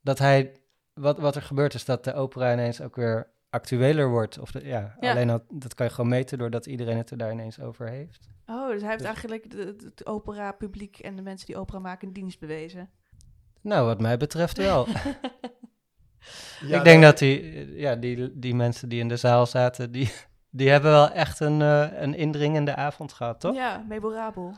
dat 0.01 0.19
hij. 0.19 0.57
Wat, 0.95 1.19
wat 1.19 1.37
er 1.37 1.43
gebeurt 1.43 1.75
is 1.75 1.85
dat 1.85 2.05
de 2.05 2.15
opera 2.15 2.53
ineens 2.53 2.81
ook 2.81 2.97
weer 2.97 3.31
actueler 3.51 4.09
wordt. 4.09 4.39
Of 4.39 4.51
de, 4.53 4.65
ja, 4.65 4.97
Ja. 5.01 5.11
alleen 5.11 5.27
dat, 5.27 5.43
dat 5.49 5.75
kan 5.75 5.87
je 5.87 5.93
gewoon 5.93 6.11
meten 6.11 6.39
doordat 6.39 6.67
iedereen 6.67 6.97
het 6.97 7.11
er 7.11 7.17
daar 7.17 7.33
ineens 7.33 7.61
over 7.61 7.89
heeft. 7.89 8.29
Oh, 8.47 8.69
dus 8.69 8.81
hij 8.81 8.91
heeft 8.91 9.03
Dus- 9.03 9.07
eigenlijk 9.09 9.53
het 9.83 10.07
opera-publiek 10.07 10.99
en 10.99 11.17
de 11.17 11.23
mensen 11.23 11.47
die 11.47 11.57
opera 11.57 11.79
maken 11.79 12.07
een 12.09 12.13
dienst 12.15 12.39
bewezen. 12.41 12.91
Nou, 13.61 13.87
wat 13.87 14.01
mij 14.01 14.17
betreft 14.17 14.57
wel. 14.57 14.87
Ja, 16.61 16.79
ik 16.79 16.85
denk 16.85 17.03
dat 17.03 17.19
die, 17.19 17.67
ja, 17.77 17.97
die, 17.97 18.39
die 18.39 18.55
mensen 18.55 18.89
die 18.89 19.01
in 19.01 19.09
de 19.09 19.17
zaal 19.17 19.47
zaten, 19.47 19.93
die, 19.93 20.13
die 20.57 20.71
hebben 20.71 20.91
wel 20.91 21.11
echt 21.11 21.41
een, 21.41 21.63
eh, 21.63 21.89
een 21.93 22.15
indringende 22.15 22.75
avond 22.75 23.13
gehad, 23.13 23.41
toch? 23.41 23.55
Ja, 23.55 23.85
memorabel. 23.89 24.55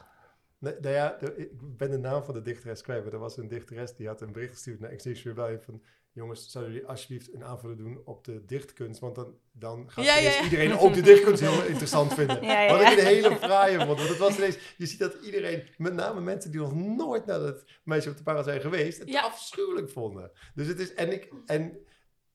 Nee, 0.59 0.75
nou 0.81 0.95
ja, 0.95 1.17
de- 1.21 1.37
ik 1.37 1.77
ben 1.77 1.91
de 1.91 1.99
naam 1.99 2.23
van 2.25 2.35
de 2.35 2.43
dichteres 2.43 2.83
kwijt, 2.83 3.05
maar 3.05 3.13
er 3.13 3.19
was 3.19 3.37
een 3.37 3.49
dichteres 3.49 3.95
die 3.95 4.07
had 4.07 4.21
een 4.21 4.33
bericht 4.33 4.53
gestuurd 4.53 4.81
naar 4.81 4.91
Extinction 4.91 5.35
Rebellion 5.35 5.63
van... 5.63 5.83
Jongens, 6.13 6.51
zouden 6.51 6.73
jullie 6.75 6.89
alsjeblieft 6.89 7.35
een 7.35 7.45
aanvulling 7.45 7.79
doen 7.79 8.01
op 8.05 8.25
de 8.25 8.45
dichtkunst? 8.45 9.01
Want 9.01 9.15
dan, 9.15 9.35
dan 9.53 9.91
gaat 9.91 10.05
Ja, 10.05 10.15
ja, 10.15 10.21
ineens 10.21 10.37
ja. 10.37 10.43
iedereen 10.43 10.79
ook 10.79 10.95
de 10.95 11.01
dichtkunst 11.01 11.41
heel 11.41 11.65
interessant 11.65 12.15
vinden. 12.15 12.43
Ja, 12.45 12.61
ja, 12.63 12.73
Wat 12.73 12.93
ik 12.93 12.99
een 12.99 13.05
hele 13.05 13.37
fraaie 13.37 13.77
vond. 13.77 13.99
Want 13.99 14.09
het 14.09 14.19
was 14.19 14.37
ineens, 14.37 14.59
je 14.77 14.87
ziet 14.87 14.99
dat 14.99 15.15
iedereen, 15.23 15.63
met 15.77 15.95
name 15.95 16.21
mensen 16.21 16.51
die 16.51 16.61
nog 16.61 16.75
nooit 16.75 17.27
naar 17.27 17.41
het 17.41 17.65
meisje 17.85 18.11
op 18.11 18.17
de 18.17 18.23
para 18.23 18.43
zijn 18.43 18.61
geweest, 18.61 18.99
het 18.99 19.09
Ja. 19.09 19.21
afschuwelijk 19.21 19.91
vonden. 19.91 20.31
Dus 20.55 20.67
het 20.67 20.79
is, 20.79 20.95
en 20.95 21.13
ik, 21.13 21.33
en 21.47 21.79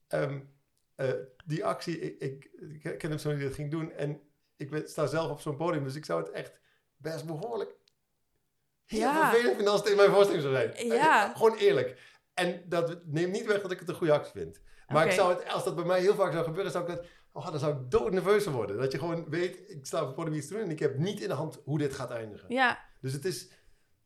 ehm, 0.07 0.39
eh, 0.95 1.09
die 1.45 1.65
actie, 1.65 1.99
ik, 1.99 2.21
ik, 2.21 2.49
ik 2.83 2.97
ken 2.97 3.09
hem 3.09 3.19
zo 3.19 3.35
die 3.35 3.43
dat 3.47 3.53
ging 3.55 3.71
doen. 3.71 3.91
En 3.91 4.21
ik 4.57 4.69
ben, 4.69 4.89
sta 4.89 5.05
zelf 5.05 5.31
op 5.31 5.39
zo'n 5.39 5.55
podium, 5.57 5.83
dus 5.83 5.95
ik 5.95 6.05
zou 6.05 6.21
het 6.23 6.31
echt 6.31 6.59
best 6.97 7.25
behoorlijk 7.25 7.75
heel 8.85 8.99
Ja. 8.99 9.29
vervelend 9.29 9.55
vinden 9.55 9.71
als 9.73 9.81
het 9.81 9.89
in 9.89 9.95
mijn 9.97 10.11
voorstelling 10.11 10.43
zou 10.43 10.55
zijn. 10.55 10.87
Ja. 10.87 11.29
Eh, 11.29 11.37
Gewoon 11.37 11.55
eerlijk. 11.57 12.11
En 12.33 12.63
dat 12.69 12.99
neemt 13.05 13.31
niet 13.31 13.45
weg 13.45 13.61
dat 13.61 13.71
ik 13.71 13.79
het 13.79 13.89
een 13.89 13.95
goede 13.95 14.13
actie 14.13 14.31
vind. 14.41 14.61
Maar 14.87 15.05
ik 15.05 15.11
zou 15.11 15.33
het, 15.33 15.47
als 15.49 15.63
dat 15.63 15.75
bij 15.75 15.85
mij 15.85 15.99
heel 15.99 16.15
vaak 16.15 16.31
zou 16.31 16.43
gebeuren, 16.43 16.71
zou 16.71 16.89
ik 16.89 16.95
dat, 16.95 17.05
oh, 17.31 17.45
dan 17.51 17.59
zou 17.59 17.73
ik 17.75 17.91
doodnerveus 17.91 18.45
worden. 18.45 18.77
Dat 18.77 18.91
je 18.91 18.99
gewoon 18.99 19.29
weet, 19.29 19.69
ik 19.69 19.85
sta 19.85 19.99
op 20.01 20.05
het 20.07 20.15
podium 20.15 20.35
iets 20.35 20.47
te 20.47 20.53
doen 20.53 20.63
en 20.63 20.69
ik 20.71 20.79
heb 20.79 20.97
niet 20.97 21.21
in 21.21 21.27
de 21.27 21.33
hand 21.33 21.61
hoe 21.63 21.77
dit 21.77 21.93
gaat 21.93 22.11
eindigen. 22.11 22.53
Ja, 22.53 22.79
Dus 23.01 23.13
het 23.13 23.25
is, 23.25 23.49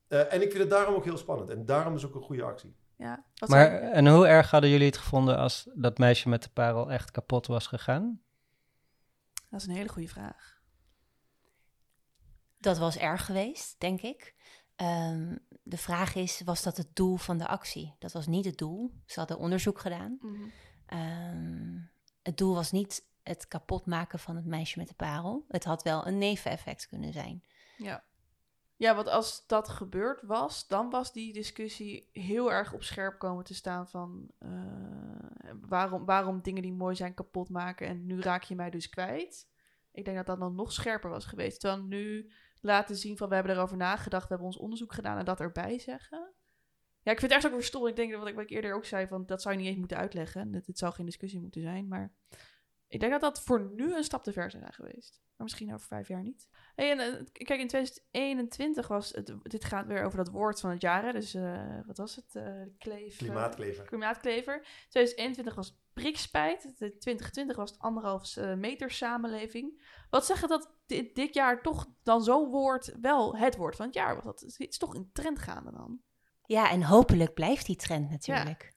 eh, 0.08 0.34
en 0.34 0.42
ik 0.42 0.48
vind 0.50 0.58
het 0.64 0.70
daarom 0.70 0.96
ook 0.96 1.04
heel 1.04 1.18
spannend. 1.18 1.50
En 1.50 1.66
daarom 1.66 1.96
is 1.96 2.06
ook 2.06 2.16
een 2.16 2.22
goede 2.22 2.44
actie. 2.44 2.76
Ja. 2.98 3.24
Wat 3.36 3.50
Maar, 3.50 3.82
en 3.82 4.08
hoe 4.08 4.28
erg 4.28 4.52
hadden 4.52 4.70
jullie 4.70 4.86
het 4.86 4.98
gevonden 4.98 5.38
als 5.38 5.70
dat 5.74 5.98
meisje 5.98 6.30
met 6.30 6.44
de 6.44 6.50
parel 6.50 6.92
echt 6.92 7.12
kapot 7.12 7.48
was 7.48 7.68
gegaan? 7.68 8.22
Dat 9.50 9.60
is 9.60 9.68
een 9.68 9.76
hele 9.76 9.90
goede 9.90 10.08
vraag. 10.08 10.62
Dat 12.58 12.78
was 12.78 12.98
erg 12.98 13.26
geweest, 13.26 13.80
denk 13.80 14.02
ik. 14.02 14.36
Ehm, 14.76 15.36
de 15.64 15.78
vraag 15.78 16.16
is, 16.16 16.42
was 16.46 16.64
dat 16.64 16.78
het 16.78 16.96
doel 16.96 17.18
van 17.18 17.38
de 17.38 17.48
actie? 17.48 17.96
Dat 18.00 18.12
was 18.12 18.28
niet 18.28 18.46
het 18.46 18.58
doel. 18.58 18.94
Ze 19.06 19.20
hadden 19.20 19.38
onderzoek 19.38 19.80
gedaan. 19.80 20.18
Mhm. 20.22 20.44
Ehm, 20.86 21.80
het 22.22 22.38
doel 22.38 22.56
was 22.56 22.72
niet 22.72 23.06
het 23.24 23.48
kapot 23.48 23.86
maken 23.86 24.20
van 24.20 24.36
het 24.36 24.46
meisje 24.46 24.80
met 24.80 24.88
de 24.88 24.94
parel. 24.94 25.46
Het 25.48 25.64
had 25.64 25.84
wel 25.84 26.08
een 26.08 26.18
neveneffect 26.18 26.88
kunnen 26.88 27.14
zijn. 27.14 27.44
Ja. 27.78 28.04
Ja, 28.78 28.96
want 28.96 29.08
als 29.08 29.48
dat 29.48 29.70
gebeurd 29.70 30.22
was, 30.22 30.68
dan 30.68 30.90
was 30.90 31.14
die 31.14 31.34
discussie 31.34 32.10
heel 32.12 32.52
erg 32.52 32.74
op 32.74 32.84
scherp 32.84 33.20
komen 33.20 33.44
te 33.44 33.54
staan 33.54 33.88
van 33.88 34.32
eh, 34.38 34.50
waarom, 35.62 36.06
waarom 36.06 36.42
dingen 36.42 36.62
die 36.62 36.74
mooi 36.74 36.96
zijn 36.96 37.14
kapot 37.14 37.50
maken 37.50 37.88
en 37.88 38.06
nu 38.06 38.22
raak 38.22 38.44
je 38.44 38.56
mij 38.56 38.70
dus 38.70 38.90
kwijt. 38.90 39.48
Ik 39.92 40.06
denk 40.06 40.18
dat 40.18 40.26
dat 40.26 40.40
dan 40.40 40.56
nog 40.56 40.72
scherper 40.72 41.10
was 41.10 41.26
geweest. 41.26 41.60
Terwijl 41.60 41.84
nu 41.84 42.32
laten 42.62 42.96
zien 42.96 43.18
van 43.18 43.30
we 43.30 43.36
hebben 43.36 43.54
erover 43.54 43.78
nagedacht, 43.78 44.24
we 44.24 44.30
hebben 44.30 44.48
ons 44.48 44.58
onderzoek 44.58 44.94
gedaan 44.94 45.18
en 45.18 45.26
dat 45.26 45.40
erbij 45.40 45.80
zeggen. 45.80 46.34
Ja, 47.02 47.12
ik 47.12 47.20
vind 47.20 47.22
het 47.22 47.32
ergens 47.32 47.46
ook 47.46 47.60
weer 47.60 47.68
stom. 47.68 47.88
Ik 47.88 47.96
denk 47.96 48.12
dat 48.12 48.20
wat 48.20 48.30
ik, 48.30 48.36
wat 48.36 48.44
ik 48.44 48.50
eerder 48.50 48.74
ook 48.74 48.86
zei, 48.86 49.08
van 49.08 49.26
dat 49.26 49.42
zou 49.42 49.54
je 49.54 49.60
niet 49.60 49.70
eens 49.70 49.80
moeten 49.80 49.98
uitleggen. 49.98 50.52
Dat 50.52 50.66
het 50.66 50.78
zou 50.78 50.94
geen 50.94 51.06
discussie 51.06 51.40
moeten 51.40 51.62
zijn, 51.62 51.88
maar 51.88 52.14
ik 52.88 53.00
denk 53.00 53.12
dat 53.12 53.22
dat 53.22 53.42
voor 53.42 53.72
nu 53.76 53.96
een 53.96 54.04
stap 54.04 54.24
te 54.24 54.32
ver 54.32 54.52
zou 54.52 54.64
zijn 54.64 54.74
geweest. 54.74 55.22
Maar 55.38 55.46
misschien 55.46 55.74
over 55.74 55.88
vijf 55.88 56.08
jaar 56.08 56.24
niet. 56.24 56.48
Hey, 56.76 56.92
en, 56.92 57.00
eh, 57.00 57.24
kijk, 57.32 57.60
in 57.60 57.68
2021 57.68 58.88
was 58.88 59.12
het. 59.12 59.34
Dit 59.44 59.66
gaat 59.66 59.88
weer 59.88 60.04
over 60.04 60.18
dat 60.18 60.30
woord 60.30 60.60
van 60.60 60.70
het 60.70 60.82
jaar. 60.82 61.04
Hè? 61.04 61.12
Dus 61.12 61.34
eh, 61.34 61.80
wat 61.86 61.98
was 61.98 62.16
het? 62.16 62.36
Eh 62.36 62.62
kleef, 62.78 63.18
Klimaatklever. 63.18 63.86
klimaatklever. 63.86 64.62
2021 64.90 65.56
was 65.56 65.80
prikspijt. 65.94 66.62
De 66.62 66.98
2020 66.98 67.56
was 67.56 67.72
het 67.72 67.80
anderhalf 67.80 68.38
eh, 68.38 68.54
meter 68.54 68.92
samenleving. 68.92 69.82
Wat 70.10 70.26
zeggen 70.26 70.48
dat 70.48 70.74
dit, 70.86 71.16
dit 71.16 71.34
jaar 71.34 71.62
toch 71.62 71.88
dan 72.04 72.24
zo'n 72.24 72.50
woord 72.50 72.96
wel 73.02 73.38
het 73.38 73.56
woord 73.56 73.76
van 73.76 73.86
het 73.86 73.96
jaar 73.96 74.16
was? 74.16 74.24
Dat 74.24 74.44
is, 74.44 74.58
het 74.58 74.70
is 74.70 74.78
toch 74.78 74.94
een 74.94 75.10
trend 75.14 75.40
gaande 75.40 75.72
dan? 75.72 76.00
Ja, 76.46 76.72
en 76.72 76.84
hopelijk 76.84 77.34
blijft 77.34 77.66
die 77.66 77.76
trend 77.76 78.10
natuurlijk. 78.10 78.74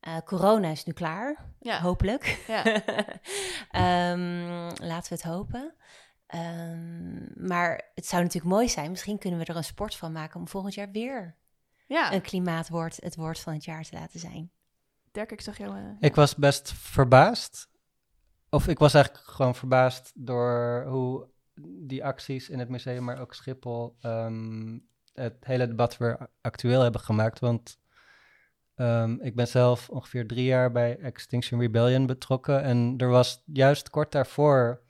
Eh, 0.00 0.16
corona 0.24 0.68
is 0.68 0.84
nu 0.84 0.92
klaar, 0.92 1.44
Ja. 1.58 1.80
hopelijk. 1.80 2.44
Ja. 2.48 2.64
Ehm, 3.70 4.70
laten 4.82 5.08
we 5.08 5.14
het 5.14 5.22
hopen. 5.22 5.74
Ehm, 6.26 7.46
maar 7.48 7.90
het 7.94 8.06
zou 8.06 8.22
natuurlijk 8.22 8.52
mooi 8.54 8.68
zijn, 8.68 8.90
misschien 8.90 9.18
kunnen 9.18 9.38
we 9.38 9.44
er 9.44 9.56
een 9.56 9.64
sport 9.64 9.96
van 9.96 10.12
maken 10.12 10.40
om 10.40 10.48
volgend 10.48 10.74
jaar 10.74 10.90
weer 10.90 11.36
ja. 11.86 12.12
een 12.12 12.20
klimaatwoord 12.20 12.96
het 13.02 13.16
woord 13.16 13.40
van 13.40 13.52
het 13.52 13.64
jaar 13.64 13.82
te 13.84 13.94
laten 13.96 14.20
zijn. 14.20 14.50
Dirk, 15.12 15.32
ik 15.32 15.40
zag 15.40 15.58
jou. 15.58 15.76
eh, 15.76 15.84
Ik 16.00 16.14
was 16.14 16.34
best 16.36 16.72
verbaasd. 16.72 17.68
Of 18.50 18.68
ik 18.68 18.78
was 18.78 18.94
eigenlijk 18.94 19.24
gewoon 19.26 19.54
verbaasd 19.54 20.12
door 20.14 20.84
hoe 20.88 21.28
die 21.64 22.04
acties 22.04 22.48
in 22.48 22.58
het 22.58 22.68
museum, 22.68 23.04
maar 23.04 23.20
ook 23.20 23.34
Schiphol, 23.34 23.96
ehm, 24.00 24.78
het 25.14 25.36
hele 25.40 25.66
debat 25.66 25.96
weer 25.96 26.28
actueel 26.40 26.80
hebben 26.80 27.00
gemaakt. 27.00 27.38
Want 27.38 27.78
ehm, 28.80 29.16
ik 29.20 29.34
ben 29.34 29.48
zelf 29.48 29.90
ongeveer 29.90 30.26
drie 30.26 30.44
jaar 30.44 30.72
bij 30.72 30.98
Extinction 30.98 31.60
Rebellion 31.60 32.06
betrokken. 32.06 32.62
En 32.62 32.94
er 32.96 33.08
was 33.08 33.42
juist 33.46 33.90
kort 33.90 34.12
daarvoor 34.12 34.82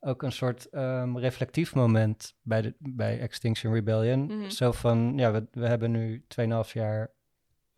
ook 0.00 0.22
een 0.22 0.32
soort 0.32 0.68
ehm, 0.68 1.16
reflectief 1.16 1.74
moment 1.74 2.36
bij, 2.42 2.62
de, 2.62 2.74
bij 2.78 3.20
Extinction 3.20 3.72
Rebellion. 3.72 4.26
Mhm. 4.26 4.50
Zo 4.50 4.72
van, 4.72 5.12
ja, 5.16 5.32
we, 5.32 5.46
we 5.50 5.66
hebben 5.66 5.90
nu 5.90 6.24
2,5 6.40 6.72
jaar 6.72 7.10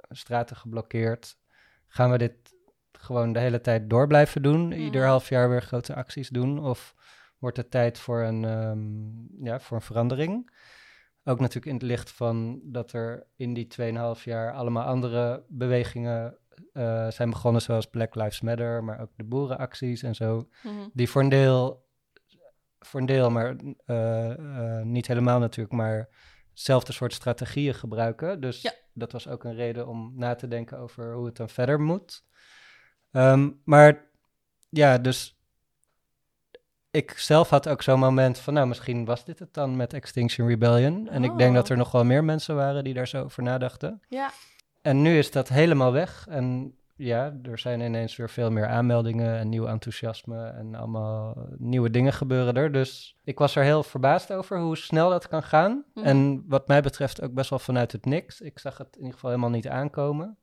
straten 0.08 0.56
geblokkeerd. 0.56 1.36
Gaan 1.86 2.10
we 2.10 2.18
dit 2.18 2.34
gewoon 2.92 3.32
de 3.32 3.38
hele 3.38 3.60
tijd 3.60 3.90
door 3.90 4.06
blijven 4.06 4.42
doen? 4.42 4.66
Mhm. 4.66 4.80
Ieder 4.80 5.06
half 5.06 5.28
jaar 5.28 5.48
weer 5.48 5.62
grote 5.62 5.94
acties 5.94 6.28
doen? 6.28 6.64
Of 6.64 6.94
wordt 7.38 7.56
het 7.56 7.70
tijd 7.70 7.98
voor 7.98 8.22
een, 8.22 8.44
um, 8.44 9.28
ja, 9.42 9.60
voor 9.60 9.76
een 9.76 9.82
verandering. 9.82 10.50
Ook 11.24 11.40
natuurlijk 11.40 11.66
in 11.66 11.74
het 11.74 11.82
licht 11.82 12.10
van 12.10 12.60
dat 12.62 12.92
er 12.92 13.26
in 13.36 13.54
die 13.54 13.66
2,5 14.16 14.22
jaar 14.24 14.52
allemaal 14.52 14.84
andere 14.84 15.44
bewegingen 15.48 16.38
uh, 16.72 17.10
zijn 17.10 17.30
begonnen, 17.30 17.62
zoals 17.62 17.86
Black 17.86 18.14
Lives 18.14 18.40
Matter, 18.40 18.84
maar 18.84 19.00
ook 19.00 19.10
de 19.16 19.24
boerenacties 19.24 20.02
en 20.02 20.14
zo. 20.14 20.48
Mhm. 20.62 20.88
Die 20.92 21.08
voor 21.08 21.22
een 21.22 21.28
deel, 21.28 21.86
voor 22.78 23.00
een 23.00 23.06
deel, 23.06 23.30
maar 23.30 23.56
uh, 23.86 24.36
uh, 24.38 24.82
niet 24.82 25.06
helemaal 25.06 25.38
natuurlijk, 25.38 25.74
maar 25.74 26.08
hetzelfde 26.50 26.92
soort 26.92 27.12
strategieën 27.12 27.74
gebruiken. 27.74 28.40
Dus 28.40 28.62
ja. 28.62 28.72
dat 28.92 29.12
was 29.12 29.28
ook 29.28 29.44
een 29.44 29.54
reden 29.54 29.86
om 29.86 30.12
na 30.16 30.34
te 30.34 30.48
denken 30.48 30.78
over 30.78 31.14
hoe 31.14 31.26
het 31.26 31.36
dan 31.36 31.48
verder 31.48 31.80
moet. 31.80 32.24
Um, 33.10 33.60
maar 33.64 34.10
ja, 34.68 34.98
dus 34.98 35.39
ik 36.90 37.18
zelf 37.18 37.48
had 37.48 37.68
ook 37.68 37.82
zo'n 37.82 37.98
moment 37.98 38.38
van, 38.38 38.54
nou, 38.54 38.66
misschien 38.66 39.04
was 39.04 39.24
dit 39.24 39.38
het 39.38 39.54
dan 39.54 39.76
met 39.76 39.92
Extinction 39.92 40.48
Rebellion. 40.48 41.08
En 41.08 41.24
ik 41.24 41.38
denk 41.38 41.54
dat 41.54 41.68
er 41.68 41.72
oh. 41.72 41.78
nog 41.78 41.92
wel 41.92 42.04
meer 42.04 42.24
mensen 42.24 42.56
waren 42.56 42.84
die 42.84 42.94
daar 42.94 43.08
zo 43.08 43.24
over 43.24 43.42
nadachten. 43.42 44.00
Ja. 44.08 44.30
En 44.82 45.02
nu 45.02 45.18
is 45.18 45.30
dat 45.30 45.48
helemaal 45.48 45.92
weg. 45.92 46.26
En 46.28 46.74
ja, 46.96 47.36
er 47.42 47.58
zijn 47.58 47.80
ineens 47.80 48.16
weer 48.16 48.30
veel 48.30 48.50
meer 48.50 48.66
aanmeldingen 48.66 49.38
en 49.38 49.48
nieuw 49.48 49.66
enthousiasme 49.66 50.46
en 50.46 50.74
allemaal 50.74 51.48
nieuwe 51.56 51.90
dingen 51.90 52.12
gebeuren 52.12 52.54
er. 52.54 52.72
Dus 52.72 53.16
ik 53.24 53.38
was 53.38 53.56
er 53.56 53.62
heel 53.62 53.82
verbaasd 53.82 54.32
over 54.32 54.58
hoe 54.58 54.76
snel 54.76 55.10
dat 55.10 55.28
kan 55.28 55.42
gaan. 55.42 55.84
Mhm. 55.94 56.06
En 56.06 56.44
wat 56.46 56.68
mij 56.68 56.82
betreft 56.82 57.22
ook 57.22 57.34
best 57.34 57.50
wel 57.50 57.58
vanuit 57.58 57.92
het 57.92 58.04
niks. 58.04 58.40
Ik 58.40 58.58
zag 58.58 58.78
het 58.78 58.88
in 58.90 58.98
ieder 58.98 59.14
geval 59.14 59.30
helemaal 59.30 59.50
niet 59.50 59.68
aankomen. 59.68 60.38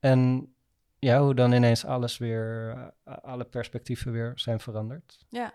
En 0.00 0.52
ja, 0.98 1.20
hoe 1.22 1.34
dan 1.34 1.52
ineens 1.52 1.84
alles 1.84 2.18
weer, 2.18 2.76
alle 3.04 3.44
perspectieven 3.44 4.12
weer 4.12 4.32
zijn 4.34 4.60
veranderd. 4.60 5.24
Ja. 5.28 5.54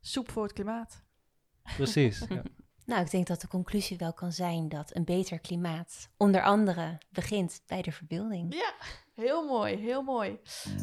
Soep 0.00 0.30
voor 0.30 0.42
het 0.42 0.52
klimaat. 0.52 1.02
Precies. 1.76 2.24
ja. 2.28 2.42
Nou, 2.84 3.02
ik 3.02 3.10
denk 3.10 3.26
dat 3.26 3.40
de 3.40 3.48
conclusie 3.48 3.96
wel 3.96 4.12
kan 4.12 4.32
zijn 4.32 4.68
dat 4.68 4.96
een 4.96 5.04
beter 5.04 5.38
klimaat 5.38 6.10
onder 6.16 6.42
andere 6.42 6.98
begint 7.08 7.62
bij 7.66 7.82
de 7.82 7.92
verbeelding. 7.92 8.54
Ja, 8.54 8.74
heel 9.20 9.46
mooi, 9.46 9.76
heel 9.76 10.02
mooi. 10.02 10.38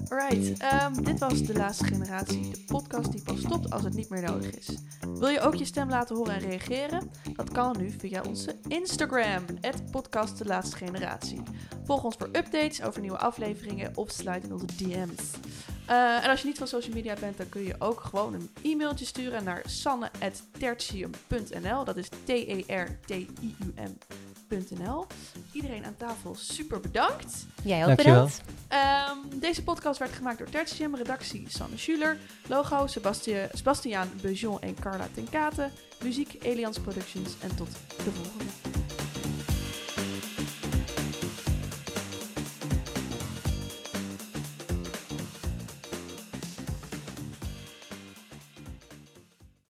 Alright, 0.09 0.73
um, 0.73 1.03
dit 1.03 1.19
was 1.19 1.41
De 1.41 1.53
Laatste 1.53 1.85
Generatie, 1.85 2.49
de 2.49 2.63
podcast 2.65 3.11
die 3.11 3.21
pas 3.21 3.39
stopt 3.39 3.69
als 3.69 3.83
het 3.83 3.93
niet 3.93 4.09
meer 4.09 4.21
nodig 4.21 4.55
is. 4.55 4.77
Wil 5.13 5.27
je 5.27 5.39
ook 5.39 5.55
je 5.55 5.65
stem 5.65 5.89
laten 5.89 6.15
horen 6.15 6.33
en 6.33 6.39
reageren? 6.39 7.11
Dat 7.35 7.51
kan 7.51 7.75
nu 7.77 7.91
via 7.97 8.21
onze 8.21 8.55
Instagram, 8.67 9.43
het 9.61 9.91
podcast 9.91 10.37
De 10.37 10.45
Laatste 10.45 10.75
Generatie. 10.75 11.41
Volg 11.83 12.03
ons 12.03 12.15
voor 12.17 12.27
updates 12.27 12.81
over 12.81 13.01
nieuwe 13.01 13.17
afleveringen 13.17 13.97
of 13.97 14.09
sluit 14.09 14.43
in 14.43 14.53
onze 14.53 14.65
DM's. 14.65 15.31
Uh, 15.89 16.23
en 16.23 16.29
als 16.29 16.41
je 16.41 16.47
niet 16.47 16.57
van 16.57 16.67
social 16.67 16.95
media 16.95 17.15
bent, 17.19 17.37
dan 17.37 17.49
kun 17.49 17.63
je 17.63 17.75
ook 17.79 17.99
gewoon 17.99 18.33
een 18.33 18.49
e-mailtje 18.61 19.05
sturen 19.05 19.43
naar 19.43 19.61
sanne.tertium.nl. 19.65 21.83
Dat 21.83 21.97
is 21.97 22.09
T-E-R-T-I-U-M.nl. 22.23 22.67
Iedereen 25.51 25.85
aan 25.85 25.95
tafel 25.97 26.35
super 26.35 26.79
bedankt. 26.79 27.45
Jij 27.63 27.85
ook 27.85 27.95
bedankt. 27.95 28.41
Um, 28.71 29.39
deze 29.39 29.63
podcast 29.63 29.99
werd 29.99 30.11
gemaakt 30.11 30.37
door 30.37 30.49
Tertium, 30.49 30.95
redactie 30.95 31.45
Sanne 31.49 31.77
Schuler, 31.77 32.17
logo 32.47 32.87
Sebastien, 32.87 33.47
Sebastiaan 33.51 34.09
Bejon 34.21 34.61
en 34.61 34.75
Carla 34.79 35.07
Tenkate, 35.13 35.69
muziek 36.03 36.37
Elians 36.41 36.79
Productions 36.79 37.35
en 37.41 37.55
tot 37.55 37.69
de 38.03 38.11
volgende. 38.11 38.86